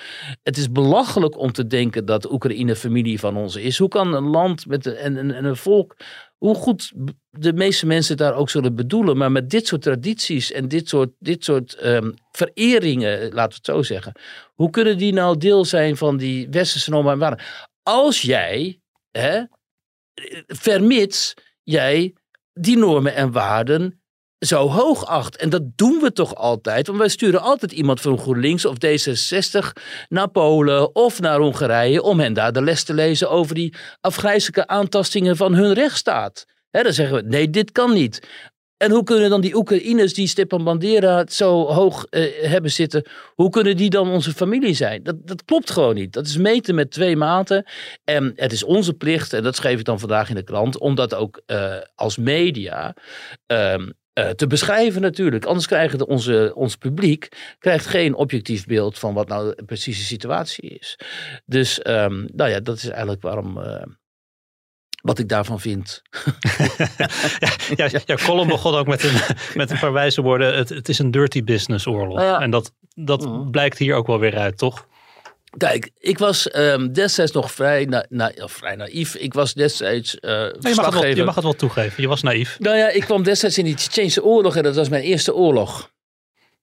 het 0.42 0.56
is 0.56 0.72
belachelijk 0.72 1.38
om 1.38 1.52
te 1.52 1.66
denken 1.66 2.04
dat 2.04 2.32
Oekraïne 2.32 2.76
familie 2.76 3.18
van 3.18 3.36
ons 3.36 3.56
is. 3.56 3.78
Hoe 3.78 3.88
kan 3.88 4.14
een 4.14 4.28
land 4.28 4.66
met 4.66 4.86
een, 4.86 4.96
en, 4.96 5.34
en 5.34 5.44
een 5.44 5.56
volk 5.56 5.96
hoe 6.44 6.54
goed 6.54 6.92
de 7.30 7.52
meeste 7.52 7.86
mensen 7.86 8.16
daar 8.16 8.34
ook 8.34 8.50
zullen 8.50 8.74
bedoelen, 8.74 9.16
maar 9.16 9.32
met 9.32 9.50
dit 9.50 9.66
soort 9.66 9.82
tradities 9.82 10.52
en 10.52 10.68
dit 10.68 10.88
soort, 10.88 11.10
dit 11.18 11.44
soort 11.44 11.84
um, 11.84 12.14
vereringen, 12.32 13.18
laten 13.32 13.48
we 13.48 13.54
het 13.54 13.66
zo 13.66 13.82
zeggen, 13.82 14.12
hoe 14.54 14.70
kunnen 14.70 14.98
die 14.98 15.12
nou 15.12 15.38
deel 15.38 15.64
zijn 15.64 15.96
van 15.96 16.16
die 16.16 16.48
westerse 16.48 16.90
normen 16.90 17.12
en 17.12 17.18
waarden? 17.18 17.44
Als 17.82 18.22
jij, 18.22 18.80
hè, 19.10 19.42
vermits 20.46 21.34
jij 21.62 22.14
die 22.52 22.76
normen 22.76 23.14
en 23.14 23.32
waarden 23.32 24.02
zo 24.46 24.68
hoog 24.68 25.06
acht. 25.06 25.36
En 25.36 25.50
dat 25.50 25.62
doen 25.76 26.00
we 26.00 26.12
toch 26.12 26.34
altijd. 26.34 26.86
Want 26.86 26.98
wij 26.98 27.08
sturen 27.08 27.40
altijd 27.40 27.72
iemand 27.72 28.00
van 28.00 28.18
GroenLinks 28.18 28.64
of 28.64 28.76
D66 28.86 29.82
naar 30.08 30.28
Polen 30.28 30.94
of 30.94 31.20
naar 31.20 31.38
Hongarije. 31.38 32.02
om 32.02 32.20
hen 32.20 32.32
daar 32.32 32.52
de 32.52 32.62
les 32.62 32.84
te 32.84 32.94
lezen 32.94 33.30
over 33.30 33.54
die 33.54 33.74
afgrijzelijke 34.00 34.66
aantastingen 34.66 35.36
van 35.36 35.54
hun 35.54 35.72
rechtsstaat. 35.72 36.44
Dan 36.70 36.92
zeggen 36.92 37.16
we: 37.16 37.22
nee, 37.28 37.50
dit 37.50 37.72
kan 37.72 37.92
niet. 37.92 38.20
En 38.76 38.90
hoe 38.90 39.04
kunnen 39.04 39.30
dan 39.30 39.40
die 39.40 39.56
Oekraïners 39.56 40.14
die 40.14 40.26
Stepan 40.26 40.64
Bandera 40.64 41.24
zo 41.28 41.66
hoog 41.66 42.04
eh, 42.04 42.50
hebben 42.50 42.70
zitten, 42.70 43.06
hoe 43.34 43.50
kunnen 43.50 43.76
die 43.76 43.90
dan 43.90 44.08
onze 44.08 44.32
familie 44.32 44.74
zijn? 44.74 45.02
Dat, 45.02 45.26
dat 45.26 45.44
klopt 45.44 45.70
gewoon 45.70 45.94
niet. 45.94 46.12
Dat 46.12 46.26
is 46.26 46.36
meten 46.36 46.74
met 46.74 46.90
twee 46.90 47.16
maten. 47.16 47.66
En 48.04 48.32
het 48.36 48.52
is 48.52 48.64
onze 48.64 48.94
plicht, 48.94 49.32
en 49.32 49.42
dat 49.42 49.56
schreef 49.56 49.78
ik 49.78 49.84
dan 49.84 49.98
vandaag 49.98 50.28
in 50.28 50.34
de 50.34 50.42
krant, 50.42 50.78
om 50.78 50.94
dat 50.94 51.14
ook 51.14 51.42
eh, 51.46 51.76
als 51.94 52.16
media 52.16 52.94
ehm, 53.46 53.90
eh, 54.14 54.28
te 54.30 54.46
beschrijven 54.46 55.00
natuurlijk. 55.00 55.44
Anders 55.44 55.66
krijgen 55.66 55.98
de, 55.98 56.06
onze, 56.06 56.52
ons 56.54 56.76
publiek 56.76 57.28
krijgt 57.58 57.86
geen 57.86 58.14
objectief 58.14 58.66
beeld 58.66 58.98
van 58.98 59.14
wat 59.14 59.28
nou 59.28 59.64
precies 59.64 59.98
de 59.98 60.04
situatie 60.04 60.68
is. 60.78 60.98
Dus 61.46 61.82
ehm, 61.82 62.26
nou 62.32 62.50
ja, 62.50 62.60
dat 62.60 62.76
is 62.76 62.88
eigenlijk 62.88 63.22
waarom 63.22 63.58
wat 65.04 65.18
ik 65.18 65.28
daarvan 65.28 65.60
vind. 65.60 66.02
ja, 67.76 67.88
ja, 67.88 68.00
ja, 68.06 68.16
column 68.16 68.48
begon 68.48 68.74
ook 68.74 68.86
met 68.86 69.02
een, 69.02 69.36
met 69.54 69.70
een 69.70 69.78
paar 69.78 69.92
wijze 69.92 70.22
woorden. 70.22 70.56
Het, 70.56 70.68
het 70.68 70.88
is 70.88 70.98
een 70.98 71.10
dirty 71.10 71.44
business 71.44 71.86
oorlog. 71.86 72.16
Nou 72.16 72.28
ja. 72.28 72.40
En 72.40 72.50
dat, 72.50 72.72
dat 72.94 73.24
Mhm. 73.24 73.50
blijkt 73.50 73.78
hier 73.78 73.94
ook 73.94 74.06
wel 74.06 74.18
weer 74.18 74.38
uit, 74.38 74.58
toch? 74.58 74.86
Kijk, 75.56 75.90
ik 75.98 76.18
was 76.18 76.50
ehm, 76.50 76.92
destijds 76.92 77.32
nog 77.32 77.52
vrij, 77.52 77.84
na, 77.84 78.06
na, 78.08 78.32
vrij 78.36 78.76
naïef. 78.76 79.14
Ik 79.14 79.34
was 79.34 79.54
destijds 79.54 80.20
eh 80.20 80.30
Nee, 80.30 80.50
je, 80.74 80.74
mag 80.74 80.94
wel, 80.94 81.06
je 81.06 81.24
mag 81.24 81.34
het 81.34 81.44
wel 81.44 81.52
toegeven. 81.52 82.02
Je 82.02 82.08
was 82.08 82.22
naïef. 82.22 82.58
Nou 82.58 82.76
ja, 82.76 82.88
ik 82.88 83.00
kwam 83.02 83.22
destijds 83.22 83.58
in 83.58 83.64
die 83.64 83.74
Tsjetsjeense 83.74 84.24
oorlog 84.24 84.56
en 84.56 84.62
dat 84.62 84.76
was 84.76 84.88
mijn 84.88 85.02
eerste 85.02 85.34
oorlog. 85.34 85.92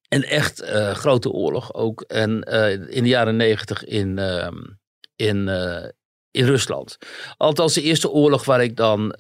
Een 0.09 0.23
echt 0.23 0.59
eh, 0.61 0.91
grote 0.93 1.31
oorlog 1.31 1.73
ook. 1.73 2.01
En 2.01 2.43
eh, 2.43 2.71
in 2.71 3.03
de 3.03 3.09
jaren 3.09 3.35
negentig 3.35 3.83
in, 3.83 4.17
ehm, 4.19 4.57
in, 5.15 5.47
in 6.31 6.45
Rusland. 6.45 6.97
Althans 7.37 7.73
de 7.73 7.81
eerste 7.81 8.09
oorlog 8.09 8.45
waar 8.45 8.63
ik 8.63 8.75
dan 8.75 9.13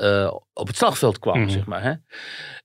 op 0.53 0.67
het 0.67 0.77
slagveld 0.77 1.19
kwam, 1.19 1.39
Mhm. 1.39 1.49
zeg 1.49 1.65
maar. 1.65 1.83
Hè. 1.83 1.93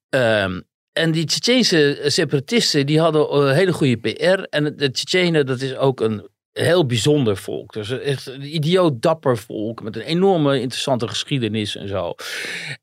Ehm, 0.09 0.61
en 0.93 1.11
die 1.13 1.25
Tsjetsjeense 1.25 2.01
separatisten, 2.05 2.87
die 2.87 3.01
hadden 3.01 3.35
een 3.37 3.55
hele 3.55 3.73
goede 3.73 3.97
PR. 3.97 4.41
En 4.41 4.77
de 4.77 4.91
Tsjetsjenen, 4.91 5.47
dat 5.47 5.61
is 5.61 5.77
ook 5.77 6.01
een 6.01 6.29
heel 6.57 6.87
bijzonder 6.87 7.37
volk. 7.37 7.73
Dus 7.73 7.91
echt 7.91 8.27
een 8.27 8.55
idioot 8.55 9.03
dapper 9.03 9.39
volk 9.39 9.83
met 9.83 9.97
een 9.97 10.03
enorme 10.03 10.61
interessante 10.61 11.09
geschiedenis 11.09 11.77
en 11.77 11.89
zo. 11.89 12.15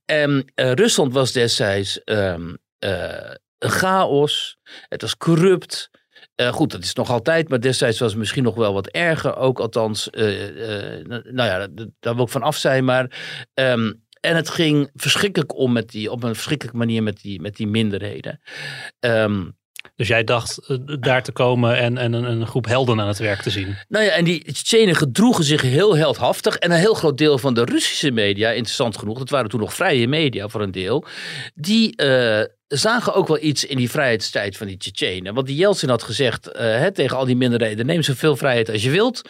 En 0.05 0.51
eh, 0.55 0.71
Rusland 0.71 1.13
was 1.13 1.31
destijds 1.31 2.03
ehm, 2.03 2.55
eh, 2.79 3.31
een 3.57 3.69
chaos. 3.69 4.57
Het 4.87 5.01
was 5.01 5.17
corrupt. 5.17 5.89
Eh, 6.35 6.53
goed, 6.53 6.71
dat 6.71 6.83
is 6.83 6.93
nog 6.93 7.09
altijd, 7.09 7.49
maar 7.49 7.59
destijds 7.59 7.99
was 7.99 8.09
het 8.09 8.19
misschien 8.19 8.43
nog 8.43 8.55
wel 8.55 8.73
wat 8.73 8.87
erger. 8.87 9.35
Ook 9.35 9.59
althans, 9.59 10.09
nou 10.09 11.33
ja, 11.33 11.67
daar 11.99 12.15
wil 12.15 12.23
ik 12.23 12.31
van 12.31 12.43
af 12.43 12.57
zijn. 12.57 12.85
Maar, 12.85 13.19
ehm, 13.53 13.91
en 14.19 14.35
het 14.35 14.49
ging 14.49 14.89
verschrikkelijk 14.93 15.55
om 15.55 15.71
met 15.71 15.89
die, 15.89 16.11
op 16.11 16.23
een 16.23 16.35
verschrikkelijke 16.35 16.77
manier 16.79 17.03
met 17.03 17.21
die, 17.21 17.41
met 17.41 17.55
die 17.55 17.67
minderheden. 17.67 18.41
Ehm, 18.99 19.45
Dus 19.95 20.07
jij 20.07 20.23
dacht 20.23 20.67
eh, 20.67 20.77
daar 20.99 21.23
te 21.23 21.31
komen 21.31 21.77
en, 21.77 21.97
en 21.97 22.13
een, 22.13 22.23
een 22.23 22.47
groep 22.47 22.65
helden 22.65 23.01
aan 23.01 23.07
het 23.07 23.17
werk 23.19 23.41
te 23.41 23.49
zien. 23.49 23.77
Nou 23.87 24.05
ja, 24.05 24.11
en 24.11 24.23
die 24.23 24.43
Tsjetsjenen 24.43 24.95
gedroegen 24.95 25.43
zich 25.43 25.61
heel 25.61 25.97
heldhaftig. 25.97 26.55
En 26.55 26.71
een 26.71 26.77
heel 26.77 26.93
groot 26.93 27.17
deel 27.17 27.37
van 27.37 27.53
de 27.53 27.63
Russische 27.63 28.11
media, 28.11 28.49
interessant 28.49 28.97
genoeg, 28.97 29.17
dat 29.17 29.29
waren 29.29 29.49
toen 29.49 29.59
nog 29.59 29.73
vrije 29.73 30.07
media 30.07 30.47
voor 30.47 30.61
een 30.61 30.71
deel, 30.71 31.05
die 31.53 31.95
eh, 31.95 32.45
zagen 32.77 33.13
ook 33.13 33.27
wel 33.27 33.41
iets 33.41 33.65
in 33.65 33.77
die 33.77 33.89
vrijheidstijd 33.89 34.57
van 34.57 34.67
die 34.67 34.77
Tsjetsjenen. 34.77 35.33
Want 35.33 35.47
die 35.47 35.55
Yeltsin 35.55 35.89
had 35.89 36.03
gezegd 36.03 36.47
eh, 36.47 36.65
hè, 36.65 36.91
tegen 36.91 37.17
al 37.17 37.25
die 37.25 37.35
minderheden, 37.35 37.85
neem 37.85 38.01
zoveel 38.01 38.35
vrijheid 38.35 38.69
als 38.69 38.83
je 38.83 38.89
wilt. 38.89 39.21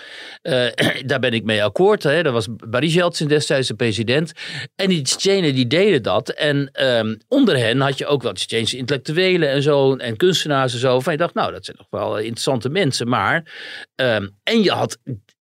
Eh, 0.42 0.66
daar 1.06 1.20
ben 1.20 1.32
ik 1.32 1.44
mee 1.44 1.64
akkoord. 1.64 2.04
Hè. 2.04 2.24
Dat 2.24 2.34
was 2.34 2.48
Boris 2.70 2.94
Yeltsin 2.94 3.28
destijds 3.28 3.68
de 3.68 3.74
president. 3.74 4.32
En 4.76 4.90
die 4.90 5.02
Tsjetsjenen 5.02 5.56
die 5.56 5.68
deden 5.68 6.04
dat. 6.04 6.30
En 6.30 6.70
ehm, 6.72 7.16
onder 7.28 7.58
hen 7.58 7.80
had 7.80 7.98
je 7.98 8.06
ook 8.06 8.24
wel 8.24 8.34
Tsjetsjense 8.34 8.78
intellectuelen 8.78 9.50
en 9.50 9.62
zo, 9.62 9.96
en 9.96 10.18
kunstenaars 10.18 10.74
en 10.74 10.80
zo. 10.80 11.00
Van 11.00 11.14
je 11.14 11.20
dacht, 11.20 11.34
nou, 11.34 11.52
dat 11.52 11.66
zijn 11.66 11.78
nog 11.80 11.88
wel 11.90 12.18
interessante 12.18 12.70
mensen. 12.70 13.10
Maar, 13.10 13.52
ehm, 13.96 14.28
en 14.44 14.64
je 14.64 14.72
had 14.72 14.98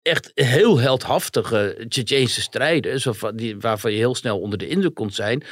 echt 0.03 0.31
heel 0.35 0.79
heldhaftige 0.79 1.85
Tsjetsjense 1.89 2.41
strijders, 2.41 3.05
waarvan, 3.59 3.93
je 3.93 3.99
heel 3.99 4.15
snel 4.15 4.41
onder 4.41 4.59
de 4.59 4.69
indruk 4.69 4.95
kon 4.95 5.11
zijn, 5.11 5.43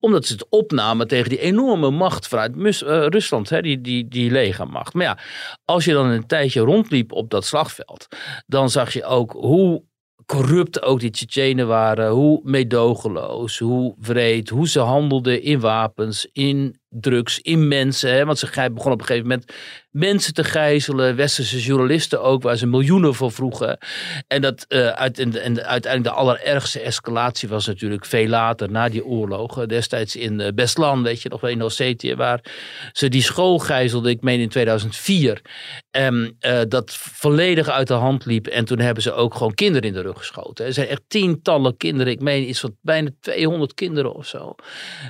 omdat 0.00 0.26
ze 0.26 0.32
het 0.32 0.46
opnamen 0.48 1.08
tegen 1.08 1.28
die 1.28 1.40
enorme 1.40 1.90
macht 1.90 2.28
vanuit 2.28 2.82
eh, 2.82 3.06
Rusland, 3.06 3.50
hè, 3.50 3.60
die, 3.60 3.80
die, 3.80 4.08
die 4.08 4.30
legermacht. 4.30 4.94
Maar 4.94 5.04
ja, 5.04 5.18
als 5.64 5.84
je 5.84 5.92
dan 5.92 6.06
een 6.06 6.26
tijdje 6.26 6.60
rondliep 6.60 7.12
op 7.12 7.30
dat 7.30 7.44
slagveld, 7.44 8.06
dan 8.46 8.70
zag 8.70 8.92
je 8.92 9.04
ook 9.04 9.32
hoe 9.32 9.86
corrupt 10.26 10.82
ook 10.82 11.00
die 11.00 11.10
Tsjetsjenen 11.10 11.66
waren, 11.66 12.10
hoe 12.10 12.40
meedogenloos, 12.44 13.58
hoe 13.58 13.94
wreed, 13.98 14.48
hoe 14.48 14.68
ze 14.68 14.80
handelden 14.80 15.42
in 15.42 15.60
wapens, 15.60 16.28
in 16.32 16.80
drugs, 16.88 17.38
in 17.38 17.68
mensen. 17.68 18.12
Hè? 18.12 18.24
Want 18.24 18.38
ze 18.38 18.46
begonnen 18.46 18.92
op 18.92 19.00
een 19.00 19.06
gegeven 19.06 19.28
moment 19.28 19.52
mensen 19.90 20.34
te 20.34 20.44
gijzelen, 20.44 21.16
westerse 21.16 21.60
journalisten 21.60 22.22
ook, 22.22 22.42
waar 22.42 22.56
ze 22.56 22.66
miljoenen 22.66 23.14
voor 23.14 23.32
vroegen. 23.32 23.78
En, 24.26 24.40
dat, 24.40 24.64
eh, 24.68 24.88
uit, 24.88 25.18
uiteindelijk 25.18 26.02
de 26.02 26.10
allerergste 26.10 26.80
escalatie 26.80 27.48
was 27.48 27.66
natuurlijk 27.66 28.04
veel 28.04 28.26
later, 28.26 28.70
na 28.70 28.88
die 28.88 29.04
oorlogen. 29.04 29.68
Destijds 29.68 30.16
in 30.16 30.40
eh, 30.40 30.52
Beslan, 30.54 31.02
weet 31.02 31.22
je 31.22 31.28
nog 31.28 31.40
wel, 31.40 31.50
in 31.50 31.62
Ossetië, 31.62 32.14
waar 32.14 32.44
ze 32.92 33.08
die 33.08 33.22
school 33.22 33.58
gijzelden, 33.58 34.10
ik 34.10 34.22
meen 34.22 34.40
in 34.40 34.48
2004. 34.48 35.42
En 35.90 36.36
eh, 36.38 36.60
dat 36.68 36.94
volledig 36.94 37.68
uit 37.68 37.88
de 37.88 37.94
hand 37.94 38.24
liep. 38.24 38.46
En 38.46 38.64
toen 38.64 38.78
hebben 38.78 39.02
ze 39.02 39.12
ook 39.12 39.34
gewoon 39.34 39.54
kinderen 39.54 39.88
in 39.88 39.94
de 39.94 40.02
rug 40.02 40.18
geschoten. 40.18 40.66
Er 40.66 40.72
zijn 40.72 40.88
echt 40.88 41.02
tientallen 41.08 41.76
kinderen, 41.76 42.12
ik 42.12 42.20
meen 42.20 42.48
iets 42.48 42.60
van 42.60 42.76
bijna 42.80 43.10
200 43.20 43.74
kinderen 43.74 44.14
of 44.14 44.26
zo, 44.26 44.54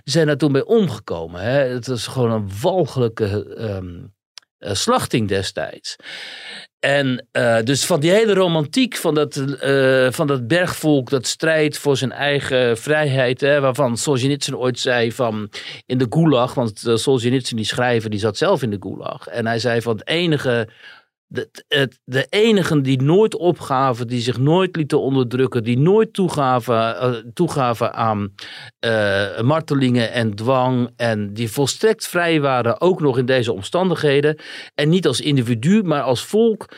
zijn 0.04 0.26
daar 0.26 0.36
toen 0.36 0.52
bij 0.52 0.64
omgekomen. 0.64 1.40
Hè? 1.40 1.67
Het 1.68 1.86
was 1.86 2.06
gewoon 2.06 2.30
een 2.30 2.50
walgelijke 2.60 3.54
ehm, 3.54 4.04
eh, 4.58 4.74
slachting 4.74 5.28
destijds. 5.28 5.96
En 6.78 7.26
eh, 7.32 7.58
dus 7.64 7.86
van 7.86 8.00
die 8.00 8.10
hele 8.10 8.34
romantiek 8.34 8.96
van 8.96 9.14
dat, 9.14 9.36
eh, 9.36 10.06
van 10.10 10.26
dat 10.26 10.46
bergvolk 10.46 11.10
dat 11.10 11.26
strijdt 11.26 11.78
voor 11.78 11.96
zijn 11.96 12.12
eigen 12.12 12.78
vrijheid, 12.78 13.40
hè, 13.40 13.60
waarvan 13.60 13.96
Solzhenitsyn 13.96 14.56
ooit 14.56 14.78
zei 14.78 15.12
van 15.12 15.50
in 15.86 15.98
de 15.98 16.06
gulag, 16.10 16.54
want 16.54 16.82
Solzhenitsyn 16.94 17.56
die 17.56 17.66
schrijver 17.66 18.10
die 18.10 18.18
zat 18.18 18.36
zelf 18.36 18.62
in 18.62 18.70
de 18.70 18.76
gulag. 18.80 19.26
En 19.26 19.46
hij 19.46 19.58
zei 19.58 19.82
van 19.82 19.96
het 19.96 20.08
enige, 20.08 20.68
de, 21.28 21.48
de 22.04 22.26
enigen 22.28 22.82
die 22.82 23.02
nooit 23.02 23.36
opgaven, 23.36 24.06
die 24.06 24.20
zich 24.20 24.38
nooit 24.38 24.76
lieten 24.76 25.00
onderdrukken, 25.00 25.64
die 25.64 25.78
nooit 25.78 26.12
toegaven, 26.12 26.74
uh, 26.74 27.14
toegaven 27.34 27.94
aan 27.94 28.34
uh, 28.86 29.40
martelingen 29.40 30.12
en 30.12 30.34
dwang 30.34 30.90
en 30.96 31.32
die 31.34 31.50
volstrekt 31.50 32.06
vrij 32.06 32.40
waren, 32.40 32.80
ook 32.80 33.00
nog 33.00 33.18
in 33.18 33.26
deze 33.26 33.52
omstandigheden. 33.52 34.38
En 34.74 34.88
niet 34.88 35.06
als 35.06 35.20
individu, 35.20 35.82
maar 35.82 36.02
als 36.02 36.24
volk. 36.24 36.68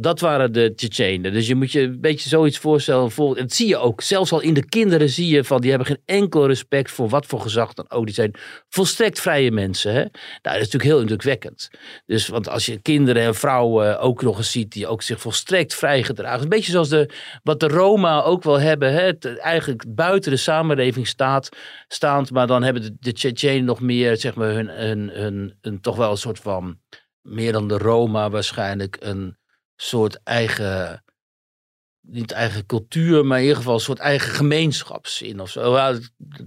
Dat 0.00 0.20
waren 0.20 0.52
de 0.52 0.74
Tsjetsjenen. 0.74 1.32
Dus 1.32 1.46
je 1.46 1.54
moet 1.54 1.72
je 1.72 1.80
een 1.80 2.00
beetje 2.00 2.28
zoiets 2.28 2.58
voorstellen. 2.58 3.10
En 3.16 3.34
dat 3.34 3.52
zie 3.52 3.68
je 3.68 3.76
ook. 3.76 4.00
Zelfs 4.00 4.32
al 4.32 4.40
in 4.40 4.54
de 4.54 4.68
kinderen 4.68 5.08
zie 5.08 5.34
je 5.34 5.44
van. 5.44 5.60
Die 5.60 5.70
hebben 5.70 5.88
geen 5.88 6.02
enkel 6.04 6.46
respect 6.46 6.90
voor 6.90 7.08
wat 7.08 7.26
voor 7.26 7.40
gezag 7.40 7.74
dan 7.74 7.90
ook. 7.90 8.04
Die 8.04 8.14
zijn 8.14 8.34
volstrekt 8.68 9.20
vrije 9.20 9.50
mensen. 9.50 9.92
Hè? 9.92 9.98
Nou, 9.98 10.10
dat 10.42 10.54
is 10.54 10.58
natuurlijk 10.58 10.90
heel 10.90 11.00
indrukwekkend. 11.00 11.70
Dus, 12.06 12.28
want 12.28 12.48
als 12.48 12.66
je 12.66 12.82
kinderen 12.82 13.22
en 13.22 13.34
vrouwen 13.34 14.00
ook 14.00 14.22
nog 14.22 14.36
eens 14.36 14.50
ziet. 14.50 14.72
Die 14.72 14.86
ook 14.86 15.02
zich 15.02 15.20
volstrekt 15.20 15.74
vrij 15.74 16.02
gedragen. 16.02 16.42
Een 16.42 16.48
beetje 16.48 16.72
zoals 16.72 16.88
de, 16.88 17.10
wat 17.42 17.60
de 17.60 17.68
Roma 17.68 18.22
ook 18.22 18.42
wel 18.42 18.60
hebben. 18.60 18.92
Hè? 18.92 19.00
Het, 19.00 19.38
eigenlijk 19.38 19.84
buiten 19.94 20.30
de 20.30 20.36
samenleving 20.36 21.06
staat, 21.06 21.48
staand. 21.88 22.30
Maar 22.30 22.46
dan 22.46 22.62
hebben 22.62 22.82
de, 22.82 22.96
de 23.00 23.12
Tsjetsjenen 23.12 23.64
nog 23.64 23.80
meer. 23.80 24.16
Zeg 24.16 24.34
maar 24.34 24.50
hun, 24.50 24.68
hun, 24.68 25.08
hun, 25.12 25.56
hun, 25.60 25.80
toch 25.80 25.96
wel 25.96 26.10
een 26.10 26.16
soort 26.16 26.38
van. 26.38 26.78
Meer 27.22 27.52
dan 27.52 27.68
de 27.68 27.78
Roma 27.78 28.30
waarschijnlijk. 28.30 28.96
Een 29.00 29.36
soort 29.80 30.20
eigen, 30.24 31.04
niet 32.00 32.32
eigen 32.32 32.66
cultuur, 32.66 33.26
maar 33.26 33.36
in 33.36 33.42
ieder 33.42 33.58
geval 33.58 33.74
een 33.74 33.80
soort 33.80 33.98
eigen 33.98 34.30
gemeenschapszin 34.30 35.40
of 35.40 35.50
zo. 35.50 35.74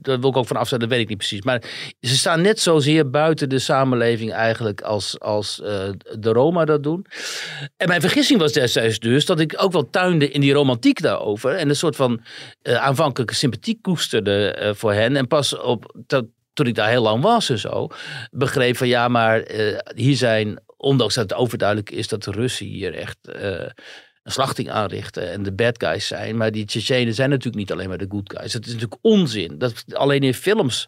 Daar 0.01 0.19
wil 0.19 0.29
ik 0.29 0.37
ook 0.37 0.47
van 0.47 0.57
afstaan, 0.57 0.79
dat 0.79 0.89
weet 0.89 0.99
ik 0.99 1.07
niet 1.07 1.17
precies. 1.17 1.41
Maar 1.41 1.63
ze 1.99 2.17
staan 2.17 2.41
net 2.41 2.59
zozeer 2.59 3.09
buiten 3.09 3.49
de 3.49 3.59
samenleving 3.59 4.31
eigenlijk 4.31 4.81
als, 4.81 5.19
als 5.19 5.59
uh, 5.63 5.67
de 6.19 6.31
Roma 6.31 6.65
dat 6.65 6.83
doen. 6.83 7.05
En 7.77 7.87
mijn 7.87 8.01
vergissing 8.01 8.39
was 8.39 8.51
destijds 8.51 8.99
dus 8.99 9.25
dat 9.25 9.39
ik 9.39 9.53
ook 9.57 9.71
wel 9.71 9.89
tuinde 9.89 10.29
in 10.29 10.41
die 10.41 10.53
romantiek 10.53 11.01
daarover 11.01 11.55
en 11.55 11.69
een 11.69 11.75
soort 11.75 11.95
van 11.95 12.21
uh, 12.63 12.75
aanvankelijke 12.75 13.35
sympathiek 13.35 13.81
koesterde 13.81 14.59
uh, 14.61 14.73
voor 14.73 14.93
hen. 14.93 15.15
En 15.15 15.27
pas 15.27 15.57
op, 15.57 15.95
toen 16.53 16.67
ik 16.67 16.75
daar 16.75 16.89
heel 16.89 17.01
lang 17.01 17.23
was 17.23 17.49
en 17.49 17.59
zo, 17.59 17.87
begreep 18.31 18.77
van 18.77 18.87
ja, 18.87 19.07
maar 19.07 19.43
hier 19.95 20.15
zijn 20.15 20.59
ondanks 20.81 21.13
dat 21.13 21.29
het 21.29 21.39
overduidelijk 21.39 21.89
is 21.89 22.07
dat 22.07 22.23
de 22.23 22.31
Russen 22.31 22.65
hier 22.65 22.93
echt 22.93 23.17
uh, 23.35 23.65
een 24.23 24.31
slachting 24.31 24.69
aanrichten 24.69 25.31
en 25.31 25.43
de 25.43 25.53
bad 25.53 25.83
guys 25.83 26.07
zijn. 26.07 26.37
Maar 26.37 26.51
die 26.51 26.65
Tsjetsjenen 26.65 27.13
zijn 27.13 27.29
natuurlijk 27.29 27.57
niet 27.57 27.71
alleen 27.71 27.89
maar 27.89 27.97
de 27.97 28.09
good 28.09 28.33
guys. 28.35 28.51
Dat 28.51 28.65
is 28.65 28.73
natuurlijk 28.73 28.99
onzin. 29.01 29.57
Dat, 29.57 29.83
alleen 29.93 30.21
in 30.21 30.33
films 30.33 30.85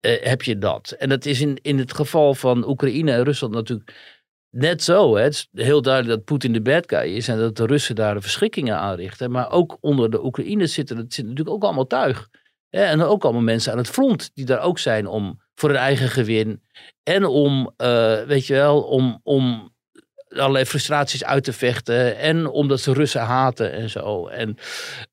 eh, 0.00 0.22
heb 0.22 0.42
je 0.42 0.58
dat. 0.58 0.90
En 0.90 1.08
dat 1.08 1.24
is 1.24 1.40
in, 1.40 1.58
in 1.62 1.78
het 1.78 1.94
geval 1.94 2.34
van 2.34 2.68
Oekraïne 2.68 3.12
en 3.12 3.24
Rusland 3.24 3.54
natuurlijk 3.54 4.20
net 4.50 4.82
zo. 4.82 5.16
Het 5.16 5.32
is 5.32 5.48
heel 5.52 5.82
duidelijk 5.82 6.14
dat 6.14 6.24
Poetin 6.24 6.52
de 6.52 6.62
bad 6.62 6.84
guy 6.86 7.16
is 7.16 7.28
en 7.28 7.38
dat 7.38 7.56
de 7.56 7.66
Russen 7.66 7.94
daar 7.94 8.14
de 8.14 8.20
verschrikkingen 8.20 8.76
aanrichten. 8.76 9.30
Maar 9.30 9.50
ook 9.50 9.76
onder 9.80 10.10
de 10.10 10.24
Oekraïners 10.24 10.72
zitten, 10.72 10.96
dat 10.96 11.12
zit 11.12 11.24
natuurlijk 11.24 11.56
ook 11.56 11.64
allemaal 11.64 11.86
tuig. 11.86 12.28
En 12.70 13.02
ook 13.02 13.24
allemaal 13.24 13.42
mensen 13.42 13.72
aan 13.72 13.78
het 13.78 13.88
front 13.88 14.30
die 14.34 14.44
daar 14.44 14.60
ook 14.60 14.78
zijn 14.78 15.06
om 15.06 15.40
voor 15.62 15.70
hun 15.70 15.78
eigen 15.78 16.08
gewin. 16.08 16.62
En 17.02 17.24
om, 17.24 17.72
eh, 17.76 18.22
weet 18.22 18.46
je 18.46 18.54
wel, 18.54 18.82
om, 18.82 19.20
om 19.22 19.72
allerlei 20.28 20.64
frustraties 20.64 21.24
uit 21.24 21.44
te 21.44 21.52
vechten. 21.52 22.18
En 22.18 22.46
omdat 22.48 22.80
ze 22.80 22.92
Russen 22.92 23.20
haten 23.20 23.72
en 23.72 23.90
zo. 23.90 24.26
En 24.26 24.56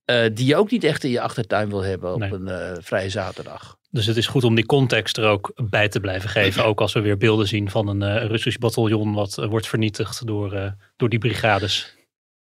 eh, 0.06 0.26
die 0.34 0.46
je 0.46 0.56
ook 0.56 0.72
niet 0.72 0.84
echt 0.84 1.04
in 1.04 1.10
je 1.10 1.22
achtertuin 1.22 1.70
wil 1.70 1.84
hebben 1.84 2.14
op 2.14 2.20
Nee. 2.20 2.32
een 2.34 2.48
eh, 2.48 2.72
vrije 2.82 3.10
zaterdag. 3.10 3.78
Dus 3.92 4.06
het 4.06 4.18
is 4.18 4.28
goed 4.28 4.44
om 4.44 4.56
die 4.56 4.66
context 4.66 5.18
er 5.18 5.26
ook 5.26 5.52
bij 5.70 5.90
te 5.90 6.00
blijven 6.00 6.30
geven. 6.30 6.66
Ook 6.66 6.82
als 6.82 6.94
we 6.94 7.02
weer 7.02 7.18
beelden 7.18 7.48
zien 7.48 7.70
van 7.70 7.88
een 7.88 8.28
Russisch 8.28 8.58
bataljon 8.58 9.14
wat 9.14 9.36
wordt 9.36 9.68
vernietigd 9.68 10.28
door, 10.28 10.76
door 10.98 11.10
die 11.10 11.20
brigades. 11.20 11.96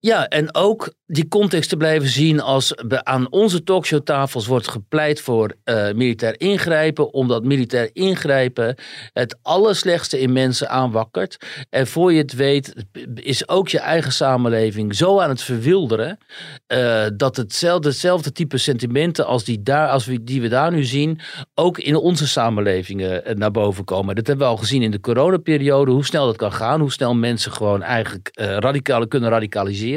Ja, 0.04 0.28
en 0.28 0.54
ook 0.54 0.92
die 1.06 1.28
context 1.28 1.68
te 1.68 1.76
blijven 1.76 2.08
zien 2.08 2.40
als 2.40 2.74
aan 2.88 3.30
onze 3.30 3.62
talkshowtafels 3.62 4.46
wordt 4.46 4.68
gepleit 4.68 5.20
voor 5.20 5.54
eh, 5.64 5.92
militair 5.92 6.40
ingrijpen, 6.40 7.12
omdat 7.12 7.44
militair 7.44 7.90
ingrijpen 7.92 8.76
het 9.12 9.38
allerslechtste 9.42 10.20
in 10.20 10.32
mensen 10.32 10.68
aanwakkert. 10.68 11.36
En 11.70 11.86
voor 11.86 12.12
je 12.12 12.18
het 12.18 12.34
weet 12.34 12.74
is 13.14 13.48
ook 13.48 13.68
je 13.68 13.78
eigen 13.78 14.12
samenleving 14.12 14.94
zo 14.94 15.20
aan 15.20 15.28
het 15.28 15.42
verwilderen 15.42 16.18
eh, 16.66 17.06
dat 17.16 17.36
hetzelfde, 17.36 18.32
type 18.32 18.58
sentimenten 18.58 19.26
als, 19.26 19.44
die, 19.44 19.62
daar, 19.62 19.88
als 19.88 20.06
we, 20.06 20.24
die 20.24 20.40
we 20.40 20.48
daar 20.48 20.72
nu 20.72 20.84
zien 20.84 21.20
ook 21.54 21.78
in 21.78 21.96
onze 21.96 22.28
samenlevingen 22.28 23.24
eh, 23.24 23.34
naar 23.34 23.50
boven 23.50 23.84
komen. 23.84 24.14
Dat 24.14 24.26
hebben 24.26 24.46
we 24.46 24.52
al 24.52 24.58
gezien 24.58 24.82
in 24.82 24.90
de 24.90 25.00
coronaperiode, 25.00 25.90
hoe 25.90 26.04
snel 26.04 26.26
dat 26.26 26.36
kan 26.36 26.52
gaan, 26.52 26.80
hoe 26.80 26.92
snel 26.92 27.14
mensen 27.14 27.52
gewoon 27.52 27.82
eigenlijk 27.82 28.28
eh 28.32 28.56
radicaal 28.56 29.08
kunnen 29.08 29.30
radicaliseren. 29.30 29.90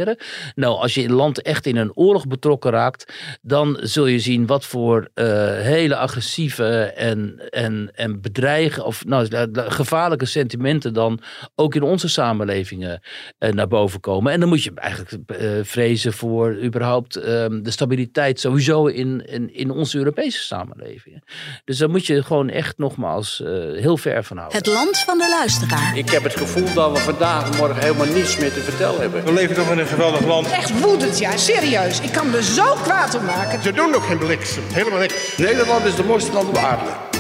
Nou, 0.56 0.78
als 0.78 0.94
je 0.94 1.02
in 1.02 1.10
een 1.10 1.16
land 1.16 1.42
echt 1.42 1.66
in 1.66 1.76
een 1.76 1.96
oorlog 1.96 2.28
betrokken 2.28 2.72
raakt, 2.72 3.14
dan 3.42 3.78
zul 3.82 4.06
je 4.06 4.20
zien 4.20 4.46
wat 4.46 4.66
voor 4.66 5.10
eh, 5.14 5.26
hele 5.60 5.96
agressieve 5.96 6.84
en, 6.84 7.50
en, 7.50 7.92
en 7.96 8.22
bedreigen 8.22 8.86
of 8.86 9.06
nou, 9.06 9.28
gevaarlijke 9.54 10.26
sentimenten 10.26 10.94
dan 10.94 11.20
ook 11.56 11.76
in 11.76 11.84
onze 11.84 12.10
samenlevingen 12.10 13.00
eh, 13.38 13.52
naar 13.52 13.68
boven 13.68 14.00
komen. 14.00 14.32
En 14.32 14.40
dan 14.40 14.50
moet 14.50 14.64
je 14.64 14.72
eigenlijk 14.76 15.30
eh, 15.30 15.50
vrezen 15.64 16.14
voor 16.14 16.56
überhaupt 16.64 17.16
ehm, 17.16 17.62
de 17.62 17.72
stabiliteit 17.72 18.40
sowieso 18.40 18.86
in, 18.86 19.26
in, 19.26 19.54
in 19.54 19.72
onze 19.72 19.98
Europese 19.98 20.42
samenlevingen. 20.42 21.24
Dus 21.66 21.78
daar 21.78 21.90
moet 21.90 22.06
je 22.06 22.24
gewoon 22.24 22.50
echt 22.50 22.78
nogmaals 22.78 23.42
eh, 23.42 23.48
heel 23.82 23.98
ver 23.98 24.24
van 24.24 24.38
houden. 24.38 24.58
Het 24.58 24.68
land 24.68 24.98
van 24.98 25.18
de 25.18 25.30
luisteraar. 25.30 25.98
Ik 25.98 26.10
heb 26.10 26.24
het 26.24 26.36
gevoel 26.36 26.74
dat 26.74 26.92
we 26.92 26.98
vandaag 26.98 27.52
en 27.52 27.58
morgen 27.58 27.82
helemaal 27.82 28.14
niets 28.14 28.38
meer 28.38 28.54
te 28.54 28.60
vertellen 28.60 29.02
hebben. 29.02 29.24
We 29.24 29.34
leven 29.34 29.56
toch 29.56 29.72
in 29.72 29.80
een 29.80 29.85
geweldig 29.88 30.26
land. 30.26 30.48
Echt 30.52 30.80
woedend, 30.80 31.20
ja, 31.20 31.38
serieus. 31.38 32.00
Ik 32.00 32.12
kan 32.12 32.30
me 32.30 32.38
er 32.38 32.44
zo 32.44 32.74
kwaad 32.84 33.16
om 33.16 33.26
maken. 33.26 33.64
Ze 33.64 33.72
doen 33.72 33.92
nog 33.92 34.08
geen 34.08 34.18
bliksem. 34.18 34.64
Helemaal 34.74 35.00
niks. 35.00 35.38
Nederland 35.38 35.86
is 35.86 35.96
de 35.96 36.04
mooiste 36.04 36.34
land 36.34 36.48
op 36.48 36.58
aarde. 36.58 37.15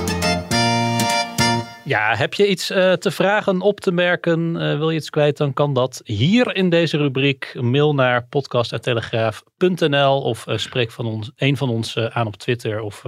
Ja, 1.85 2.15
heb 2.15 2.33
je 2.33 2.47
iets 2.47 2.69
eh, 2.69 2.93
te 2.93 3.11
vragen, 3.11 3.61
op 3.61 3.79
te 3.79 3.91
merken, 3.91 4.61
eh, 4.61 4.77
wil 4.77 4.89
je 4.89 4.97
iets 4.97 5.09
kwijt, 5.09 5.37
dan 5.37 5.53
kan 5.53 5.73
dat 5.73 6.01
hier 6.03 6.55
in 6.55 6.69
deze 6.69 6.97
rubriek. 6.97 7.53
Mail 7.61 7.93
naar 7.93 8.27
podcast.telegraaf.nl 8.27 10.21
of 10.21 10.47
eh, 10.47 10.57
spreek 10.57 10.91
van 10.91 11.05
ons, 11.05 11.31
een 11.35 11.57
van 11.57 11.69
ons 11.69 11.97
aan 11.97 12.27
op 12.27 12.35
Twitter 12.35 12.79
of 12.81 13.03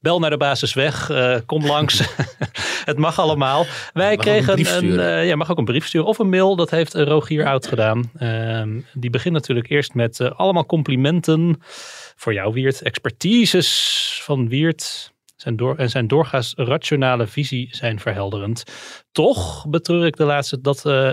bel 0.00 0.18
naar 0.18 0.30
de 0.30 0.36
basisweg. 0.36 1.10
kom 1.46 1.66
langs. 1.66 2.02
Het 2.84 2.98
mag 2.98 3.18
allemaal. 3.18 3.66
Wij 3.92 4.16
mag 4.16 4.26
een 4.26 4.44
kregen 4.44 4.76
een, 4.76 5.00
eh, 5.00 5.26
ja, 5.26 5.36
mag 5.36 5.50
ook 5.50 5.58
een 5.58 5.64
brief 5.64 5.86
sturen 5.86 6.06
of 6.06 6.18
een 6.18 6.28
mail. 6.28 6.56
Dat 6.56 6.70
heeft 6.70 6.94
Rogier 6.94 7.46
Oud 7.46 7.66
gedaan. 7.66 8.10
Ehm, 8.18 8.80
die 8.92 9.10
begint 9.10 9.34
natuurlijk 9.34 9.68
eerst 9.68 9.94
met 9.94 10.20
allemaal 10.36 10.66
complimenten 10.66 11.62
voor 12.16 12.32
jou, 12.32 12.52
Wiert. 12.52 12.82
Expertises 12.82 14.20
van 14.22 14.48
Wiert. 14.48 15.11
Zijn 15.42 15.56
door, 15.56 15.76
en 15.76 15.90
zijn 15.90 16.06
doorgaans 16.06 16.52
rationale 16.56 17.26
visie 17.26 17.68
zijn 17.70 18.00
verhelderend. 18.00 18.62
Toch 19.12 19.66
betreur 19.68 20.06
ik 20.06 20.16
de 20.16 20.24
laatste, 20.24 20.60
dat 20.60 20.86
eh, 20.86 21.10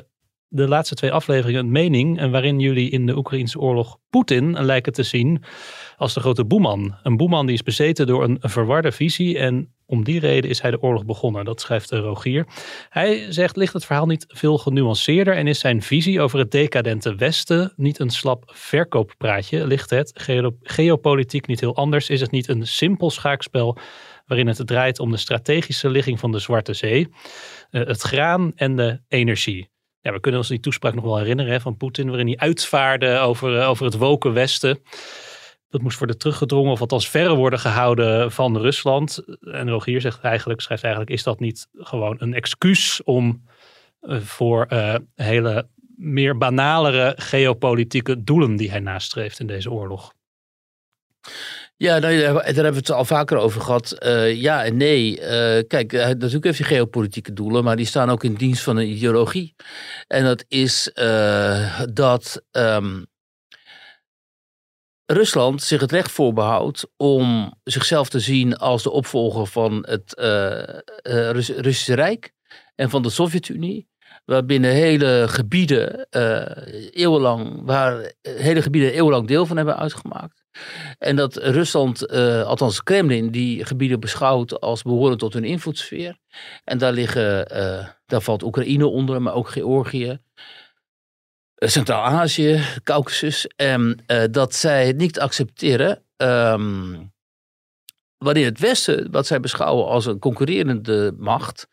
de 0.48 0.68
laatste 0.68 0.96
twee 0.96 1.12
afleveringen 1.12 1.60
een 1.60 1.72
mening 1.72 2.20
en 2.20 2.32
waarin 2.32 2.60
jullie 2.60 2.90
in 2.90 3.06
de 3.06 3.18
Oekraïnse 3.18 3.60
oorlog 3.60 3.98
Poetin 4.10 4.64
lijken 4.66 4.94
te 4.94 5.04
zien 5.04 5.44
als 5.98 6.14
de 6.14 6.20
grote 6.20 6.46
boeman. 6.46 6.96
Een 7.04 7.18
boeman 7.18 7.46
die 7.46 7.56
is 7.56 7.64
bezeten 7.64 8.08
door 8.08 8.24
een 8.24 8.38
verwarde 8.42 8.92
visie 8.92 9.38
en 9.38 9.74
om 9.86 10.04
die 10.04 10.20
reden 10.20 10.50
is 10.50 10.62
hij 10.62 10.72
de 10.72 10.82
oorlog 10.82 11.06
begonnen. 11.06 11.46
Dat 11.46 11.62
schrijft 11.62 11.92
eh, 11.92 12.00
Rogier. 12.00 12.48
Hij 12.90 13.32
zegt, 13.32 13.56
ligt 13.56 13.74
het 13.74 13.86
verhaal 13.86 14.06
niet 14.06 14.26
veel 14.28 14.58
genuanceerder 14.58 15.36
en 15.36 15.48
is 15.48 15.60
zijn 15.60 15.82
visie 15.82 16.22
over 16.22 16.40
het 16.40 16.52
decadente 16.52 17.16
Westen 17.16 17.74
niet 17.76 18.00
een 18.00 18.10
slap 18.10 18.52
verkooppraatje? 18.54 19.68
Ligt 19.68 19.90
het 19.90 20.12
geo- 20.14 20.58
geopolitiek 20.62 21.48
niet 21.48 21.60
heel 21.60 21.76
anders? 21.76 22.10
Is 22.10 22.22
het 22.22 22.32
niet 22.32 22.48
een 22.48 22.68
simpel 22.68 23.10
schaakspel 23.10 23.78
waarin 24.30 24.48
het 24.48 24.68
draait 24.68 25.00
om 25.00 25.12
de 25.12 25.18
strategische 25.18 25.90
ligging 25.90 26.20
van 26.20 26.32
de 26.32 26.40
Zwarte 26.40 26.74
Zee, 26.74 27.08
eh, 27.70 27.86
het 27.86 28.02
graan 28.02 28.52
en 28.56 28.76
de 28.76 29.02
energie? 29.08 29.70
Ja, 30.02 30.12
we 30.12 30.20
kunnen 30.20 30.40
ons 30.40 30.50
die 30.50 30.60
toespraak 30.60 30.94
nog 30.94 31.04
wel 31.04 31.18
herinneren 31.18 31.62
van 31.62 31.78
Poetin, 31.78 32.08
waarin 32.08 32.28
hij 32.28 32.38
uitvaarde 32.38 33.18
over, 33.18 33.60
eh, 33.60 33.70
over 33.70 33.86
het 33.86 33.98
woken 33.98 34.34
Westen. 34.34 34.82
Dat 35.70 35.82
moest 35.82 35.98
worden 35.98 36.18
teruggedrongen 36.18 36.72
of 36.72 36.82
althans 36.82 37.10
verre 37.10 37.36
worden 37.36 37.60
gehouden 37.60 38.32
van 38.32 38.58
Rusland. 38.58 39.24
En 39.42 39.70
Rogier 39.70 40.02
zegt 40.02 40.22
eigenlijk, 40.22 40.62
schrijft 40.62 40.84
eigenlijk, 40.84 41.14
is 41.14 41.24
dat 41.24 41.40
niet 41.40 41.68
gewoon 41.74 42.16
een 42.20 42.34
excuus 42.34 43.04
om 43.04 43.44
eh, 44.00 44.20
voor 44.20 44.68
hele 45.16 45.68
meer 45.96 46.38
banalere 46.38 47.14
geopolitieke 47.18 48.24
doelen 48.24 48.56
die 48.56 48.70
hij 48.70 48.80
nastreeft 48.80 49.40
in 49.40 49.48
deze 49.48 49.72
oorlog? 49.72 50.14
Ja, 51.82 52.00
nou, 52.00 52.20
daar 52.20 52.44
hebben 52.44 52.72
we 52.72 52.78
het 52.78 52.92
al 52.92 53.06
vaker 53.06 53.38
over 53.38 53.62
gehad. 53.62 53.92
Eh, 53.92 54.36
ja 54.42 54.64
en 54.66 54.78
nee. 54.78 55.20
Eh, 55.20 55.64
kijk, 55.68 55.94
eh, 55.94 56.08
natuurlijk 56.08 56.44
heeft 56.44 56.58
hij 56.58 56.68
geopolitieke 56.68 57.34
doelen, 57.34 57.64
maar 57.64 57.76
die 57.76 57.86
staan 57.86 58.10
ook 58.10 58.24
in 58.24 58.34
dienst 58.34 58.64
van 58.64 58.78
een 58.78 58.90
ideologie. 58.90 59.56
En 60.08 60.24
dat 60.24 60.46
is 60.48 60.92
dat 61.94 62.44
ehm, 62.52 63.04
Rusland 65.06 65.64
zich 65.64 65.82
het 65.82 65.92
recht 65.92 66.12
voorbehoudt 66.12 66.88
om 66.98 67.54
zichzelf 67.64 68.10
te 68.10 68.20
zien 68.20 68.58
als 68.58 68.84
de 68.84 68.92
opvolger 68.92 69.48
van 69.48 69.86
het 69.88 70.14
Rus- 71.04 71.50
Russische 71.50 71.96
Rijk 71.96 72.32
en 72.76 72.90
van 72.90 73.02
de 73.02 73.10
Sovjet-Unie. 73.10 73.88
Waarbinnen 74.26 74.72
hele 74.72 75.26
gebieden 75.28 76.10
eh, 76.10 76.92
eeuwenlang, 76.92 77.62
waar 77.64 78.14
hele 78.22 78.62
gebieden 78.62 78.94
eeuwenlang 78.94 79.28
deel 79.28 79.46
van 79.46 79.58
hebben 79.58 79.78
uitgemaakt. 79.78 80.39
En 80.98 81.16
dat 81.16 81.36
Rusland, 81.36 82.06
eh, 82.06 82.44
althans 82.44 82.84
Kremlin, 82.84 83.32
die 83.32 83.66
gebieden 83.66 84.00
beschouwt 84.00 84.60
als 84.60 84.82
behorend 84.82 85.20
tot 85.20 85.34
hun 85.34 85.44
invloedssfeer. 85.44 86.18
En 86.64 86.78
daar 86.78 86.94
liggen, 86.94 87.48
eh, 87.50 87.88
daar 88.06 88.22
valt 88.22 88.44
Oekraïne 88.44 88.88
onder, 88.88 89.22
maar 89.22 89.34
ook 89.34 89.50
Georgië. 89.50 90.20
eh, 91.56 91.70
Centraal-Azië, 91.70 92.62
Caucasus. 92.84 93.48
En 93.56 94.04
dat 94.32 94.56
zij 94.56 94.88
het 94.88 94.98
niet 94.98 95.20
accepteren. 95.20 96.04
ehm, 96.18 96.96
wanneer 98.18 98.46
het 98.46 98.60
Westen, 98.60 99.12
wat 99.12 99.28
zij 99.28 99.40
beschouwen 99.40 99.86
als 99.88 100.06
een 100.06 100.20
concurrerende 100.20 101.14
macht, 101.18 101.68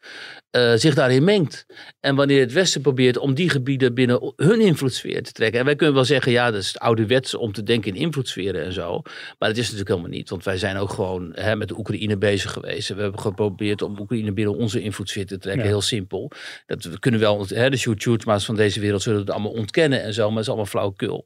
eh, 0.56 0.72
zich 0.74 0.94
daarin 0.94 1.24
mengt. 1.24 1.66
En 2.00 2.14
wanneer 2.14 2.40
het 2.40 2.52
Westen 2.52 2.80
probeert 2.80 3.18
om 3.18 3.34
die 3.34 3.50
gebieden 3.50 3.94
binnen 3.94 4.32
hun 4.36 4.60
invloedssfeer 4.60 5.22
te 5.22 5.32
trekken. 5.32 5.58
En 5.58 5.66
wij 5.66 5.76
kunnen 5.76 5.94
wel 5.94 6.04
zeggen, 6.04 6.32
ja, 6.32 6.50
dat 6.50 6.60
is 6.60 6.66
het 6.66 6.78
ouderwets 6.78 7.34
om 7.34 7.52
te 7.52 7.62
denken 7.62 7.94
in 7.94 8.00
invloedssferen 8.00 8.64
en 8.64 8.72
zo. 8.72 9.02
Maar 9.38 9.48
dat 9.48 9.56
is 9.56 9.62
natuurlijk 9.62 9.88
helemaal 9.88 10.10
niet. 10.10 10.30
Want 10.30 10.44
wij 10.44 10.58
zijn 10.58 10.76
ook 10.76 10.90
gewoon 10.90 11.32
hè, 11.34 11.56
met 11.56 11.68
de 11.68 11.78
Oekraïne 11.78 12.16
bezig 12.16 12.52
geweest. 12.52 12.88
We 12.88 13.00
hebben 13.02 13.20
geprobeerd 13.20 13.82
om 13.82 13.98
Oekraïne 14.00 14.32
binnen 14.32 14.56
onze 14.56 14.80
invloedssfeer 14.80 15.26
te 15.26 15.38
trekken. 15.38 15.62
Ja. 15.62 15.68
Heel 15.68 15.80
simpel. 15.80 16.30
Dat 16.66 16.84
we 16.84 16.98
kunnen 16.98 17.20
wel, 17.20 17.46
hè, 17.48 17.70
de 17.70 17.76
shoot 17.76 18.02
shootma's 18.02 18.44
van 18.44 18.56
deze 18.56 18.80
wereld 18.80 19.02
zullen 19.02 19.20
het 19.20 19.30
allemaal 19.30 19.52
ontkennen 19.52 20.02
en 20.02 20.14
zo. 20.14 20.22
Maar 20.22 20.32
het 20.32 20.42
is 20.42 20.48
allemaal 20.48 20.66
flauwekul. 20.66 21.24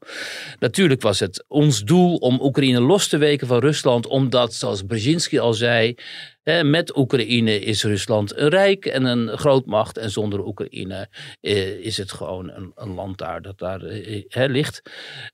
Natuurlijk 0.59 1.01
was 1.01 1.19
het 1.19 1.45
ons 1.47 1.83
doel 1.83 2.15
om 2.15 2.41
Oekraïne 2.41 2.79
los 2.79 3.07
te 3.07 3.17
weken 3.17 3.47
van 3.47 3.59
Rusland. 3.59 4.07
Omdat, 4.07 4.53
zoals 4.53 4.81
Brzezinski 4.81 5.39
al 5.39 5.53
zei, 5.53 5.95
met 6.43 6.97
Oekraïne 6.97 7.59
is 7.59 7.83
Rusland 7.83 8.37
een 8.37 8.49
rijk 8.49 8.85
en 8.85 9.05
een 9.05 9.37
grootmacht. 9.37 9.97
En 9.97 10.11
zonder 10.11 10.45
Oekraïne 10.45 11.09
eh, 11.41 11.69
is 11.69 11.97
het 11.97 12.11
gewoon 12.11 12.49
een, 12.49 12.71
een 12.75 12.93
land 12.93 13.17
daar 13.17 13.41
dat 13.41 13.57
daar 13.57 13.81
eh, 13.83 14.23
hè, 14.27 14.45
ligt. 14.45 14.81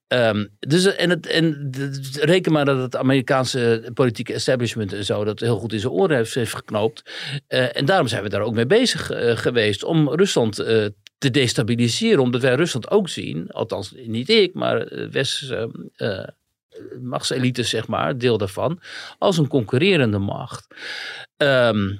Ehm, 0.08 0.46
dus, 0.60 0.96
en 0.96 1.10
het, 1.10 1.28
en 1.28 1.72
reken 2.20 2.52
maar 2.52 2.66
dat 2.66 2.78
het 2.78 2.96
Amerikaanse 2.96 3.92
politieke 3.94 4.34
establishment 4.34 4.94
en 4.94 5.06
zo 5.06 5.24
dat 5.24 5.40
heel 5.40 5.58
goed 5.58 5.74
in 5.74 5.80
zijn 5.80 5.94
oren 5.94 6.16
heeft, 6.16 6.32
geknoopt. 6.32 7.12
Eh, 7.48 7.78
en 7.78 7.86
daarom 7.86 8.08
zijn 8.08 8.24
we 8.24 8.30
daar 8.30 8.42
ook 8.42 8.54
mee 8.54 8.66
bezig 8.66 9.10
eh, 9.10 9.38
geweest 9.38 9.84
om 9.84 10.10
Rusland 10.10 10.60
eh, 10.60 10.86
te 11.18 11.32
destabiliseren. 11.32 12.20
Omdat 12.24 12.42
wij 12.42 12.56
Rusland 12.56 12.92
ook 12.92 13.10
zien, 13.10 13.50
althans 13.52 13.94
niet 14.06 14.30
ik, 14.30 14.54
maar 14.54 14.82
eh, 14.82 15.08
westerse 15.08 15.72
machtselites, 17.02 17.70
zeg 17.70 17.88
maar, 17.88 18.18
deel 18.18 18.38
daarvan, 18.38 18.80
als 19.18 19.38
een 19.38 19.48
concurrerende 19.48 20.18
macht. 20.18 20.68
Ehm, 21.38 21.96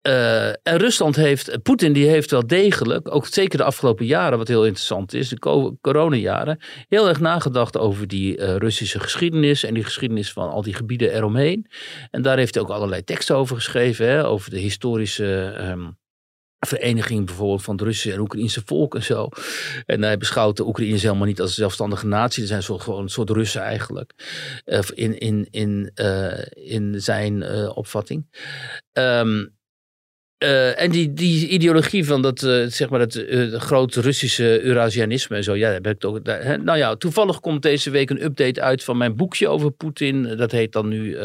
eh, 0.00 0.48
en 0.48 0.76
Rusland 0.76 1.16
heeft, 1.16 1.62
Poetin 1.62 1.92
die 1.92 2.06
heeft 2.08 2.30
wel 2.30 2.46
degelijk, 2.46 3.14
ook 3.14 3.26
zeker 3.26 3.58
de 3.58 3.64
afgelopen 3.64 4.06
jaren, 4.06 4.38
wat 4.38 4.48
heel 4.48 4.64
interessant 4.64 5.14
is, 5.14 5.28
de 5.28 5.38
co- 5.38 5.76
coronajaren, 5.80 6.58
heel 6.88 7.08
erg 7.08 7.20
nagedacht 7.20 7.78
over 7.78 8.08
die 8.08 8.36
eh, 8.36 8.56
Russische 8.56 9.00
geschiedenis 9.00 9.64
en 9.64 9.74
die 9.74 9.84
geschiedenis 9.84 10.32
van 10.32 10.50
al 10.50 10.62
die 10.62 10.74
gebieden 10.74 11.12
eromheen. 11.14 11.66
En 12.10 12.22
daar 12.22 12.36
heeft 12.36 12.54
hij 12.54 12.62
ook 12.62 12.70
allerlei 12.70 13.04
teksten 13.04 13.36
over 13.36 13.56
geschreven, 13.56 14.08
hè, 14.08 14.26
over 14.26 14.50
de 14.50 14.58
historische 14.58 15.54
ehm, 15.58 15.88
vereniging 16.66 17.26
bijvoorbeeld 17.26 17.62
van 17.62 17.74
het 17.74 17.84
Russische 17.84 18.12
en 18.12 18.20
Oekraïnse 18.20 18.62
volk 18.64 18.94
en 18.94 19.02
zo. 19.02 19.28
En 19.86 20.02
hij 20.02 20.18
beschouwt 20.18 20.56
de 20.56 20.66
Oekraïners 20.66 21.02
helemaal 21.02 21.26
niet 21.26 21.40
als 21.40 21.50
een 21.50 21.56
zelfstandige 21.56 22.06
natie. 22.06 22.42
Er 22.42 22.48
zijn 22.48 22.62
zo, 22.62 22.78
gewoon 22.78 23.02
een 23.02 23.08
soort 23.08 23.30
Russen 23.30 23.62
eigenlijk. 23.62 24.12
eh, 24.64 24.80
in, 24.94 25.18
in, 25.18 25.48
in, 25.50 25.90
eh, 25.94 26.46
in 26.52 27.00
zijn 27.00 27.42
eh, 27.42 27.76
opvatting. 27.76 28.26
Ehm, 28.92 29.46
eh, 30.38 30.80
en 30.80 30.90
die, 30.90 31.12
die 31.12 31.48
ideologie 31.48 32.04
van 32.04 32.22
dat, 32.22 32.38
zeg 32.68 32.88
maar, 32.88 33.00
het 33.00 33.26
grote 33.52 34.00
Russische 34.00 34.62
Eurasianisme 34.62 35.36
en 35.36 35.44
zo, 35.44 35.54
ja, 35.54 35.78
daar 35.78 35.94
ik 36.16 36.26
hè. 36.26 36.56
Nou 36.56 36.78
ja, 36.78 36.96
toevallig 36.96 37.40
komt 37.40 37.62
deze 37.62 37.90
week 37.90 38.10
een 38.10 38.24
update 38.24 38.62
uit 38.62 38.84
van 38.84 38.96
mijn 38.96 39.16
boekje 39.16 39.48
over 39.48 39.70
Poetin. 39.70 40.36
Dat 40.36 40.50
heet 40.50 40.72
dan 40.72 40.88
nu 40.88 41.16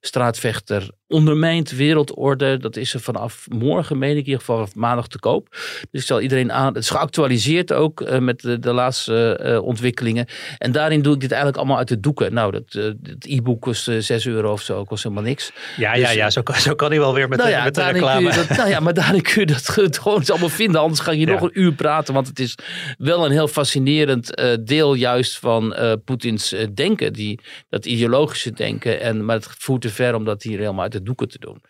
Straatvechter 0.00 0.90
ondermijnt 1.14 1.70
wereldorde. 1.70 2.56
Dat 2.56 2.76
is 2.76 2.94
er 2.94 3.00
vanaf 3.00 3.46
morgen, 3.48 3.98
meen 3.98 4.10
ik, 4.10 4.16
in 4.16 4.24
ieder 4.24 4.38
geval 4.40 4.68
maandag 4.74 5.08
te 5.08 5.18
koop. 5.18 5.48
Dus 5.90 6.00
ik 6.00 6.06
zal 6.06 6.20
iedereen 6.20 6.52
aan. 6.52 6.66
Het 6.74 6.82
is 6.82 6.90
geactualiseerd 6.90 7.72
ook 7.72 8.00
eh, 8.00 8.18
met 8.18 8.40
de, 8.40 8.58
de 8.58 8.72
laatste 8.72 9.36
eh, 9.36 9.62
ontwikkelingen. 9.62 10.26
En 10.58 10.72
daarin 10.72 11.02
doe 11.02 11.14
ik 11.14 11.20
dit 11.20 11.30
eigenlijk 11.30 11.60
allemaal 11.60 11.78
uit 11.78 11.88
de 11.88 12.00
doeken. 12.00 12.34
Nou, 12.34 12.52
dat, 12.52 12.62
eh, 12.74 12.84
het 12.84 13.26
e-book 13.28 13.60
kost 13.60 13.88
eh, 13.88 13.98
6 13.98 14.26
euro 14.26 14.52
of 14.52 14.62
zo, 14.62 14.84
kost 14.84 15.02
helemaal 15.02 15.24
niks. 15.24 15.52
Ja, 15.76 15.94
ja, 15.94 16.06
Dus, 16.06 16.14
ja 16.14 16.30
zo, 16.30 16.42
kan- 16.42 16.54
zo 16.54 16.74
kan 16.74 16.90
hij 16.90 16.98
wel 16.98 17.14
weer 17.14 17.28
met, 17.28 17.38
nou 17.38 17.50
de, 17.50 17.56
ja, 17.56 17.64
met 17.64 17.74
de 17.74 17.82
reclame. 17.90 18.32
dat, 18.34 18.48
nou 18.56 18.68
ja, 18.68 18.80
maar 18.80 18.94
daarin 18.94 19.22
kun 19.22 19.40
je 19.40 19.46
dat 19.46 19.68
gewoon 20.02 20.22
allemaal 20.26 20.48
vinden. 20.48 20.80
Anders 20.80 21.00
ga 21.00 21.10
je 21.12 21.26
Ja. 21.26 21.32
nog 21.32 21.42
een 21.42 21.60
uur 21.60 21.72
praten. 21.72 22.14
Want 22.14 22.26
het 22.26 22.38
is 22.38 22.54
wel 22.98 23.24
een 23.24 23.30
heel 23.30 23.48
fascinerend 23.48 24.42
deel 24.64 24.94
juist 24.94 25.38
van 25.38 25.76
Poetins 26.04 26.54
denken. 26.74 27.12
Die, 27.12 27.40
dat 27.68 27.86
ideologische 27.86 28.50
denken. 28.52 29.00
En, 29.00 29.24
maar 29.24 29.36
het 29.36 29.48
voert 29.58 29.80
te 29.80 29.88
ver 29.88 30.14
om 30.14 30.24
dat 30.24 30.42
hier 30.42 30.58
helemaal 30.58 30.82
uit 30.82 30.92
de 30.92 31.02
doeken 31.04 31.28
te 31.28 31.38
doen. 31.38 31.62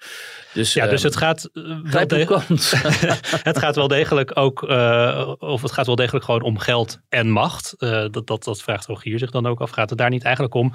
Dus, 0.52 0.72
Ja, 0.72 0.86
dus 0.86 0.98
ehm, 1.04 1.08
het 1.08 1.16
gaat, 1.16 1.50
eh, 1.52 1.62
wel 1.82 2.06
degelijk- 2.06 2.48
het 3.50 3.58
gaat 3.58 3.76
wel 3.76 3.88
degelijk 3.88 4.36
ook, 4.38 4.62
eh, 4.62 5.32
of 5.38 5.62
het 5.62 5.72
gaat 5.72 5.86
wel 5.86 5.96
degelijk 5.96 6.24
gewoon 6.24 6.42
om 6.42 6.58
geld 6.58 6.98
en 7.08 7.30
macht. 7.30 7.74
Eh, 7.78 8.04
dat, 8.10 8.26
dat, 8.26 8.44
dat 8.44 8.62
vraagt 8.62 8.86
Rogier 8.86 9.18
zich 9.18 9.30
dan 9.30 9.46
ook 9.46 9.60
af. 9.60 9.70
Gaat 9.70 9.90
het 9.90 9.98
daar 9.98 10.10
niet 10.10 10.24
eigenlijk 10.24 10.54
om? 10.54 10.72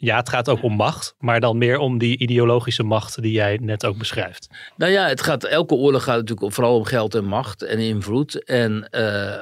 Ja, 0.00 0.16
het 0.16 0.28
gaat 0.28 0.48
ook 0.48 0.62
om 0.62 0.72
macht, 0.72 1.14
maar 1.18 1.40
dan 1.40 1.58
meer 1.58 1.78
om 1.78 1.98
die 1.98 2.18
ideologische 2.18 2.82
macht 2.82 3.22
die 3.22 3.32
jij 3.32 3.58
net 3.62 3.86
ook 3.86 3.98
beschrijft. 3.98 4.48
Nou 4.76 4.92
ja, 4.92 5.06
het 5.06 5.22
gaat, 5.22 5.44
elke 5.44 5.74
oorlog 5.74 6.02
gaat 6.02 6.16
natuurlijk 6.16 6.52
vooral 6.54 6.76
om 6.76 6.84
geld 6.84 7.14
en 7.14 7.24
macht 7.24 7.62
en 7.62 7.78
invloed. 7.78 8.44
En, 8.44 8.88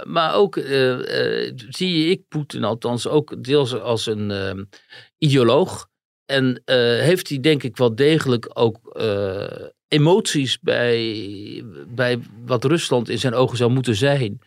maar 0.04 0.34
ook 0.34 0.54
zie 1.68 2.10
ik 2.10 2.28
Poetin 2.28 2.64
althans 2.64 3.06
ook 3.08 3.44
deels 3.44 3.80
als 3.80 4.06
een 4.06 4.30
eh, 4.30 4.62
ideoloog. 5.18 5.88
En 6.26 6.62
eh, 6.64 6.76
heeft 6.78 7.28
hij 7.28 7.40
denk 7.40 7.62
ik 7.62 7.76
wel 7.76 7.94
degelijk 7.94 8.50
ook 8.52 8.78
eh, 8.92 9.44
emoties 9.88 10.58
bij, 10.60 11.64
bij 11.88 12.18
wat 12.44 12.64
Rusland 12.64 13.08
in 13.08 13.18
zijn 13.18 13.34
ogen 13.34 13.56
zou 13.56 13.70
moeten 13.70 13.94
zijn. 13.94 14.40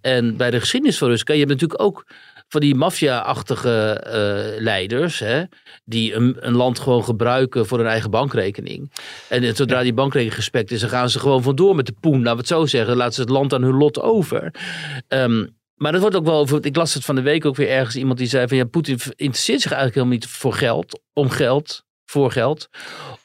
En 0.00 0.36
bij 0.36 0.50
de 0.50 0.60
geschiedenis 0.60 0.98
van 0.98 1.08
Rusland, 1.08 1.40
je 1.40 1.46
hebt 1.46 1.60
natuurlijk 1.60 1.82
ook 1.82 2.06
van 2.48 2.60
die 2.60 2.74
maffia-achtige 2.74 3.90
eh, 3.90 4.62
leiders, 4.62 5.18
hè, 5.18 5.42
die 5.84 6.14
een, 6.14 6.36
een 6.40 6.56
land 6.56 6.78
gewoon 6.78 7.04
gebruiken 7.04 7.66
voor 7.66 7.78
hun 7.78 7.86
eigen 7.86 8.10
bankrekening. 8.10 8.92
En 9.28 9.56
zodra 9.56 9.82
die 9.82 9.92
bankrekening 9.92 10.34
gespekt 10.34 10.70
is, 10.70 10.80
dan 10.80 10.88
gaan 10.88 11.10
ze 11.10 11.18
gewoon 11.18 11.42
vandoor 11.42 11.74
met 11.74 11.86
de 11.86 11.94
poen, 12.00 12.18
laten 12.18 12.32
we 12.32 12.38
het 12.38 12.48
zo 12.48 12.66
zeggen. 12.66 12.96
Laten 12.96 13.14
ze 13.14 13.20
het 13.20 13.30
land 13.30 13.52
aan 13.52 13.62
hun 13.62 13.76
lot 13.76 14.00
over. 14.00 14.54
Ehm, 15.08 15.46
maar 15.76 15.92
dat 15.92 16.00
wordt 16.00 16.16
ook 16.16 16.24
wel 16.24 16.38
over. 16.38 16.64
Ik 16.64 16.76
las 16.76 16.94
het 16.94 17.04
van 17.04 17.14
de 17.14 17.20
week 17.20 17.44
ook 17.44 17.56
weer 17.56 17.68
ergens. 17.68 17.96
Iemand 17.96 18.18
die 18.18 18.28
zei 18.28 18.48
van 18.48 18.56
ja, 18.56 18.64
Poetin 18.64 18.98
interesseert 19.16 19.60
zich 19.60 19.72
eigenlijk 19.72 19.94
helemaal 19.94 20.18
niet 20.18 20.26
voor 20.26 20.52
geld, 20.52 21.00
om 21.12 21.30
geld, 21.30 21.84
voor 22.04 22.32
geld. 22.32 22.68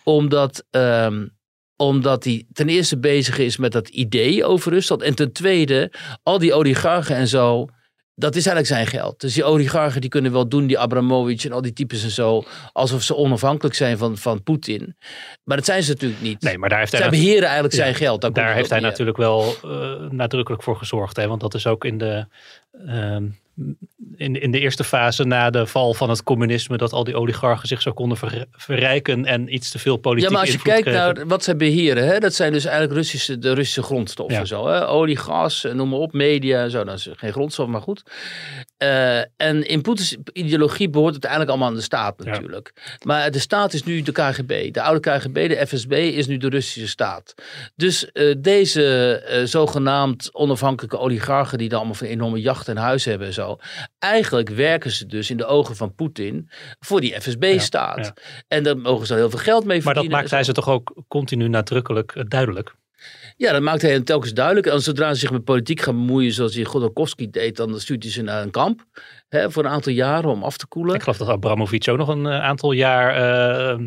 Omdat, 0.04 0.64
ehm, 0.70 1.28
omdat 1.76 2.24
hij 2.24 2.46
ten 2.54 2.70
eerste 2.70 3.00
bezig 3.00 3.38
is 3.38 3.58
met 3.58 3.72
dat 3.72 3.90
idee 3.90 4.46
over 4.46 4.72
Rusland. 4.72 5.02
En 5.02 5.16
ten 5.16 5.32
tweede, 5.32 5.92
al 6.24 6.40
die 6.40 6.54
oligarchen 6.54 7.16
en 7.16 7.28
zo. 7.28 7.68
Dat 8.16 8.36
is 8.36 8.46
eigenlijk 8.46 8.68
zijn 8.68 9.02
geld. 9.02 9.20
Dus 9.20 9.34
die 9.34 9.44
oligarchen 9.44 10.02
die 10.02 10.10
kunnen 10.10 10.32
wel 10.32 10.48
doen, 10.48 10.68
die 10.68 10.80
Abramovic 10.80 11.44
en 11.44 11.52
al 11.52 11.62
die 11.62 11.74
types 11.74 12.04
en 12.04 12.10
zo, 12.10 12.44
alsof 12.74 13.02
ze 13.02 13.16
onafhankelijk 13.16 13.76
zijn 13.76 13.98
van, 13.98 14.18
van 14.18 14.44
Poetin. 14.44 14.96
Maar 15.44 15.58
dat 15.58 15.66
zijn 15.66 15.84
ze 15.84 15.92
natuurlijk 15.92 16.22
niet. 16.22 16.42
Nee, 16.42 16.58
maar 16.58 16.70
daar 16.70 16.80
heeft 16.80 16.92
hij 16.92 17.02
Zij 17.02 17.10
nat- 17.10 17.20
beheren 17.20 17.44
eigenlijk 17.44 17.74
Ja, 17.74 17.80
zijn 17.84 17.96
geld. 17.96 18.22
Daar, 18.36 18.54
heeft 18.54 18.70
hij 18.70 18.80
natuurlijk 18.80 19.18
wel 19.18 19.56
eh, 19.64 20.10
nadrukkelijk 20.10 20.64
voor 20.64 20.78
gezorgd. 20.78 21.16
Hè? 21.16 21.28
Want 21.28 21.42
dat 21.42 21.54
is 21.54 21.68
ook 21.68 21.86
in 21.86 21.98
de, 21.98 22.26
ehm, 22.88 23.24
in, 24.16 24.42
in 24.42 24.52
de 24.52 24.60
eerste 24.60 24.84
fase 24.84 25.24
na 25.24 25.50
de 25.50 25.66
val 25.68 25.94
van 25.94 26.10
het 26.10 26.24
communisme... 26.24 26.78
dat 26.78 26.94
al 26.94 27.04
die 27.04 27.16
oligarchen 27.16 27.68
zich 27.68 27.82
zo 27.82 27.92
konden 27.92 28.18
ver- 28.18 28.46
verrijken 28.52 29.26
en 29.26 29.54
iets 29.54 29.72
te 29.72 29.80
veel 29.80 29.94
Ja, 29.94 30.00
politieke 30.00 30.34
maar 30.34 30.42
als 30.42 30.52
je 30.52 30.62
kijkt 30.62 30.82
kregen. 30.88 31.14
naar 31.16 31.28
wat 31.28 31.44
zij 31.44 31.56
beheren, 31.56 32.06
hè, 32.08 32.20
dat 32.20 32.34
zijn 32.34 32.52
dus 32.52 32.66
eigenlijk 32.66 32.96
Russische, 32.96 33.38
de 33.40 33.54
Russische 33.54 33.84
grondstoffen. 33.84 34.38
Ja. 34.38 34.46
Zo, 34.46 34.68
hè? 34.68 34.88
Olie, 34.88 35.18
gas, 35.18 35.64
eh, 35.66 35.74
noem 35.74 35.90
maar 35.90 36.00
op, 36.00 36.14
media 36.14 36.70
zo. 36.70 36.84
Dat 36.84 36.98
is 36.98 37.08
geen 37.12 37.32
grondstof, 37.32 37.68
maar 37.68 37.82
goed. 37.82 38.04
Eh, 38.78 39.18
en 39.20 39.68
in 39.68 39.82
Poetins 39.82 40.18
ideologie 40.34 40.90
behoort 40.90 41.14
het 41.16 41.24
eigenlijk 41.24 41.52
allemaal 41.54 41.70
aan 41.72 41.78
de 41.80 41.84
staat 41.84 42.16
Ja. 42.24 42.30
natuurlijk. 42.32 42.96
Maar 43.06 43.32
de 43.32 43.40
staat 43.40 43.74
is 43.74 43.84
nu 43.84 44.02
de 44.02 44.12
KGB. 44.12 44.74
De 44.74 44.82
oude 44.82 45.00
KGB, 45.00 45.34
de 45.48 45.68
FSB, 45.68 45.92
is 45.92 46.28
nu 46.28 46.38
de 46.38 46.50
Russische 46.50 46.88
staat. 46.90 47.34
Dus 47.76 48.12
eh, 48.12 48.36
deze 48.38 49.44
zogenaamd 49.46 50.30
onafhankelijke 50.34 50.98
oligarchen 50.98 51.58
die 51.58 51.70
dan 51.70 51.78
allemaal 51.78 51.96
van 51.96 52.08
enorme 52.08 52.42
jachten 52.42 52.76
en 52.76 52.82
huizen 52.82 53.10
hebben 53.10 53.28
en 53.28 53.34
zo. 53.34 53.41
Eigenlijk 54.00 54.50
werken 54.50 54.92
ze 54.92 55.06
dus 55.06 55.30
in 55.30 55.38
de 55.38 55.46
ogen 55.46 55.76
van 55.76 55.96
Poetin 55.96 56.50
voor 56.80 57.02
die 57.02 57.22
FSB-staat. 57.22 58.06
ja. 58.06 58.14
En 58.48 58.64
daar 58.64 58.78
mogen 58.78 59.06
ze 59.06 59.12
dan 59.12 59.22
heel 59.22 59.30
veel 59.30 59.40
geld 59.40 59.66
mee 59.66 59.76
Maar 59.76 59.84
dat 59.84 59.94
verdienen. 59.94 60.18
maakt 60.18 60.32
hij 60.32 60.44
ze 60.44 60.52
toch 60.52 60.70
ook 60.70 61.04
continu 61.08 61.48
nadrukkelijk 61.48 62.12
eh, 62.12 62.24
duidelijk. 62.28 62.76
Ja, 63.38 63.52
dat 63.52 63.62
maakt 63.62 63.82
hij 63.82 63.92
hem 63.92 64.04
telkens 64.04 64.34
duidelijk. 64.34 64.68
En 64.68 64.82
zodra 64.82 65.14
ze 65.14 65.20
zich 65.20 65.32
met 65.32 65.44
politiek 65.44 65.82
gaan 65.82 65.96
bemoeien, 65.96 66.32
zoals 66.32 66.56
hij 66.56 66.64
Godorkovsky 66.64 67.30
deed, 67.30 67.56
dan 67.56 67.80
stuurt 67.80 68.04
hij 68.04 68.12
ze 68.12 68.22
naar 68.22 68.42
een 68.42 68.52
kamp. 68.52 68.84
Hè, 69.30 69.52
voor 69.52 69.64
een 69.66 69.72
aantal 69.72 69.92
jaren 69.92 70.30
om 70.30 70.44
af 70.44 70.58
te 70.58 70.68
koelen. 70.68 70.96
Ik 70.96 71.02
geloof 71.02 71.18
dat 71.18 71.28
Abramovic 71.28 71.90
ook 71.90 71.98
nog 71.98 72.08
een 72.08 72.26
eh, 72.26 72.42
aantal 72.44 72.72
jaar 72.72 73.16
eh, 73.16 73.80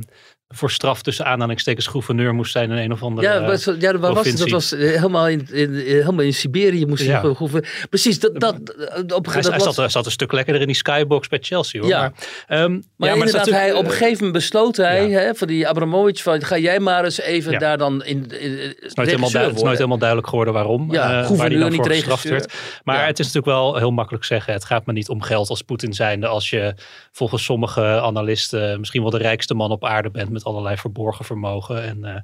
voor 0.54 0.70
straf 0.70 1.02
tussen 1.02 1.24
aanhalingstekens 1.26 1.86
gouverneur 1.86 2.34
moest 2.34 2.52
zijn 2.52 2.70
in 2.70 2.76
een 2.76 2.92
of 2.92 3.02
andere 3.02 3.26
Ja, 3.26 3.40
maar, 3.40 3.78
ja 3.78 3.98
waar 3.98 4.14
was 4.14 4.26
het? 4.26 4.38
Dat 4.38 4.48
was 4.50 4.72
eh, 4.72 4.80
helemaal 4.80 5.28
in, 5.28 5.48
in, 5.52 5.74
in- 5.74 5.94
helemaal 5.94 6.24
in 6.24 6.34
Siberië 6.34 6.86
moest 6.86 7.02
hij 7.02 7.12
Ja. 7.12 7.20
gewoon 7.20 7.34
hoeven. 7.38 7.64
Precies, 7.90 8.20
dat, 8.20 8.40
dat, 8.40 8.54
op, 8.54 8.66
Hij, 8.76 9.08
dat 9.08 9.26
hij 9.26 9.42
was, 9.42 9.62
zat, 9.62 9.76
hij 9.76 9.88
zat 9.88 10.06
een 10.06 10.10
stuk 10.12 10.32
lekkerder 10.32 10.60
in 10.62 10.66
die 10.68 10.76
skybox 10.76 11.28
bij 11.28 11.38
Chelsea 11.42 11.80
hoor. 11.80 11.90
Ja. 11.90 12.00
Maar, 12.00 12.12
ehm, 12.46 12.72
Maar 12.96 13.08
ja, 13.08 13.14
het 13.14 13.24
is 13.24 13.32
inderdaad, 13.32 13.60
hij, 13.60 13.72
op 13.72 13.78
een 13.78 13.84
eh, 13.84 13.90
gegeven 13.90 14.14
moment 14.16 14.32
besloot 14.32 14.76
hij, 14.76 15.08
ja. 15.08 15.18
hè, 15.18 15.34
van 15.34 15.46
die 15.48 15.68
Abramovic, 15.68 16.18
van 16.18 16.42
ga 16.42 16.58
jij 16.58 16.80
maar 16.80 17.04
eens 17.04 17.20
even 17.20 17.52
Ja. 17.52 17.58
daar 17.58 17.78
dan 17.78 18.04
in, 18.04 18.30
in, 18.40 18.50
Het 18.58 18.76
is 18.80 18.94
nooit, 18.94 19.08
helemaal, 19.08 19.30
duidelijk, 19.30 19.62
nooit 19.64 19.76
helemaal 19.76 19.98
duidelijk 19.98 20.28
geworden 20.28 20.54
waarom. 20.54 20.92
Ja, 20.92 21.02
eh, 21.02 21.08
waar 21.08 21.24
gouverneur, 21.24 21.48
die 21.50 21.58
dan 21.58 21.70
niet 21.70 21.80
voor 21.80 21.90
gestraft 21.90 22.28
werd. 22.28 22.52
Maar 22.84 22.96
Ja. 23.00 23.06
het 23.06 23.18
is 23.18 23.26
natuurlijk 23.32 23.56
wel 23.56 23.76
heel 23.76 23.90
makkelijk 23.90 24.24
zeggen. 24.24 24.52
Het 24.52 24.64
gaat 24.64 24.86
me 24.86 24.92
niet 24.92 25.08
om 25.08 25.22
geld 25.22 25.48
als 25.48 25.62
Poetin 25.62 25.92
zijnde. 25.92 26.26
Als 26.26 26.50
je 26.50 26.74
volgens 27.12 27.44
sommige 27.44 27.82
analisten 27.82 28.78
misschien 28.78 29.02
wel 29.02 29.10
de 29.10 29.18
rijkste 29.18 29.54
man 29.54 29.70
op 29.70 29.84
aarde 29.84 30.10
bent. 30.10 30.30
Met 30.30 30.43
allerlei 30.44 30.76
verborgen 30.76 31.24
vermogen. 31.24 31.82
En 31.82 32.04
eh, 32.04 32.20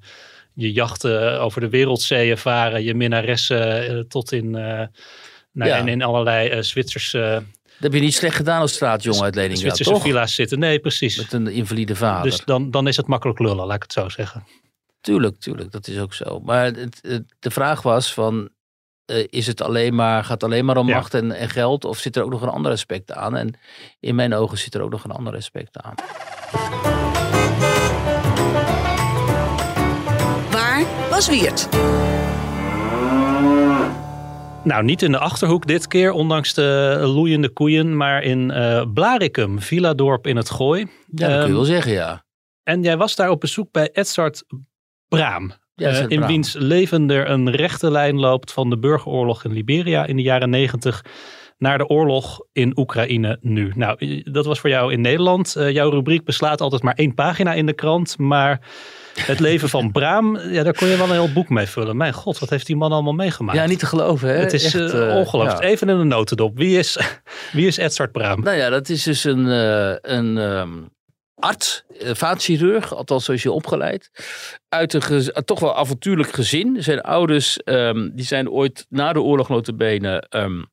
je 0.55 0.73
jachten 0.73 1.41
over 1.41 1.61
de 1.61 1.69
wereldzeeën 1.69 2.39
varen. 2.39 2.83
Je 2.83 2.95
minnaressen 2.95 3.89
eh, 3.89 3.99
tot 4.09 4.33
in, 4.33 4.55
eh, 4.55 4.87
nou, 5.53 5.71
Ja. 5.71 5.77
en 5.77 5.89
in 5.89 6.03
allerlei 6.03 6.63
Zwitsers, 6.63 7.15
eh, 7.15 7.33
Dat 7.33 7.43
heb 7.93 7.93
je 7.93 8.01
niet 8.01 8.15
slecht 8.15 8.37
gedaan 8.37 8.61
als 8.61 8.73
straatjongen 8.73 9.23
uit 9.23 9.35
Leningrad, 9.35 9.61
Zwitserse 9.61 9.93
toch? 9.93 10.03
villa's 10.03 10.35
zitten. 10.35 10.59
Nee, 10.59 10.79
precies. 10.79 11.17
Met 11.17 11.33
een 11.33 11.47
invalide 11.47 11.97
vader. 11.97 12.23
Dus 12.31 12.45
dan, 12.45 12.71
dan 12.71 12.87
is 12.89 12.97
het 12.97 13.07
makkelijk 13.07 13.39
lullen, 13.39 13.67
laat 13.67 13.77
ik 13.77 13.83
het 13.83 13.93
zo 13.93 14.09
zeggen. 14.09 14.45
Tuurlijk, 15.01 15.37
tuurlijk, 15.39 15.71
dat 15.73 15.89
is 15.89 15.99
ook 15.99 16.15
zo. 16.15 16.41
Maar 16.41 16.65
het, 16.65 16.99
het- 17.03 17.35
de 17.39 17.51
vraag 17.51 17.83
was 17.83 18.15
van, 18.15 18.49
is 19.27 19.47
het 19.47 19.61
alleen 19.63 19.95
maar, 19.95 20.23
gaat 20.23 20.31
het 20.41 20.45
alleen 20.45 20.65
maar 20.65 20.77
om 20.77 20.89
Ja. 20.89 20.95
macht 20.95 21.15
en, 21.15 21.33
en 21.33 21.49
geld? 21.51 21.85
Of 21.85 21.99
zit 21.99 22.17
er 22.17 22.23
ook 22.25 22.31
nog 22.31 22.43
een 22.43 22.49
ander 22.49 22.73
aspect 22.73 23.13
aan? 23.13 23.37
En 23.37 23.55
in 24.01 24.15
mijn 24.15 24.35
ogen 24.35 24.59
zit 24.59 24.75
er 24.75 24.81
ook 24.83 24.91
nog 24.91 25.05
een 25.05 25.11
ander 25.11 25.35
aspect 25.37 25.79
aan. 25.83 25.95
Nou, 34.65 34.85
niet 34.85 35.03
in 35.03 35.13
de 35.13 35.19
Achterhoek 35.19 35.67
dit 35.67 35.87
keer, 35.87 36.13
ondanks 36.13 36.55
de 36.55 36.99
loeiende 37.03 37.49
koeien, 37.49 37.97
maar 37.97 38.23
in 38.23 38.51
eh 38.51 38.83
Blarikum, 38.95 39.61
Villadorp 39.61 40.27
in 40.27 40.37
het 40.37 40.51
Gooi. 40.51 40.81
Ja, 40.81 40.87
dat 41.07 41.29
kun 41.29 41.39
Ehm, 41.39 41.47
je 41.47 41.53
wel 41.53 41.65
zeggen, 41.65 41.93
ja. 41.93 42.25
En 42.63 42.83
jij 42.83 42.97
was 42.97 43.17
daar 43.17 43.31
op 43.31 43.41
bezoek 43.41 43.73
bij 43.73 43.91
Edzard 43.93 44.45
Braam. 45.09 45.53
Ja, 45.75 45.89
eh, 45.89 46.01
in 46.01 46.09
Braam. 46.09 46.27
wiens 46.27 46.55
leven 46.59 47.11
er 47.11 47.31
een 47.31 47.51
rechte 47.51 47.91
lijn 47.91 48.19
loopt 48.19 48.53
van 48.53 48.71
de 48.71 48.79
burgeroorlog 48.79 49.45
in 49.45 49.53
Liberia 49.53 50.07
in 50.07 50.17
de 50.17 50.23
jaren 50.23 50.51
negentig 50.51 51.05
naar 51.59 51.79
de 51.79 51.87
oorlog 51.87 52.41
in 52.53 52.79
Oekraïne 52.79 53.39
nu. 53.41 53.73
Nou, 53.75 54.23
dat 54.33 54.47
was 54.47 54.61
voor 54.61 54.71
jou 54.71 54.93
in 54.93 55.01
Nederland. 55.01 55.55
Uh, 55.59 55.71
jouw 55.71 55.91
rubriek 55.91 56.25
beslaat 56.25 56.61
altijd 56.61 56.83
maar 56.83 56.95
één 56.95 57.15
pagina 57.15 57.53
in 57.53 57.67
de 57.67 57.73
krant. 57.73 58.19
Maar 58.19 58.61
het 59.15 59.41
leven 59.41 59.69
van 59.69 59.93
Braam, 59.93 60.39
ja, 60.39 60.63
daar 60.63 60.75
kon 60.75 60.89
je 60.89 60.97
wel 60.97 61.07
een 61.07 61.13
heel 61.13 61.33
boek 61.33 61.49
mee 61.49 61.67
vullen. 61.67 61.97
Mijn 61.97 62.13
god, 62.13 62.39
wat 62.39 62.51
heeft 62.51 62.67
die 62.67 62.77
man 62.77 62.93
allemaal 62.93 63.13
meegemaakt? 63.13 63.59
Ja, 63.59 63.67
niet 63.67 63.79
te 63.79 63.87
geloven. 63.87 64.29
Hè? 64.29 64.35
Het 64.35 64.53
is 64.53 64.65
Echt, 64.65 64.75
uh, 64.75 65.17
ongelooflijk. 65.17 65.63
Ja. 65.63 65.69
Even 65.69 65.89
in 65.89 65.99
de 65.99 66.05
notendop. 66.05 66.57
Wie 66.57 66.79
is, 66.79 66.99
wie 67.53 67.67
is 67.67 67.77
Edzard 67.77 68.13
Braam? 68.13 68.43
Nou 68.43 68.57
ja, 68.57 68.69
dat 68.69 68.89
is 68.89 69.03
dus 69.03 69.25
een, 69.25 69.47
uh, 69.47 69.95
een 70.01 70.37
um, 70.37 70.89
arts, 71.35 71.85
vaatchirurg, 71.99 72.95
althans 72.95 73.25
zo 73.25 73.33
is 73.33 73.43
je 73.43 73.53
opgeleid. 73.53 74.11
Uit 74.69 74.93
een 74.95 75.45
toch 75.45 75.61
wel 75.61 75.77
avontuurlijk 75.77 76.33
gezin. 76.33 76.83
Zijn 76.83 77.01
ouders 77.01 77.59
um, 77.65 78.11
die 78.15 78.25
zijn 78.25 78.51
ooit 78.51 78.87
na 78.89 79.13
de 79.13 79.21
oorlog 79.21 79.49
notabene... 79.49 80.27
Um, 80.31 80.69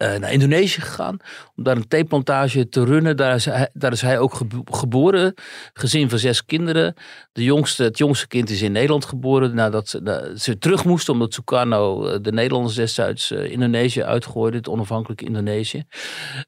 naar 0.00 0.32
Indonesië 0.32 0.80
gegaan 0.80 1.16
om 1.56 1.64
daar 1.64 1.76
een 1.76 1.88
theeplantage 1.88 2.68
te 2.68 2.84
runnen. 2.84 3.16
Daar 3.16 3.34
is 3.34 3.44
hij, 3.44 3.70
daar 3.72 3.92
is 3.92 4.00
hij 4.00 4.18
ook 4.18 4.40
geboren. 4.64 5.34
Gezin 5.72 6.08
van 6.10 6.18
zes 6.18 6.44
kinderen. 6.44 6.94
De 7.32 7.44
jongste, 7.44 7.82
het 7.82 7.98
jongste 7.98 8.26
kind 8.26 8.50
is 8.50 8.62
in 8.62 8.72
Nederland 8.72 9.04
geboren 9.04 9.54
nadat 9.54 9.88
ze, 9.88 10.32
ze 10.36 10.58
terug 10.58 10.84
moesten 10.84 11.12
omdat 11.12 11.34
Sukarno 11.34 12.20
de 12.20 12.32
Nederlanders 12.32 12.74
destijds 12.74 13.30
uh, 13.30 13.50
Indonesië 13.50 14.02
uitgooide, 14.02 14.56
het 14.56 14.68
onafhankelijke 14.68 15.24
Indonesië. 15.24 15.84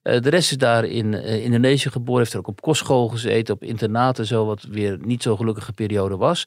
De 0.02 0.30
rest 0.30 0.50
is 0.50 0.56
daar 0.56 0.84
in 0.84 1.14
Indonesië 1.24 1.90
geboren, 1.90 2.20
heeft 2.20 2.32
er 2.32 2.38
ook 2.38 2.48
op 2.48 2.60
kostschool 2.60 3.08
gezeten, 3.08 3.54
op 3.54 3.62
internaten 3.62 4.26
zo, 4.26 4.46
wat 4.46 4.62
weer 4.70 4.98
niet 5.00 5.22
zo'n 5.22 5.36
gelukkige 5.36 5.72
periode 5.72 6.16
was. 6.16 6.46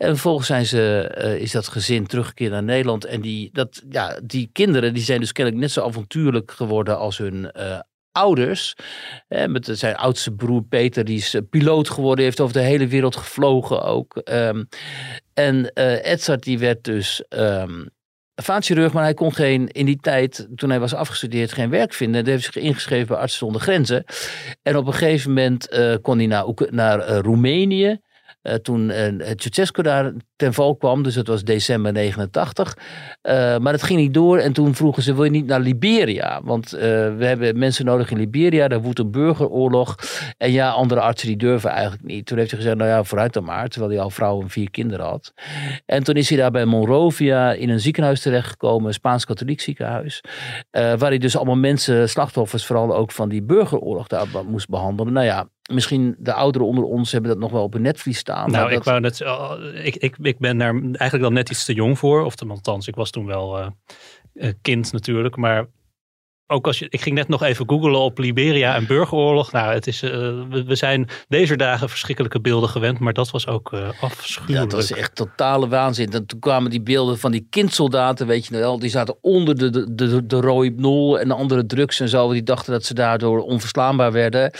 En 0.00 0.08
vervolgens 0.08 0.46
zijn 0.46 0.66
ze, 0.66 1.36
is 1.40 1.52
dat 1.52 1.68
gezin 1.68 2.06
teruggekeerd 2.06 2.50
naar 2.50 2.62
Nederland. 2.62 3.04
En 3.04 3.20
die, 3.20 3.50
dat, 3.52 3.82
ja, 3.88 4.20
die 4.24 4.50
kinderen 4.52 4.94
die 4.94 5.02
zijn 5.02 5.20
dus 5.20 5.32
kennelijk 5.32 5.62
net 5.62 5.72
zo 5.72 5.84
avontuurlijk 5.84 6.50
geworden 6.50 6.98
als 6.98 7.18
hun 7.18 7.50
uh, 7.56 7.78
ouders. 8.12 8.74
Eh, 9.28 9.46
met 9.46 9.68
zijn 9.72 9.96
oudste 9.96 10.32
broer 10.32 10.62
Peter, 10.62 11.04
die 11.04 11.16
is 11.16 11.36
piloot 11.50 11.88
geworden, 11.88 12.24
heeft 12.24 12.40
over 12.40 12.54
de 12.54 12.60
hele 12.60 12.86
wereld 12.86 13.16
gevlogen 13.16 13.82
ook. 13.82 14.20
Um, 14.24 14.68
en 15.34 15.72
Edzard 16.02 16.42
die 16.42 16.58
werd 16.58 16.84
dus 16.84 17.24
um, 17.28 17.90
vaatchirurg, 18.34 18.92
maar 18.92 19.04
hij 19.04 19.14
kon 19.14 19.34
geen, 19.34 19.68
in 19.68 19.86
die 19.86 20.00
tijd, 20.00 20.48
toen 20.54 20.70
hij 20.70 20.80
was 20.80 20.94
afgestudeerd, 20.94 21.52
geen 21.52 21.70
werk 21.70 21.92
vinden. 21.92 22.22
Hij 22.22 22.32
heeft 22.32 22.44
zich 22.44 22.56
ingeschreven 22.56 23.06
bij 23.06 23.16
Artsen 23.16 23.38
zonder 23.38 23.60
Grenzen. 23.60 24.04
En 24.62 24.76
op 24.76 24.86
een 24.86 24.92
gegeven 24.92 25.28
moment 25.28 25.68
kon 26.02 26.18
hij 26.18 26.26
naar, 26.26 26.46
naar 26.70 27.08
Roemenië. 27.08 28.00
Uh, 28.42 28.54
toen 28.54 28.90
uh, 28.90 29.30
Ceausescu 29.36 29.82
daar 29.82 30.12
ten 30.40 30.54
val 30.54 30.76
kwam, 30.76 31.02
dus 31.02 31.14
het 31.14 31.26
was 31.26 31.44
december 31.44 31.92
89. 31.92 32.76
Uh, 33.22 33.58
maar 33.58 33.72
het 33.72 33.82
ging 33.82 34.00
niet 34.00 34.14
door 34.14 34.38
en 34.38 34.52
toen 34.52 34.74
vroegen 34.74 35.02
ze, 35.02 35.14
wil 35.14 35.24
je 35.24 35.30
niet 35.30 35.46
naar 35.46 35.60
Liberia? 35.60 36.40
Want 36.44 36.70
we 36.70 37.16
hebben 37.18 37.58
mensen 37.58 37.84
nodig 37.84 38.10
in 38.10 38.16
Liberia, 38.16 38.68
daar 38.68 38.82
woedt 38.82 38.98
een 38.98 39.10
burgeroorlog. 39.10 39.96
En 40.36 40.52
ja, 40.52 40.70
andere 40.70 41.00
artsen 41.00 41.28
die 41.28 41.36
durven 41.36 41.70
eigenlijk 41.70 42.02
niet. 42.02 42.26
Toen 42.26 42.38
heeft 42.38 42.50
hij 42.50 42.60
gezegd, 42.60 42.78
nou 42.78 42.90
ja, 42.90 43.04
vooruit 43.04 43.32
dan 43.32 43.44
maar, 43.44 43.68
terwijl 43.68 43.92
hij 43.92 44.00
al 44.00 44.10
vrouw 44.10 44.40
en 44.40 44.50
vier 44.50 44.70
kinderen 44.70 45.06
had. 45.06 45.32
En 45.86 46.04
toen 46.04 46.14
is 46.14 46.28
hij 46.28 46.38
daar 46.38 46.50
bij 46.50 46.64
Monrovia 46.64 47.52
in 47.52 47.70
een 47.70 47.80
ziekenhuis 47.80 48.20
terechtgekomen, 48.20 48.86
een 48.86 48.94
Spaans-katholiek 48.94 49.60
ziekenhuis. 49.60 50.20
waar 50.70 50.98
hij 50.98 51.18
dus 51.18 51.36
allemaal 51.36 51.56
mensen, 51.56 52.08
slachtoffers 52.08 52.66
vooral 52.66 52.96
ook 52.96 53.12
van 53.12 53.28
die 53.28 53.42
burgeroorlog 53.42 54.06
daar 54.06 54.26
moest 54.46 54.68
behandelen. 54.68 55.12
Nou 55.12 55.26
ja, 55.26 55.48
Misschien 55.70 56.16
de 56.18 56.32
ouderen 56.32 56.68
onder 56.68 56.84
ons 56.84 57.12
hebben 57.12 57.30
dat 57.30 57.40
nog 57.40 57.50
wel 57.50 57.62
op 57.62 57.74
een 57.74 57.82
netvlies 57.82 58.18
staan. 58.18 58.50
Nou, 58.50 58.68
dat... 58.68 58.78
ik, 58.78 58.84
wou 58.84 59.00
net, 59.00 59.24
ik, 59.84 59.96
ik, 59.96 60.16
ik 60.30 60.38
ben 60.38 60.58
daar 60.58 60.74
eigenlijk 60.74 61.22
dan 61.22 61.32
net 61.32 61.50
iets 61.50 61.64
te 61.64 61.74
jong 61.74 61.98
voor. 61.98 62.24
Of 62.24 62.34
althans, 62.48 62.88
ik 62.88 62.94
was 62.94 63.10
toen 63.10 63.26
wel 63.26 63.72
uh, 64.34 64.50
kind 64.62 64.92
natuurlijk. 64.92 65.36
Maar 65.36 65.66
ook 66.50 66.66
als 66.66 66.78
je, 66.78 66.86
ik 66.88 67.00
ging 67.00 67.16
net 67.16 67.28
nog 67.28 67.42
even 67.42 67.68
googlen 67.68 68.00
op 68.00 68.18
Liberia 68.18 68.74
en 68.74 68.86
burgeroorlog. 68.86 69.52
Nou, 69.52 69.72
het 69.72 69.86
is, 69.86 70.02
uh, 70.02 70.10
we, 70.10 70.64
we, 70.66 70.74
zijn 70.74 71.08
deze 71.28 71.56
dagen 71.56 71.88
verschrikkelijke 71.88 72.40
beelden 72.40 72.68
gewend, 72.68 72.98
maar 72.98 73.12
dat 73.12 73.30
was 73.30 73.46
ook 73.46 73.72
uh, 73.72 73.88
afschuwelijk. 74.00 74.58
Ja, 74.58 74.64
dat 74.64 74.72
was 74.72 74.92
echt 74.98 75.14
totale 75.14 75.68
waanzin. 75.68 76.12
En 76.12 76.26
toen 76.26 76.38
kwamen 76.38 76.70
die 76.70 76.82
beelden 76.82 77.18
van 77.18 77.30
die 77.30 77.46
kindsoldaten, 77.50 78.26
weet 78.26 78.46
je 78.46 78.56
wel, 78.56 78.78
die 78.78 78.90
zaten 78.90 79.16
onder 79.20 79.58
de, 79.58 79.70
de, 79.70 79.94
de, 79.94 80.26
de 80.26 80.40
rohypnol 80.40 81.20
en 81.20 81.28
de 81.28 81.34
andere 81.34 81.66
drugs 81.66 82.00
en 82.00 82.08
zo. 82.08 82.32
Die 82.32 82.42
dachten 82.42 82.72
dat 82.72 82.84
ze 82.84 82.94
daardoor 82.94 83.40
onverslaanbaar 83.40 84.12
werden. 84.12 84.52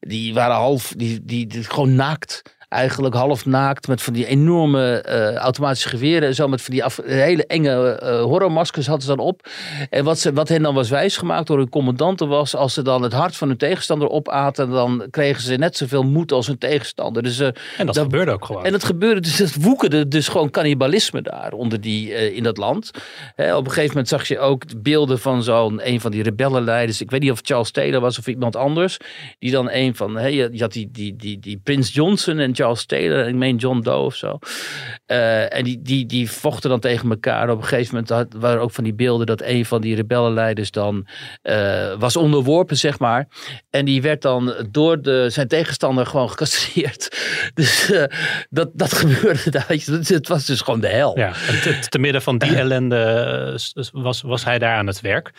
Die 0.00 0.34
waren 0.34 0.56
half, 0.56 0.92
die, 0.96 1.20
die, 1.24 1.46
die 1.46 1.64
gewoon 1.64 1.94
naakt 1.94 2.42
eigenlijk 2.70 3.14
half 3.14 3.46
naakt 3.46 3.88
met 3.88 4.02
van 4.02 4.12
die 4.12 4.26
enorme 4.26 5.04
uh, 5.08 5.34
automatische 5.34 5.88
geweren 5.88 6.28
en 6.28 6.34
zo 6.34 6.48
met 6.48 6.62
van 6.62 6.74
die 6.74 6.84
af, 6.84 7.00
hele 7.04 7.46
enge 7.46 8.00
uh, 8.02 8.22
horrormaskers 8.22 8.86
hadden 8.86 9.06
ze 9.06 9.16
dan 9.16 9.26
op. 9.26 9.48
En 9.90 10.04
wat, 10.04 10.18
ze, 10.18 10.32
wat 10.32 10.48
hen 10.48 10.62
dan 10.62 10.74
was 10.74 10.90
wijsgemaakt 10.90 11.46
door 11.46 11.58
hun 11.58 11.68
commandanten 11.68 12.28
was, 12.28 12.56
als 12.56 12.74
ze 12.74 12.82
dan 12.82 13.02
het 13.02 13.12
hart 13.12 13.36
van 13.36 13.48
hun 13.48 13.56
tegenstander 13.56 14.08
opaten, 14.08 14.70
dan 14.70 15.06
kregen 15.10 15.42
ze 15.42 15.54
net 15.54 15.76
zoveel 15.76 16.02
moed 16.02 16.32
als 16.32 16.46
hun 16.46 16.58
tegenstander. 16.58 17.22
Dus, 17.22 17.40
uh, 17.40 17.46
en 17.46 17.54
dat, 17.76 17.94
dat, 17.94 17.98
gebeurde 17.98 18.30
ook 18.30 18.44
gewoon. 18.44 18.64
En 18.64 18.72
dat 18.72 18.84
gebeurde, 18.84 19.20
dus 19.20 19.38
het 19.38 19.62
woekerde 19.62 20.08
dus 20.08 20.28
gewoon 20.28 20.50
cannibalisme 20.50 21.22
daar 21.22 21.52
onder 21.52 21.80
die, 21.80 22.34
in 22.34 22.42
dat 22.42 22.56
land. 22.56 22.90
Hè, 23.34 23.56
op 23.56 23.64
een 23.64 23.70
gegeven 23.70 23.88
moment 23.88 24.08
zag 24.08 24.28
je 24.28 24.38
ook 24.38 24.82
beelden 24.82 25.18
van 25.18 25.42
zo'n, 25.42 25.88
een 25.88 26.00
van 26.00 26.10
die 26.10 26.22
rebellenleiders, 26.22 27.00
ik 27.00 27.10
weet 27.10 27.20
niet 27.20 27.30
of 27.30 27.40
Charles 27.42 27.70
Taylor 27.70 28.00
was 28.00 28.18
of 28.18 28.26
iemand 28.26 28.56
anders, 28.56 28.96
die 29.38 29.50
dan 29.50 29.70
een 29.70 29.94
van, 29.94 30.16
hè, 30.16 30.26
je, 30.26 30.48
je 30.52 30.60
had 30.60 30.72
die, 30.72 30.88
die, 30.92 31.16
die, 31.16 31.38
die 31.38 31.60
Prins 31.64 31.94
Johnson 31.94 32.38
en 32.38 32.52
Charles 32.60 32.86
Taylor, 32.86 33.28
ik 33.28 33.34
meen 33.34 33.56
John 33.56 33.80
Doe 33.80 33.94
of 33.94 34.14
zo. 34.14 34.38
Uh, 35.06 35.54
en 35.54 35.64
die, 35.64 35.82
die, 35.82 36.06
die 36.06 36.30
vochten 36.30 36.70
dan 36.70 36.80
tegen 36.80 37.10
elkaar. 37.10 37.50
Op 37.50 37.58
een 37.58 37.64
gegeven 37.64 37.94
moment 37.94 38.10
had, 38.10 38.26
waren 38.40 38.62
ook 38.62 38.70
van 38.70 38.84
die 38.84 38.94
beelden 38.94 39.26
dat 39.26 39.42
een 39.42 39.66
van 39.66 39.80
die 39.80 39.94
rebellenleiders 39.94 40.70
dan 40.70 41.06
uh, 41.42 41.94
was 41.98 42.16
onderworpen, 42.16 42.76
zeg 42.76 42.98
maar. 42.98 43.28
En 43.70 43.84
die 43.84 44.02
werd 44.02 44.22
dan 44.22 44.54
door 44.70 45.02
de, 45.02 45.26
zijn 45.30 45.48
tegenstander 45.48 46.06
gewoon 46.06 46.30
gecastreerd. 46.30 47.08
Dus 47.54 47.90
uh, 47.90 48.04
dat, 48.50 48.70
dat 48.72 48.92
gebeurde 49.02 49.50
daar. 49.50 49.66
Het 49.68 50.28
was 50.28 50.46
dus 50.46 50.60
gewoon 50.60 50.80
de 50.80 50.88
hel. 50.88 51.18
Ja, 51.18 51.26
en 51.26 51.60
te, 51.60 51.78
te 51.88 51.98
midden 51.98 52.22
van 52.22 52.38
die 52.38 52.56
ellende 52.62 53.58
was, 53.92 54.22
was 54.22 54.44
hij 54.44 54.58
daar 54.58 54.76
aan 54.76 54.86
het 54.86 55.00
werk. 55.00 55.30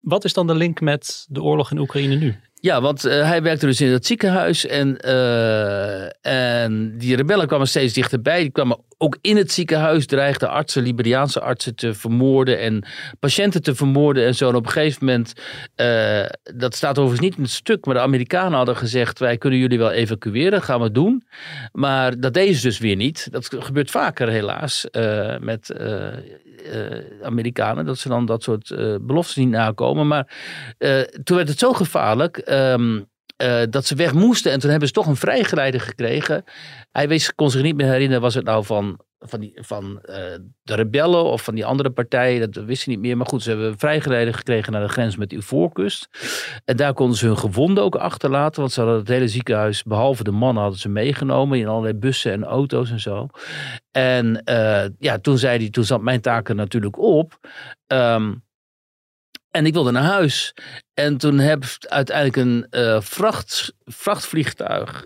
Wat 0.00 0.24
is 0.24 0.32
dan 0.32 0.46
de 0.46 0.54
link 0.54 0.80
met 0.80 1.26
de 1.28 1.42
oorlog 1.42 1.70
in 1.70 1.78
Oekraïne 1.78 2.14
nu? 2.14 2.36
Ja, 2.64 2.80
want 2.80 3.06
uh, 3.06 3.12
hij 3.12 3.42
werkte 3.42 3.66
dus 3.66 3.80
in 3.80 3.92
het 3.92 4.06
ziekenhuis 4.06 4.66
en, 4.66 4.98
uh, 5.04 6.26
en 6.26 6.98
die 6.98 7.16
rebellen 7.16 7.46
kwamen 7.46 7.68
steeds 7.68 7.92
dichterbij. 7.92 8.40
Die 8.40 8.50
kwamen 8.50 8.78
ook 8.98 9.18
in 9.20 9.36
het 9.36 9.52
ziekenhuis, 9.52 10.06
dreigden 10.06 10.50
artsen, 10.50 10.82
Liberiaanse 10.82 11.40
artsen 11.40 11.74
te 11.74 11.94
vermoorden 11.94 12.58
en 12.58 12.84
patiënten 13.20 13.62
te 13.62 13.74
vermoorden 13.74 14.26
en 14.26 14.34
zo. 14.34 14.48
En 14.48 14.54
op 14.54 14.66
een 14.66 14.72
gegeven 14.72 15.04
moment, 15.04 15.32
uh, 15.76 16.24
dat 16.54 16.74
staat 16.74 16.98
overigens 16.98 17.28
niet 17.28 17.36
in 17.36 17.42
het 17.42 17.52
stuk, 17.52 17.84
maar 17.84 17.94
de 17.94 18.00
Amerikanen 18.00 18.56
hadden 18.56 18.76
gezegd, 18.76 19.18
wij 19.18 19.36
kunnen 19.36 19.58
jullie 19.58 19.78
wel 19.78 19.90
evacueren, 19.90 20.62
gaan 20.62 20.80
we 20.80 20.90
doen. 20.90 21.24
Maar 21.72 22.20
dat 22.20 22.34
deden 22.34 22.54
ze 22.54 22.62
dus 22.62 22.78
weer 22.78 22.96
niet. 22.96 23.28
Dat 23.30 23.56
gebeurt 23.58 23.90
vaker 23.90 24.28
helaas 24.28 24.86
met 25.40 25.74
Amerikanen, 27.22 27.84
dat 27.84 27.98
ze 27.98 28.08
dan 28.08 28.26
dat 28.26 28.42
soort 28.42 28.74
beloftes 29.00 29.36
niet 29.36 29.48
nakomen. 29.48 30.06
Maar 30.06 30.26
toen 31.24 31.36
werd 31.36 31.48
het 31.48 31.58
zo 31.58 31.72
gevaarlijk 31.72 32.38
Um, 32.54 33.12
uh, 33.42 33.62
dat 33.70 33.86
ze 33.86 33.94
weg 33.94 34.12
moesten. 34.12 34.52
En 34.52 34.60
toen 34.60 34.70
hebben 34.70 34.88
ze 34.88 34.94
toch 34.94 35.06
een 35.06 35.16
vrijgeleide 35.16 35.78
gekregen. 35.78 36.44
Hij 36.92 37.08
wist, 37.08 37.34
kon 37.34 37.50
zich 37.50 37.62
niet 37.62 37.76
meer 37.76 37.86
herinneren, 37.86 38.22
was 38.22 38.34
het 38.34 38.44
nou 38.44 38.64
van, 38.64 39.00
van, 39.18 39.40
die, 39.40 39.58
van 39.60 39.98
uh, 40.04 40.16
de 40.62 40.74
rebellen 40.74 41.24
of 41.24 41.44
van 41.44 41.54
die 41.54 41.64
andere 41.64 41.90
partijen. 41.90 42.50
Dat 42.50 42.64
wist 42.64 42.84
hij 42.84 42.94
niet 42.94 43.02
meer. 43.02 43.16
Maar 43.16 43.26
goed, 43.26 43.42
ze 43.42 43.48
hebben 43.48 43.66
een 43.66 43.78
vrijgeleide 43.78 44.32
gekregen 44.32 44.72
naar 44.72 44.82
de 44.82 44.92
grens 44.92 45.16
met 45.16 45.30
de 45.30 45.36
Ivoorkust. 45.36 46.08
En 46.64 46.76
daar 46.76 46.94
konden 46.94 47.16
ze 47.16 47.26
hun 47.26 47.38
gewonden 47.38 47.84
ook 47.84 47.96
achterlaten. 47.96 48.60
Want 48.60 48.72
ze 48.72 48.80
hadden 48.80 48.98
het 48.98 49.08
hele 49.08 49.28
ziekenhuis, 49.28 49.82
behalve 49.82 50.24
de 50.24 50.30
mannen, 50.30 50.62
hadden 50.62 50.80
ze 50.80 50.88
meegenomen. 50.88 51.58
In 51.58 51.68
allerlei 51.68 51.94
bussen 51.94 52.32
en 52.32 52.44
auto's 52.44 52.90
en 52.90 53.00
zo. 53.00 53.28
En 53.90 54.42
uh, 54.44 54.84
ja, 54.98 55.18
toen 55.18 55.38
zei 55.38 55.58
hij, 55.58 55.70
toen 55.70 55.84
zat 55.84 56.02
mijn 56.02 56.20
taak 56.20 56.48
er 56.48 56.54
natuurlijk 56.54 56.98
op. 56.98 57.38
Um, 57.86 58.42
en 59.54 59.66
ik 59.66 59.72
wilde 59.72 59.90
naar 59.90 60.02
huis. 60.02 60.54
En 60.94 61.16
toen 61.16 61.38
heb 61.38 61.64
uiteindelijk 61.88 62.36
een 62.36 62.66
uh, 62.70 63.00
vracht, 63.00 63.72
vrachtvliegtuig. 63.84 65.04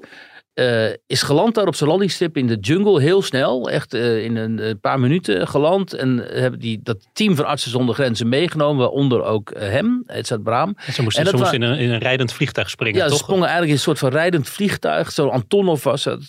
Uh, 0.54 0.88
is 1.06 1.22
geland 1.22 1.54
daar 1.54 1.66
op 1.66 1.74
zijn 1.74 1.90
landingstip 1.90 2.36
in 2.36 2.46
de 2.46 2.56
jungle, 2.56 3.00
heel 3.00 3.22
snel. 3.22 3.70
Echt 3.70 3.94
uh, 3.94 4.24
in 4.24 4.36
een, 4.36 4.80
paar 4.80 5.00
minuten 5.00 5.48
geland. 5.48 5.92
En 5.92 6.18
hebben 6.32 6.60
die, 6.60 6.80
dat 6.82 7.08
team 7.12 7.36
van 7.36 7.44
Artsen 7.44 7.70
zonder 7.70 7.94
Grenzen 7.94 8.28
meegenomen. 8.28 8.80
Waaronder 8.80 9.22
ook 9.22 9.52
hem, 9.58 10.02
Edzard 10.06 10.42
Braam. 10.42 10.76
En 10.86 10.92
ze 10.92 11.02
moesten, 11.02 11.26
en 11.26 11.38
moesten 11.38 11.62
in, 11.62 11.68
een, 11.68 11.78
in 11.78 11.90
een 11.90 11.98
rijdend 11.98 12.32
vliegtuig 12.32 12.70
springen, 12.70 12.98
Ja, 12.98 13.06
toch? 13.06 13.16
ze 13.16 13.22
sprongen 13.22 13.48
eigenlijk 13.48 13.70
in 13.70 13.76
een 13.76 13.82
soort 13.82 13.98
van 13.98 14.10
rijdend 14.10 14.48
vliegtuig. 14.48 15.12
Zo 15.12 15.28
Antonov 15.28 15.84
was 15.84 16.02
dat, 16.02 16.24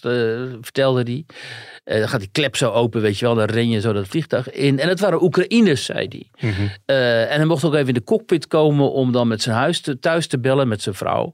vertelde 0.61 1.01
hij. 1.03 1.25
Uh, 1.89 1.99
dan 1.99 2.09
gaat 2.09 2.19
die 2.19 2.29
klep 2.31 2.55
zo 2.55 2.71
open, 2.71 3.01
weet 3.01 3.19
je 3.19 3.25
wel. 3.25 3.35
Dan 3.35 3.45
ren 3.45 3.69
je 3.69 3.79
zo 3.79 3.93
dat 3.93 4.07
vliegtuig 4.07 4.51
in. 4.51 4.79
En 4.79 4.87
het 4.87 4.99
waren 4.99 5.23
Oekraïners, 5.23 5.85
zei 5.85 6.07
hij. 6.09 6.49
Mm 6.49 6.55
-hmm. 6.55 6.69
uh, 6.85 7.31
en 7.31 7.35
hij 7.35 7.45
mocht 7.45 7.63
ook 7.63 7.73
even 7.73 7.87
in 7.87 7.93
de 7.93 8.03
cockpit 8.03 8.47
komen 8.47 8.91
om 8.91 9.11
dan 9.11 9.27
met 9.27 9.41
zijn 9.41 9.55
huis 9.55 9.81
te, 9.81 9.99
thuis 9.99 10.27
te 10.27 10.39
bellen 10.39 10.67
met 10.67 10.81
zijn 10.81 10.95
vrouw. 10.95 11.33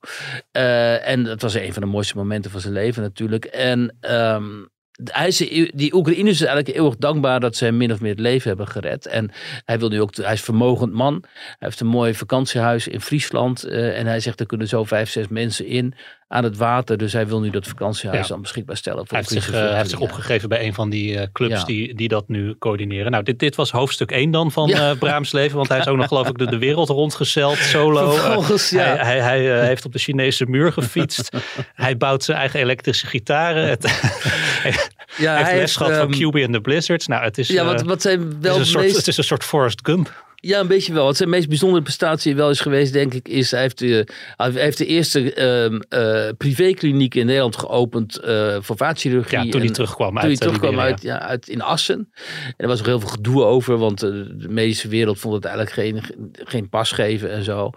Uh, 0.51 1.07
en 1.07 1.23
dat 1.23 1.41
was 1.41 1.53
een 1.53 1.73
van 1.73 1.81
de 1.81 1.87
mooiste 1.87 2.17
momenten 2.17 2.51
van 2.51 2.59
zijn 2.61 2.73
leven 2.73 3.01
natuurlijk. 3.01 3.45
En 3.45 3.97
um, 4.01 4.69
hij 5.03 5.27
is, 5.27 5.37
die 5.73 5.93
Oekraïners 5.93 6.37
zijn 6.37 6.49
eigenlijk 6.49 6.79
eeuwig 6.79 6.97
dankbaar 6.97 7.39
dat 7.39 7.55
ze 7.55 7.65
hem 7.65 7.77
min 7.77 7.91
of 7.91 8.01
meer 8.01 8.11
het 8.11 8.19
leven 8.19 8.47
hebben 8.47 8.67
gered. 8.67 9.05
En 9.05 9.31
hij 9.65 9.79
wil 9.79 9.89
nu 9.89 10.01
ook, 10.01 10.15
hij 10.15 10.33
is 10.33 10.41
vermogend 10.41 10.93
man. 10.93 11.23
Hij 11.23 11.55
heeft 11.59 11.79
een 11.79 11.87
mooi 11.87 12.13
vakantiehuis 12.13 12.87
in 12.87 13.01
Friesland. 13.01 13.63
eh, 13.63 13.99
en 13.99 14.05
hij 14.05 14.19
zegt 14.19 14.39
er 14.39 14.45
kunnen 14.45 14.67
zo 14.67 14.83
vijf, 14.83 15.09
zes 15.09 15.27
mensen 15.27 15.65
in 15.65 15.93
aan 16.27 16.43
het 16.43 16.57
water. 16.57 16.97
Dus 16.97 17.13
hij 17.13 17.27
wil 17.27 17.39
nu 17.39 17.49
dat 17.49 17.67
vakantiehuis 17.67 18.21
Ja. 18.21 18.27
dan 18.33 18.41
beschikbaar 18.41 18.77
stellen. 18.77 19.07
Voor 19.07 19.17
Hij 19.17 19.25
heeft, 19.29 19.45
zich, 19.45 19.53
eh, 19.53 19.59
hij 19.59 19.77
heeft 19.77 19.89
zich 19.89 19.99
opgegeven 19.99 20.49
bij 20.49 20.65
een 20.65 20.73
van 20.73 20.89
die 20.89 21.17
eh, 21.19 21.27
clubs 21.33 21.53
Ja. 21.59 21.63
die, 21.65 21.95
die 21.95 22.07
dat 22.07 22.27
nu 22.27 22.55
coördineren. 22.59 23.11
Nou, 23.11 23.23
dit, 23.23 23.39
dit 23.39 23.55
was 23.55 23.71
hoofdstuk 23.71 24.11
1 24.11 24.31
dan 24.31 24.51
van 24.51 24.69
eh 24.69 24.91
Braams 24.99 25.31
leven. 25.31 25.57
Want 25.57 25.69
hij 25.69 25.79
is 25.79 25.87
ook 25.87 25.97
nog 25.97 26.07
geloof 26.07 26.27
ik 26.27 26.37
de, 26.37 26.45
de 26.45 26.57
wereld 26.57 26.89
rondgezeild 26.89 27.57
solo. 27.73 28.11
Vervolgens, 28.11 28.69
ja. 28.69 28.95
Hij, 28.95 29.19
hij, 29.19 29.43
hij 29.43 29.65
heeft 29.65 29.85
op 29.85 29.91
de 29.91 29.99
Chinese 29.99 30.45
muur 30.45 30.71
gefietst. 30.71 31.29
hij 31.73 31.97
bouwt 31.97 32.23
zijn 32.23 32.37
eigen 32.37 32.59
elektrische 32.59 33.07
gitaren. 33.07 33.69
Het, 33.69 33.83
hij 34.01 34.73
Ja, 35.17 35.35
heeft 35.35 35.49
hij 35.49 35.57
les 35.59 35.75
gehad 35.75 35.95
van 35.97 36.11
ehm, 36.13 36.29
QB 36.29 36.35
en 36.43 36.51
de 36.51 36.61
Blizzards. 36.61 37.07
Nou, 37.07 37.23
het 37.23 37.37
is, 37.37 37.47
Ja, 37.47 37.65
wat, 37.65 37.81
wat 37.81 38.01
zijn 38.01 38.19
het, 38.19 38.35
wel 38.41 38.53
is 38.53 38.59
een 38.59 38.65
soort, 38.65 38.95
het 38.95 39.07
is 39.07 39.17
een 39.17 39.23
soort 39.23 39.43
Forrest 39.43 39.79
Gump. 39.83 40.23
Ja, 40.45 40.59
een 40.59 40.67
beetje 40.67 40.93
wel. 40.93 41.05
Wat 41.05 41.17
zijn 41.17 41.29
meest 41.29 41.47
bijzondere 41.47 41.83
prestatie 41.83 42.35
wel 42.35 42.49
is 42.49 42.59
geweest, 42.59 42.93
denk 42.93 43.13
ik, 43.13 43.27
is 43.27 43.51
hij 43.51 43.61
heeft 43.61 43.79
de, 43.79 44.07
hij 44.35 44.51
heeft 44.51 44.77
de 44.77 44.85
eerste 44.85 45.33
ehm 45.33 45.79
eh, 45.89 46.29
privékliniek 46.37 47.15
in 47.15 47.25
Nederland 47.25 47.57
geopend 47.57 48.17
eh, 48.17 48.57
voor 48.59 48.77
vaatchirurgie. 48.77 49.43
Ja, 49.43 49.49
toen 49.49 49.61
hij 49.61 49.69
terugkwam 49.69 50.09
toen 50.09 50.17
uit, 50.17 50.25
hij 50.25 50.33
eh, 50.33 50.37
terugkwam 50.37 50.79
uit, 50.79 51.01
ja, 51.01 51.19
uit 51.19 51.47
in 51.47 51.61
Assen. 51.61 52.11
En 52.45 52.53
er 52.57 52.67
was 52.67 52.77
nog 52.77 52.87
heel 52.87 52.99
veel 52.99 53.09
gedoe 53.09 53.43
over, 53.43 53.77
want 53.77 54.03
eh, 54.03 54.09
de 54.09 54.49
medische 54.49 54.87
wereld 54.87 55.19
vond 55.19 55.33
het 55.33 55.45
eigenlijk 55.45 55.75
geen, 55.75 56.01
geen 56.43 56.69
pas 56.69 56.91
geven 56.91 57.31
en 57.31 57.43
zo. 57.43 57.69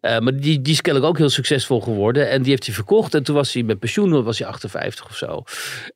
Eh, 0.00 0.18
maar 0.18 0.36
die, 0.36 0.62
die 0.62 0.72
is 0.72 0.80
kennelijk 0.80 1.12
ook 1.12 1.18
heel 1.18 1.28
succesvol 1.30 1.80
geworden. 1.80 2.30
En 2.30 2.42
die 2.42 2.50
heeft 2.50 2.66
hij 2.66 2.74
verkocht. 2.74 3.14
En 3.14 3.22
toen 3.22 3.34
was 3.34 3.52
hij 3.52 3.62
met 3.62 3.78
pensioen, 3.78 4.22
was 4.22 4.38
hij 4.38 4.48
58 4.48 5.06
of 5.06 5.16
zo. 5.16 5.42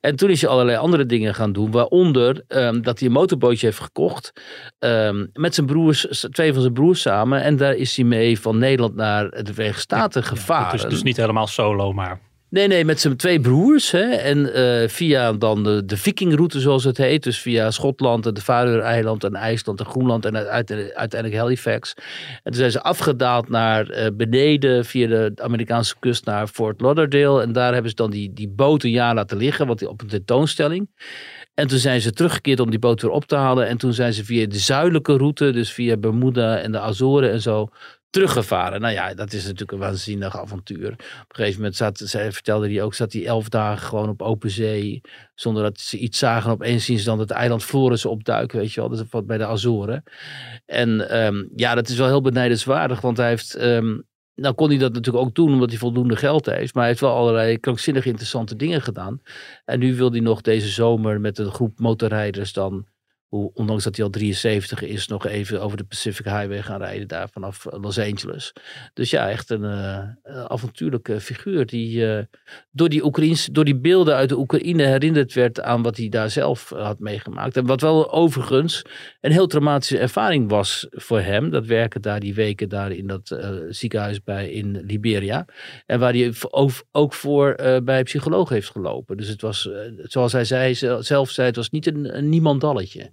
En 0.00 0.16
toen 0.16 0.30
is 0.30 0.40
hij 0.40 0.50
allerlei 0.50 0.78
andere 0.78 1.06
dingen 1.06 1.34
gaan 1.34 1.52
doen. 1.52 1.70
Waaronder 1.70 2.44
ehm, 2.48 2.80
dat 2.80 2.98
hij 2.98 3.08
een 3.08 3.14
motorbootje 3.14 3.66
heeft 3.66 3.80
gekocht. 3.80 4.32
ehm, 4.78 5.26
met 5.32 5.54
zijn 5.54 5.66
broers, 5.66 6.06
twee 6.20 6.52
van 6.52 6.62
zijn 6.62 6.74
broers 6.74 7.00
samen. 7.00 7.42
En 7.42 7.56
daar 7.56 7.74
is 7.74 7.96
hij 7.96 8.04
mee 8.04 8.40
van 8.40 8.58
Nederland 8.58 8.94
naar 8.94 9.30
de 9.30 9.54
Verenigde 9.54 9.80
Staten 9.80 10.22
gevaren. 10.22 10.70
Dus, 10.70 10.90
dus 10.90 11.02
niet 11.02 11.16
helemaal 11.16 11.46
solo, 11.46 11.92
maar... 11.92 12.20
Nee, 12.50 12.66
nee, 12.66 12.84
met 12.84 13.00
zijn 13.00 13.16
twee 13.16 13.40
broers. 13.40 13.90
Hè, 13.90 14.00
en 14.10 14.54
eh, 14.54 14.88
via 14.88 15.32
dan 15.32 15.64
de, 15.64 15.84
de 15.84 15.96
vikingroute, 15.96 16.60
zoals 16.60 16.84
het 16.84 16.96
heet. 16.96 17.22
Dus 17.22 17.38
via 17.38 17.70
Schotland 17.70 18.26
en 18.26 18.34
de 18.34 18.40
Faroe-eiland 18.40 19.24
en 19.24 19.34
IJsland 19.34 19.80
en 19.80 19.86
Groenland 19.86 20.24
en 20.24 20.36
uit- 20.36 20.70
uiteindelijk 20.94 21.40
Halifax. 21.40 21.94
En 22.32 22.42
toen 22.42 22.54
zijn 22.54 22.70
ze 22.70 22.82
afgedaald 22.82 23.48
naar 23.48 23.88
eh, 23.88 24.06
beneden 24.14 24.84
via 24.84 25.06
de 25.06 25.32
Amerikaanse 25.42 25.94
kust 25.98 26.24
naar 26.24 26.46
Fort 26.46 26.80
Lauderdale. 26.80 27.42
En 27.42 27.52
daar 27.52 27.72
hebben 27.72 27.90
ze 27.90 27.96
dan 27.96 28.10
die, 28.10 28.32
die 28.32 28.48
boot 28.48 28.82
een 28.82 28.90
jaar 28.90 29.14
laten 29.14 29.36
liggen, 29.36 29.66
want 29.66 29.78
die 29.78 29.88
op 29.88 30.00
een 30.00 30.08
tentoonstelling. 30.08 30.88
En 31.54 31.66
toen 31.66 31.78
zijn 31.78 32.00
ze 32.00 32.12
teruggekeerd 32.12 32.60
om 32.60 32.70
die 32.70 32.78
boot 32.78 33.02
weer 33.02 33.10
op 33.10 33.24
te 33.24 33.36
halen. 33.36 33.66
En 33.66 33.76
toen 33.76 33.92
zijn 33.92 34.12
ze 34.12 34.24
via 34.24 34.46
de 34.46 34.58
zuidelijke 34.58 35.16
route, 35.16 35.50
dus 35.50 35.72
via 35.72 35.96
Bermuda 35.96 36.58
en 36.58 36.72
de 36.72 36.78
Azoren 36.78 37.30
en 37.30 37.40
zo, 37.40 37.68
teruggevaren. 38.10 38.80
Nou 38.80 38.92
ja, 38.92 39.14
dat 39.14 39.32
is 39.32 39.42
natuurlijk 39.42 39.72
een 39.72 39.78
waanzinnig 39.78 40.38
avontuur. 40.38 40.92
Op 40.92 40.98
een 41.28 41.36
gegeven 41.36 41.56
moment 41.56 41.76
zat, 41.76 42.02
vertelde 42.10 42.68
hij 42.68 42.82
ook, 42.82 42.94
zat 42.94 43.12
hij 43.12 43.26
elf 43.26 43.48
dagen 43.48 43.86
gewoon 43.86 44.08
op 44.08 44.22
open 44.22 44.50
zee. 44.50 45.00
Zonder 45.34 45.62
dat 45.62 45.80
ze 45.80 45.98
iets 45.98 46.18
zagen. 46.18 46.50
Opeens 46.50 46.84
zien 46.84 46.98
ze 46.98 47.04
dan 47.04 47.18
het 47.18 47.30
eiland 47.30 47.64
Flores 47.64 48.04
opduiken, 48.04 48.58
weet 48.58 48.72
je 48.72 48.80
wel. 48.80 48.88
Dat 48.88 48.98
is 48.98 49.04
wat 49.10 49.26
bij 49.26 49.38
de 49.38 49.46
Azoren. 49.46 50.02
En 50.66 51.08
ehm, 51.10 51.44
ja, 51.56 51.74
dat 51.74 51.88
is 51.88 51.96
wel 51.96 52.06
heel 52.06 52.20
benijdenswaardig, 52.20 53.00
want 53.00 53.16
hij 53.16 53.28
heeft... 53.28 53.54
ehm, 53.54 53.98
nou 54.34 54.54
kon 54.54 54.68
hij 54.68 54.78
dat 54.78 54.92
natuurlijk 54.92 55.24
ook 55.24 55.34
doen 55.34 55.52
omdat 55.52 55.70
hij 55.70 55.78
voldoende 55.78 56.16
geld 56.16 56.46
heeft. 56.46 56.74
Maar 56.74 56.82
hij 56.82 56.90
heeft 56.90 57.00
wel 57.00 57.14
allerlei 57.14 57.58
krankzinnig 57.58 58.06
interessante 58.06 58.56
dingen 58.56 58.82
gedaan. 58.82 59.22
En 59.64 59.78
nu 59.78 59.96
wil 59.96 60.10
hij 60.10 60.20
nog 60.20 60.40
deze 60.40 60.68
zomer 60.68 61.20
met 61.20 61.38
een 61.38 61.52
groep 61.52 61.78
motorrijders 61.78 62.52
dan... 62.52 62.86
Ondanks 63.34 63.84
dat 63.84 63.96
hij 63.96 64.04
al 64.04 64.10
73 64.10 64.82
is, 64.82 65.06
nog 65.06 65.26
even 65.26 65.60
over 65.60 65.76
de 65.76 65.84
Pacific 65.84 66.24
Highway 66.24 66.62
gaan 66.62 66.80
rijden 66.80 67.08
daar 67.08 67.28
vanaf 67.28 67.66
eh, 67.66 67.82
Los 67.82 67.98
Angeles. 67.98 68.52
Dus 68.92 69.10
ja, 69.10 69.30
echt 69.30 69.50
een 69.50 69.64
eh, 69.64 70.44
avontuurlijke 70.44 71.20
figuur 71.20 71.66
die 71.66 72.12
eh, 72.12 72.24
door, 72.70 72.88
die 72.88 73.04
Oekraïns, 73.04 73.48
door 73.52 73.64
die 73.64 73.76
beelden 73.76 74.14
uit 74.14 74.28
de 74.28 74.38
Oekraïne 74.38 74.82
herinnerd 74.82 75.32
werd 75.32 75.60
aan 75.60 75.82
wat 75.82 75.96
hij 75.96 76.08
daar 76.08 76.30
zelf 76.30 76.68
had 76.68 76.98
meegemaakt. 76.98 77.56
En 77.56 77.66
wat 77.66 77.80
wel 77.80 78.12
overigens 78.12 78.82
een 79.20 79.32
heel 79.32 79.46
traumatische 79.46 79.98
ervaring 79.98 80.50
was 80.50 80.86
voor 80.90 81.20
hem. 81.20 81.50
Dat 81.50 81.66
werken 81.66 82.02
daar 82.02 82.20
die 82.20 82.34
weken 82.34 82.68
daar 82.68 82.92
in 82.92 83.06
dat 83.06 83.38
ziekenhuis 83.68 84.22
bij 84.22 84.50
in 84.50 84.80
Liberia. 84.86 85.46
En 85.86 85.98
waar 85.98 86.12
hij 86.12 86.32
ook, 86.90 87.14
voor 87.14 87.54
bij 87.84 88.02
psycholoog 88.02 88.48
heeft 88.48 88.70
gelopen. 88.70 89.16
Dus 89.16 89.28
het 89.28 89.40
was, 89.40 89.68
zoals 89.96 90.32
hij 90.32 90.44
zei, 90.44 90.74
zelf 91.00 91.30
zei, 91.30 91.46
het 91.46 91.56
was 91.56 91.70
niet 91.70 91.86
een, 91.86 92.16
een 92.16 92.28
niemandalletje. 92.28 93.12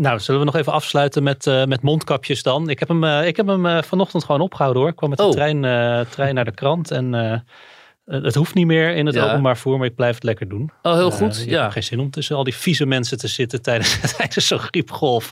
Nou, 0.00 0.20
zullen 0.20 0.40
we 0.40 0.46
nog 0.46 0.56
even 0.56 0.72
afsluiten 0.72 1.22
met, 1.22 1.46
eh, 1.46 1.64
met 1.64 1.82
mondkapjes 1.82 2.42
dan? 2.42 2.68
Ik 2.68 2.78
heb 2.78 2.88
hem, 2.88 3.04
eh, 3.04 3.26
ik 3.26 3.36
heb 3.36 3.46
hem 3.46 3.66
eh, 3.66 3.82
vanochtend 3.82 4.24
gewoon 4.24 4.40
opgehouden 4.40 4.82
hoor. 4.82 4.90
Ik 4.90 4.96
kwam 4.96 5.08
met 5.08 5.18
de 5.18 5.24
Oh. 5.24 5.30
trein, 5.30 5.60
trein 6.08 6.34
naar 6.34 6.44
de 6.44 6.54
krant 6.54 6.90
en 6.90 7.44
het 8.10 8.34
hoeft 8.34 8.54
niet 8.54 8.66
meer 8.66 8.94
in 8.96 9.06
het 9.06 9.14
Ja. 9.14 9.28
openbaar 9.28 9.56
voer, 9.56 9.78
maar 9.78 9.86
ik 9.86 9.94
blijf 9.94 10.14
het 10.14 10.22
lekker 10.24 10.48
doen. 10.48 10.70
Oh, 10.82 10.94
heel 10.94 11.10
Eh, 11.10 11.16
goed. 11.16 11.44
ja. 11.46 11.70
geen 11.70 11.82
zin 11.82 12.00
om 12.00 12.10
tussen 12.10 12.36
al 12.36 12.44
die 12.44 12.54
vieze 12.54 12.86
mensen 12.86 13.18
te 13.18 13.28
zitten 13.28 13.62
tijdens, 13.62 14.00
tijdens 14.16 14.46
zo'n 14.46 14.58
griepgolf. 14.58 15.30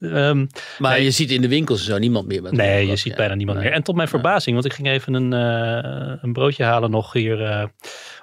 Ehm, 0.00 0.46
Maar 0.78 0.92
Nee. 0.92 1.04
je 1.04 1.10
ziet 1.10 1.30
in 1.30 1.40
de 1.40 1.48
winkels 1.48 1.84
zo 1.84 1.98
niemand 1.98 2.26
meer. 2.26 2.42
Nee, 2.50 2.86
je 2.86 2.96
ziet 2.96 3.14
bijna 3.14 3.34
niemand 3.34 3.58
Nee. 3.58 3.66
meer. 3.66 3.76
En 3.76 3.82
tot 3.82 3.94
mijn 3.96 4.08
verbazing, 4.08 4.54
want 4.54 4.66
ik 4.66 4.72
ging 4.72 4.88
even 4.88 5.14
een, 5.14 5.32
eh, 5.32 6.12
een 6.22 6.32
broodje 6.32 6.64
halen 6.64 6.90
nog 6.90 7.12
hier 7.12 7.42
eh, 7.44 7.64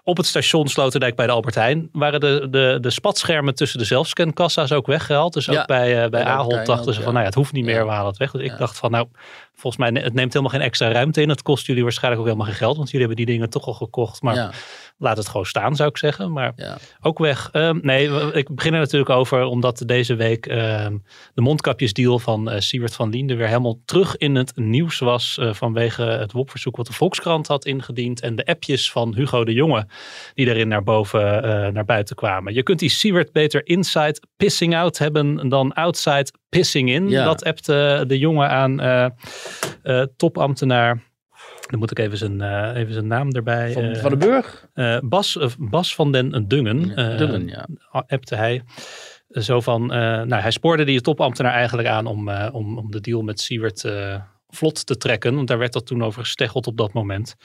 op 0.04 0.18
het 0.18 0.26
station 0.26 0.68
Sloterdijk 0.68 1.16
bij 1.16 1.26
de 1.26 1.32
Albert 1.32 1.56
Heijn. 1.56 1.90
Waren 1.92 2.20
de, 2.20 2.48
de, 2.50 2.78
de 2.82 2.90
spatschermen 2.90 3.56
tussen 3.56 3.80
de 3.80 3.86
zelfscankassa's 3.86 4.72
ook 4.72 4.88
weggehaald. 4.88 5.34
Dus 5.34 5.50
ook 5.50 5.56
Ja, 5.56 5.66
bij, 5.66 6.04
eh, 6.04 6.10
bij 6.10 6.24
Ahold 6.24 6.66
dachten 6.66 6.94
ze 6.94 7.02
van, 7.02 7.10
nou 7.12 7.20
ja, 7.20 7.26
het 7.30 7.36
hoeft 7.36 7.54
niet 7.54 7.66
meer, 7.66 7.86
we 7.86 7.92
halen 7.92 8.08
het 8.10 8.18
weg. 8.18 8.32
Dus 8.32 8.42
ik 8.42 8.58
dacht 8.58 8.78
van, 8.78 8.92
nou, 8.92 9.08
volgens 9.62 9.92
mij, 9.92 10.02
het 10.04 10.14
neemt 10.14 10.34
helemaal 10.34 10.54
geen 10.54 10.68
extra 10.68 10.92
ruimte 10.92 11.22
in. 11.22 11.30
Het 11.30 11.42
kost 11.42 11.66
jullie 11.66 11.84
waarschijnlijk 11.84 12.22
ook 12.22 12.28
helemaal 12.28 12.50
geen 12.50 12.60
geld, 12.62 12.78
want 12.78 12.92
jullie 12.92 13.08
hebben 13.08 13.26
die 13.26 13.36
dingen 13.36 13.50
toch 13.50 13.68
al 13.68 13.74
gekocht. 13.74 14.22
Maar 14.22 14.56
laat 15.02 15.18
het 15.18 15.28
gewoon 15.28 15.46
staan, 15.46 15.76
zou 15.76 15.90
ik 15.90 15.98
zeggen. 15.98 16.32
Maar 16.32 16.54
ja. 16.56 16.78
ook 17.02 17.20
weg. 17.20 17.50
Ehm, 17.52 17.80
nee, 17.82 18.34
ik 18.34 18.56
begin 18.56 18.74
er 18.74 18.80
natuurlijk 18.80 19.10
over 19.10 19.44
omdat 19.44 19.84
deze 19.86 20.16
week 20.16 20.46
ehm, 20.46 20.98
de 21.34 21.42
mondkapjesdeal 21.42 22.20
van 22.20 22.62
Siewert 22.62 22.96
van 22.96 23.10
Liende 23.10 23.36
weer 23.36 23.48
helemaal 23.48 23.80
terug 23.86 24.18
in 24.18 24.36
het 24.36 24.56
nieuws 24.56 25.00
was 25.00 25.38
eh, 25.38 25.54
vanwege 25.54 26.04
het 26.04 26.32
WOP-verzoek 26.32 26.76
wat 26.76 26.88
de 26.88 26.94
Volkskrant 26.94 27.48
had 27.48 27.66
ingediend 27.66 28.22
en 28.22 28.36
de 28.36 28.46
appjes 28.46 28.92
van 28.92 29.16
Hugo 29.16 29.44
de 29.44 29.54
Jonge 29.54 29.88
die 30.34 30.46
daarin 30.46 30.68
naar 30.68 30.84
boven, 30.84 31.44
eh, 31.44 31.72
naar 31.72 31.86
buiten 31.86 32.16
kwamen. 32.16 32.54
Je 32.54 32.64
kunt 32.64 32.80
die 32.80 32.90
Siewert 32.90 33.32
beter 33.32 33.68
inside 33.68 34.22
pissing 34.38 34.76
out 34.76 34.98
hebben 34.98 35.50
dan 35.50 35.74
outside 35.74 36.32
pissing 36.50 36.90
in. 36.90 37.10
Ja. 37.10 37.24
Dat 37.24 37.44
appte 37.44 38.04
de 38.08 38.18
Jonge 38.18 38.48
aan 38.48 38.80
topambtenaar. 40.16 41.11
Dan 41.72 41.80
moet 41.80 41.92
ik 41.92 42.00
even 42.00 42.18
zijn, 42.18 42.42
eh, 42.42 42.76
even 42.76 42.94
zijn 42.94 43.08
naam 43.08 43.32
erbij. 43.32 43.72
Van, 43.72 43.84
eh, 43.84 44.02
van 44.02 44.10
de 44.10 44.18
Burg? 44.18 44.68
eh, 44.74 44.98
Bas, 45.04 45.38
Bas 45.58 45.96
van 45.96 46.12
den 46.12 46.48
Dungen, 46.48 46.96
eh, 46.96 47.18
Dungen, 47.18 47.48
ja. 47.48 47.68
appte 48.08 48.36
hij. 48.36 48.64
Zo 49.30 49.62
van, 49.62 49.86
nou, 49.86 50.34
hij 50.34 50.52
spoorde 50.52 50.84
die 50.84 51.02
topambtenaar 51.02 51.54
eigenlijk 51.54 51.88
aan 51.88 52.06
om, 52.06 52.30
om, 52.30 52.78
om 52.78 52.92
de 52.92 53.02
deal 53.02 53.22
met 53.22 53.40
Siewert 53.40 53.86
vlot 54.48 54.86
te 54.86 54.98
trekken. 54.98 55.36
Want 55.36 55.48
daar 55.48 55.58
werd 55.58 55.74
dat 55.74 55.86
toen 55.86 56.04
over 56.04 56.22
gesteggeld 56.22 56.68
op 56.68 56.78
dat 56.78 56.94
moment. 56.94 57.36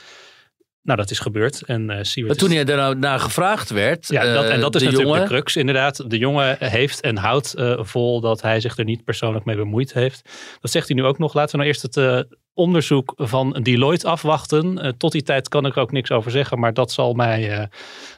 Nou, 0.83 0.99
dat 0.99 1.11
is 1.11 1.19
gebeurd. 1.19 1.63
En 1.63 2.07
Siewert 2.07 2.41
Maar 2.41 2.49
toen 2.49 2.57
hij 2.57 2.65
daar 2.65 2.77
nou 2.77 2.97
naar 2.97 3.21
gevraagd 3.21 3.71
werd, 3.71 4.09
ja, 4.09 4.33
dat, 4.33 4.45
en 4.45 4.61
dat 4.61 4.75
is 4.75 4.83
natuurlijk 4.83 5.09
jongen, 5.09 5.23
de 5.23 5.27
crux. 5.27 5.57
Inderdaad, 5.57 6.11
de 6.11 6.19
jongen 6.19 6.57
heeft 6.59 7.01
en 7.01 7.17
houdt 7.17 7.55
vol 7.79 8.21
dat 8.21 8.43
hij 8.43 8.61
zich 8.61 8.79
er 8.79 8.85
niet 8.85 9.05
persoonlijk 9.05 9.45
mee 9.45 9.57
bemoeid 9.57 9.93
heeft. 9.93 10.31
Dat 10.61 10.71
zegt 10.71 10.89
hij 10.89 10.97
nu 10.97 11.05
ook 11.05 11.19
nog. 11.19 11.35
Laten 11.35 11.51
we 11.51 11.57
nou 11.57 11.69
eerst 11.69 11.83
het 11.83 12.27
onderzoek 12.57 13.13
van 13.17 13.53
Deloitte 13.63 14.09
afwachten. 14.09 14.79
Eh, 14.79 14.91
tot 14.99 15.13
die 15.13 15.23
tijd 15.23 15.49
kan 15.49 15.67
ik 15.67 15.77
er 15.77 15.83
ook 15.83 15.93
niks 15.93 16.11
over 16.11 16.31
zeggen, 16.31 16.59
maar 16.59 16.75
dat 16.75 16.93
zal 16.93 17.13
mij, 17.15 17.51
eh, 17.59 17.67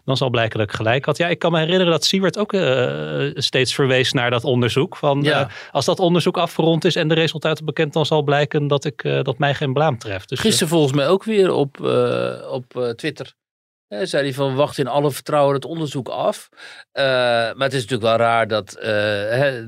dan 0.05 0.17
zal 0.17 0.31
blijken 0.31 0.59
dat 0.59 0.69
ik 0.69 0.75
gelijk 0.75 1.05
had. 1.05 1.17
Ja, 1.17 1.29
ik 1.29 1.39
kan 1.39 1.53
me 1.53 1.59
herinneren 1.59 1.93
dat 1.93 2.05
Siewert 2.05 2.39
ook 2.39 2.53
eh, 2.53 3.31
steeds 3.35 3.75
verwees 3.75 4.13
naar 4.13 4.31
dat 4.31 4.45
onderzoek. 4.45 4.97
Van, 4.97 5.23
Ja. 5.23 5.49
als 5.71 5.85
dat 5.85 5.99
onderzoek 6.01 6.37
afgerond 6.37 6.85
is 6.85 6.97
en 6.97 7.09
de 7.09 7.15
resultaten 7.15 7.65
bekend, 7.65 7.93
dan 7.93 8.07
zal 8.07 8.23
blijken 8.23 8.67
dat, 8.67 8.85
ik, 8.85 9.03
dat 9.23 9.39
mij 9.39 9.55
geen 9.55 9.73
blaam 9.73 9.99
treft. 9.99 10.29
Dus, 10.29 10.41
Gisteren 10.41 10.69
volgens 10.69 10.93
mij 10.93 11.09
ook 11.09 11.25
weer 11.25 11.53
op, 11.53 11.81
op 12.51 12.93
Twitter. 12.97 13.35
Eh, 13.89 13.99
zei 14.03 14.23
hij 14.23 14.35
van 14.35 14.55
wacht 14.55 14.79
in 14.79 14.87
alle 14.87 15.11
vertrouwen 15.11 15.55
het 15.55 15.65
onderzoek 15.65 16.09
af. 16.09 16.49
Eh, 16.93 17.05
maar 17.05 17.55
het 17.59 17.73
is 17.73 17.81
natuurlijk 17.83 18.03
wel 18.09 18.17
raar 18.17 18.49
dat 18.49 18.75
eh, 18.75 18.89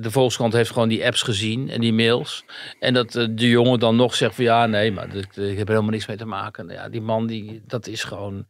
de 0.01 0.11
Volkskrant 0.11 0.53
heeft 0.53 0.71
gewoon 0.71 0.89
die 0.89 1.05
apps 1.07 1.23
gezien 1.23 1.71
en 1.71 1.81
die 1.81 1.93
mails. 1.93 2.45
En 2.81 2.95
dat 2.95 3.13
de 3.13 3.49
jongen 3.49 3.79
dan 3.79 3.97
nog 3.97 4.15
zegt 4.15 4.35
van 4.35 4.45
ja 4.45 4.67
nee, 4.67 4.93
maar 4.93 5.15
ik, 5.15 5.37
ik 5.37 5.59
heb 5.59 5.67
er 5.67 5.73
helemaal 5.73 5.91
niks 5.91 6.07
mee 6.07 6.17
te 6.17 6.25
maken. 6.25 6.67
Nou 6.67 6.79
Ja, 6.79 6.89
die 6.89 7.01
man 7.01 7.27
die, 7.27 7.63
dat 7.67 7.87
is 7.87 8.03
gewoon, 8.05 8.47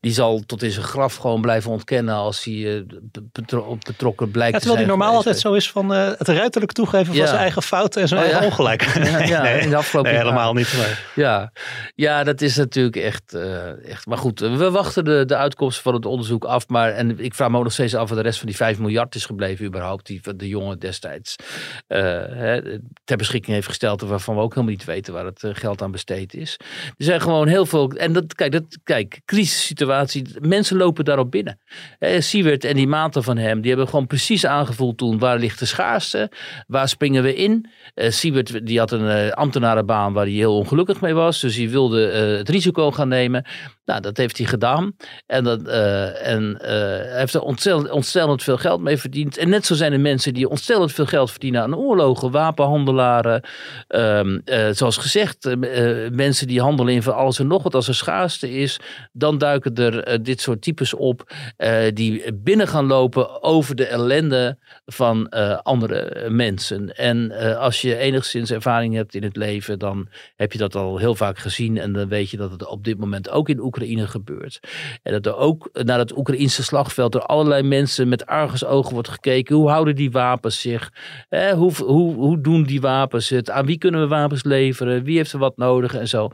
die 0.00 0.12
zal 0.12 0.42
tot 0.46 0.62
in 0.62 0.70
zijn 0.70 0.84
graf 0.84 1.16
gewoon 1.16 1.40
blijven 1.40 1.70
ontkennen 1.70 2.14
als 2.14 2.44
hij 2.44 2.84
betro- 3.32 3.78
betrokken 3.86 4.30
blijkt 4.30 4.52
Ja, 4.52 4.58
te 4.58 4.64
terwijl 4.66 4.86
hij 4.86 4.96
normaal 4.96 5.14
altijd 5.16 5.38
zo 5.38 5.52
is 5.52 5.70
van 5.70 5.88
het 5.90 6.28
ruiterlijk 6.28 6.72
toegeven 6.72 7.06
van 7.06 7.16
Ja. 7.16 7.26
zijn 7.26 7.38
eigen 7.40 7.62
fouten 7.62 8.02
en 8.02 8.08
zijn 8.08 8.20
Oh, 8.20 8.26
eigen 8.26 8.44
ja. 8.44 8.50
ongelijk. 8.50 8.82
Ja, 9.12 9.18
ja, 9.22 9.48
in 9.48 9.70
de 9.70 9.76
afgelopen 9.76 10.10
nee, 10.12 10.20
jaren. 10.20 10.32
helemaal 10.36 10.54
niet. 10.54 10.72
Maar. 10.76 11.10
Ja, 11.14 11.52
ja 11.94 12.24
dat 12.24 12.40
is 12.40 12.56
natuurlijk 12.56 12.96
echt, 12.96 13.36
echt. 13.84 14.06
Maar 14.06 14.18
goed, 14.18 14.40
we 14.40 14.70
wachten 14.70 15.04
de, 15.18 15.24
de 15.24 15.36
uitkomsten 15.36 15.82
van 15.82 15.94
het 15.94 16.06
onderzoek 16.06 16.44
af. 16.44 16.68
Maar, 16.68 16.92
en 16.92 17.18
ik 17.18 17.34
vraag 17.34 17.50
me 17.50 17.56
ook 17.56 17.62
nog 17.62 17.72
steeds 17.72 17.94
af 17.94 18.08
waar 18.08 18.16
de 18.18 18.24
rest 18.24 18.38
van 18.38 18.46
die 18.46 18.56
5 18.56 18.78
miljard 18.78 19.14
is 19.14 19.26
gebleven 19.26 19.66
überhaupt. 19.66 20.06
Die 20.06 20.20
de 20.36 20.48
jongen 20.48 20.78
destijds 20.78 21.36
eh, 21.86 22.56
ter 23.04 23.16
beschikking 23.16 23.54
heeft 23.54 23.66
gesteld. 23.66 24.00
Waarvan 24.00 24.34
we 24.34 24.40
ook 24.40 24.54
helemaal 24.54 24.74
niet 24.74 24.84
weten 24.84 25.12
waar 25.12 25.24
het 25.24 25.42
eh, 25.42 25.50
geld 25.54 25.82
aan 25.82 25.90
besteed 25.90 26.34
is. 26.34 26.56
Er 26.96 27.04
zijn 27.04 27.20
gewoon 27.20 27.48
heel 27.48 27.66
veel. 27.66 27.90
En 27.90 28.12
dat, 28.12 28.34
kijk, 28.34 28.52
dat, 28.52 28.78
kijk 28.84 29.20
crisissituatie. 29.24 30.26
Mensen 30.40 30.76
lopen 30.76 31.04
daarop 31.04 31.30
binnen. 31.30 31.58
Siewert 32.18 32.64
en 32.64 32.74
die 32.74 32.86
maten 32.86 33.22
van 33.22 33.36
hem. 33.36 33.60
Die 33.60 33.70
hebben 33.70 33.88
gewoon 33.88 34.06
precies 34.06 34.46
aangevoeld 34.46 34.98
toen. 34.98 35.18
Waar 35.18 35.38
ligt 35.38 35.58
de 35.58 35.66
schaarste? 35.66 36.30
Waar 36.66 36.88
springen 36.88 37.22
we 37.22 37.34
in? 37.34 37.70
Siewert 37.94 38.66
die 38.66 38.78
had 38.78 38.92
een 38.92 39.32
ambtenarenbaan 39.32 40.12
waar 40.12 40.24
hij 40.24 40.34
heel 40.34 40.56
ongelukkig 40.56 41.00
mee 41.00 41.14
was. 41.14 41.40
Dus 41.40 41.56
hij 41.56 41.68
wilde 41.68 42.00
het 42.38 42.48
risico 42.48 42.90
gaan 42.90 43.08
nemen. 43.08 43.44
Nou, 43.84 44.00
dat 44.00 44.16
heeft 44.16 44.38
hij 44.38 44.46
gedaan. 44.46 44.94
En, 45.26 45.44
dat, 45.44 45.62
eh, 45.62 46.26
en 46.26 46.58
eh, 46.60 47.16
heeft 47.16 47.34
er 47.34 47.40
ontzettend, 47.40 47.90
ontzettend 47.90 48.42
veel 48.42 48.56
geld 48.56 48.80
mee 48.80 48.96
verdiend. 48.96 49.36
En 49.36 49.48
net 49.48 49.66
zo 49.66 49.74
zijn 49.74 49.92
er 49.92 50.00
mensen 50.00 50.34
die 50.34 50.48
ontzettend 50.48 50.92
veel 50.92 51.06
geld 51.06 51.30
verdienen 51.30 51.62
aan 51.62 51.76
oorlogen. 51.76 52.30
Wapenhandelaren. 52.30 53.42
ehm, 53.88 54.38
eh, 54.44 54.68
zoals 54.70 54.96
gezegd, 54.96 55.56
mensen 56.12 56.46
die 56.46 56.60
handelen 56.60 56.94
in 56.94 57.02
van 57.02 57.14
alles 57.14 57.38
en 57.38 57.46
nog 57.46 57.62
wat. 57.62 57.74
Als 57.74 57.88
er 57.88 57.94
schaarste 57.94 58.50
is, 58.50 58.80
dan 59.12 59.38
duiken 59.38 59.74
er 59.74 60.22
dit 60.22 60.40
soort 60.40 60.62
types 60.62 60.94
op. 60.94 61.32
die 61.94 62.34
binnen 62.34 62.68
gaan 62.68 62.86
lopen 62.86 63.42
over 63.42 63.74
de 63.74 63.86
ellende 63.86 64.58
van 64.86 65.28
andere 65.62 66.28
mensen. 66.30 66.96
En 66.96 67.32
als 67.58 67.80
je 67.80 67.96
enigszins 67.96 68.50
ervaring 68.50 68.94
hebt 68.94 69.14
in 69.14 69.22
het 69.22 69.36
leven, 69.36 69.78
dan 69.78 70.08
heb 70.36 70.52
je 70.52 70.58
dat 70.58 70.74
al 70.74 70.98
heel 70.98 71.14
vaak 71.14 71.38
gezien. 71.38 71.78
En 71.78 71.92
dan 71.92 72.08
weet 72.08 72.30
je 72.30 72.36
dat 72.36 72.50
het 72.50 72.66
op 72.66 72.84
dit 72.84 72.98
moment 72.98 73.30
ook 73.30 73.48
in 73.48 73.60
Oekraïne 73.60 74.06
gebeurt. 74.06 74.60
En 75.02 75.12
dat 75.12 75.26
er 75.26 75.36
ook 75.36 75.70
naar 75.72 75.98
het 75.98 76.16
Oekraïnse 76.16 76.62
slagveld 76.62 77.12
door 77.12 77.22
allerlei 77.22 77.62
mensen 77.62 78.08
met 78.08 78.26
argusogen 78.26 78.92
wordt 78.92 79.08
gekeken. 79.08 79.56
Hoe 79.56 79.68
houden 79.68 79.96
die 79.96 80.10
wapens 80.10 80.60
zich? 80.60 80.92
Hoe, 81.54 81.72
hoe, 81.74 82.14
hoe 82.14 82.40
doen 82.40 82.62
die 82.62 82.80
wapens 82.80 83.28
het? 83.28 83.50
Aan 83.50 83.66
wie 83.66 83.78
kunnen 83.78 84.00
we 84.00 84.06
wapens 84.06 84.44
leveren? 84.44 85.04
Wie 85.04 85.16
heeft 85.16 85.32
er 85.32 85.38
wat 85.38 85.56
nodig 85.56 85.94
en 85.94 86.08
zo? 86.08 86.30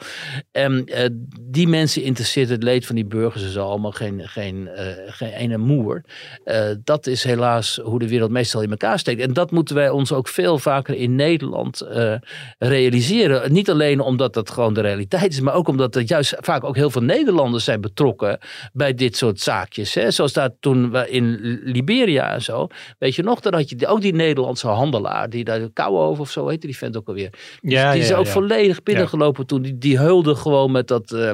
En 0.52 0.84
eh, 0.84 1.08
die 1.40 1.68
mensen 1.68 2.02
interesseert 2.02 2.48
het 2.48 2.62
leed 2.62 2.86
van 2.86 2.94
die 2.94 3.06
burgers 3.06 3.42
is 3.42 3.58
allemaal 3.58 3.92
geen, 3.92 4.28
geen, 4.28 4.68
eh, 4.68 4.86
geen 5.06 5.32
ene 5.32 5.56
moer. 5.56 6.04
Eh, 6.44 6.70
dat 6.84 7.06
is 7.06 7.24
helaas 7.24 7.80
hoe 7.82 7.98
de 7.98 8.08
wereld 8.08 8.30
meestal 8.30 8.62
in 8.62 8.70
elkaar 8.70 8.98
steekt. 8.98 9.20
En 9.20 9.32
dat 9.32 9.50
moeten 9.50 9.74
wij 9.74 9.90
ons 9.90 10.12
ook 10.12 10.28
veel 10.28 10.58
vaker 10.58 10.94
in 10.94 11.14
Nederland 11.14 11.80
eh, 11.80 12.14
realiseren. 12.58 13.52
Niet 13.52 13.70
alleen 13.70 14.00
omdat 14.00 14.34
dat 14.34 14.50
gewoon 14.50 14.74
de 14.74 14.80
realiteit 14.80 15.32
is, 15.32 15.40
maar 15.40 15.54
ook 15.54 15.68
omdat 15.68 15.94
er 15.96 16.02
juist 16.02 16.36
vaak 16.40 16.64
ook 16.64 16.76
heel 16.76 16.90
veel 16.90 17.02
Nederlanders 17.02 17.64
zijn 17.64 17.80
betrokken 17.80 18.38
bij 18.72 18.94
dit 18.94 19.16
soort 19.16 19.40
zaakjes. 19.40 19.94
Hè? 19.94 20.10
Zoals 20.10 20.32
daar 20.32 20.50
toen 20.60 20.90
we 20.90 21.10
in 21.10 21.36
Liberia 21.64 22.32
en 22.32 22.42
zo. 22.42 22.66
Weet 22.98 23.14
je 23.14 23.22
nog, 23.22 23.40
dan 23.40 23.54
had 23.54 23.70
je 23.70 23.86
ook 23.86 24.00
die 24.00 24.14
Nederlandse 24.14 24.66
handelaar, 24.68 25.30
die 25.30 25.44
daar 25.44 25.70
Kouwenhoven 25.72 26.20
of 26.20 26.30
zo 26.30 26.48
heette 26.48 26.66
die 26.66 26.76
vent 26.76 26.96
ook 26.96 27.08
alweer. 27.08 27.30
Die, 27.60 27.70
Ja, 27.70 27.92
die 27.92 28.00
is 28.00 28.08
ja, 28.08 28.16
ook 28.16 28.26
ja. 28.26 28.32
volledig 28.32 28.82
binnengelopen 28.82 29.46
toen. 29.46 29.62
Die, 29.62 29.78
die 29.78 29.98
heulde 29.98 30.34
gewoon 30.34 30.70
met 30.72 30.88
dat, 30.88 31.12
eh, 31.12 31.32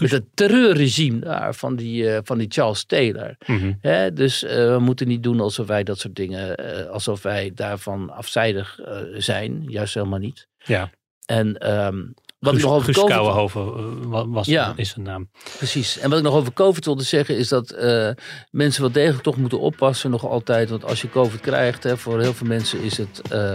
met 0.00 0.10
het 0.10 0.24
terreurregime 0.34 1.18
daar 1.18 1.54
van 1.54 1.76
die, 1.76 2.10
eh, 2.10 2.18
van 2.24 2.38
die 2.38 2.50
Charles 2.50 2.84
Taylor. 2.84 3.36
Mhm. 3.46 3.72
Hè, 3.80 4.12
dus 4.12 4.44
eh, 4.44 4.72
we 4.72 4.78
moeten 4.78 5.08
niet 5.08 5.22
doen 5.22 5.40
alsof 5.40 5.66
wij 5.66 5.82
dat 5.82 5.98
soort 5.98 6.14
dingen, 6.14 6.56
alsof 6.90 7.22
wij 7.22 7.50
daarvan 7.54 8.10
afzijdig 8.10 8.80
zijn. 9.16 9.64
Juist 9.66 9.94
helemaal 9.94 10.18
niet. 10.18 10.48
Ja. 10.64 10.90
En 11.26 11.58
ehm, 11.58 12.02
wat 12.42 12.52
ik 12.52 12.58
Guus, 12.60 12.62
nog 12.68 12.72
over 12.72 12.84
Guus 12.84 12.96
COVID, 12.96 13.12
Kouwenhoven 13.14 13.62
eh, 13.62 14.08
wa- 14.08 14.28
was, 14.28 14.46
Ja. 14.46 14.72
is 14.76 14.88
zijn 14.90 15.04
naam. 15.04 15.28
precies. 15.58 15.98
En 15.98 16.08
wat 16.10 16.18
ik 16.18 16.24
nog 16.24 16.34
over 16.34 16.52
COVID 16.52 16.84
wilde 16.84 17.02
zeggen 17.02 17.36
is 17.36 17.48
dat 17.48 17.70
eh, 17.70 18.08
mensen 18.50 18.82
wel 18.82 18.92
degelijk 18.92 19.22
toch 19.22 19.36
moeten 19.36 19.60
oppassen 19.60 20.10
nog 20.10 20.26
altijd. 20.28 20.70
Want 20.70 20.84
als 20.84 21.02
je 21.02 21.10
COVID 21.10 21.40
krijgt, 21.40 21.82
hè, 21.82 21.96
voor 21.96 22.20
heel 22.20 22.34
veel 22.34 22.46
mensen 22.46 22.82
is 22.82 22.96
het 22.96 23.22
eh, 23.30 23.54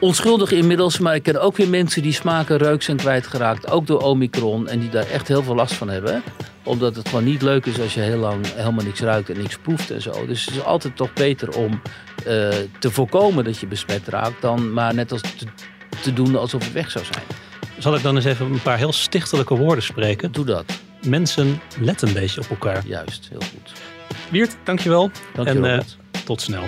onschuldig 0.00 0.52
inmiddels. 0.52 0.98
Maar 0.98 1.14
ik 1.14 1.22
ken 1.22 1.40
ook 1.40 1.56
weer 1.56 1.68
mensen 1.68 2.02
die 2.02 2.12
smaken, 2.12 2.56
reuk 2.56 2.82
zijn 2.82 2.96
kwijtgeraakt. 2.96 3.70
Ook 3.70 3.86
door 3.86 4.00
Omicron. 4.02 4.68
En 4.68 4.80
die 4.80 4.88
daar 4.90 5.08
echt 5.10 5.28
heel 5.28 5.42
veel 5.42 5.54
last 5.54 5.74
van 5.74 5.88
hebben. 5.88 6.22
Omdat 6.64 6.96
het 6.96 7.08
gewoon 7.08 7.24
niet 7.24 7.42
leuk 7.42 7.66
is 7.66 7.80
als 7.80 7.94
je 7.94 8.00
heel 8.00 8.18
lang 8.18 8.54
helemaal 8.54 8.84
niks 8.84 9.00
ruikt 9.00 9.30
en 9.30 9.38
niks 9.38 9.58
proeft 9.58 9.90
en 9.90 10.02
zo. 10.02 10.26
Dus 10.26 10.44
het 10.44 10.54
is 10.54 10.64
altijd 10.64 10.96
toch 10.96 11.12
beter 11.12 11.56
om 11.56 11.82
te 12.78 12.90
voorkomen 12.90 13.44
dat 13.44 13.58
je 13.58 13.66
besmet 13.66 14.08
raakt. 14.08 14.40
Dan 14.42 14.72
maar 14.72 14.94
net 14.94 15.12
als 15.12 15.20
te, 15.20 15.46
te 16.02 16.12
doen 16.12 16.36
alsof 16.36 16.64
het 16.64 16.72
weg 16.72 16.90
zou 16.90 17.04
zijn. 17.04 17.24
Zal 17.82 17.94
ik 17.94 18.02
dan 18.02 18.16
eens 18.16 18.24
even 18.24 18.52
een 18.52 18.62
paar 18.62 18.78
heel 18.78 18.92
stichtelijke 18.92 19.54
woorden 19.56 19.84
spreken? 19.84 20.32
Doe 20.32 20.44
dat. 20.44 20.64
Mensen, 21.06 21.60
let 21.80 22.02
een 22.02 22.12
beetje 22.12 22.40
op 22.40 22.50
elkaar. 22.50 22.86
Juist, 22.86 23.28
heel 23.30 23.40
goed. 23.40 23.72
Wiert, 24.30 24.56
dankjewel. 24.64 25.10
Dank 25.34 25.48
je 25.48 25.54
en 25.54 25.64
eh, 25.64 25.84
tot 26.24 26.40
snel. 26.40 26.64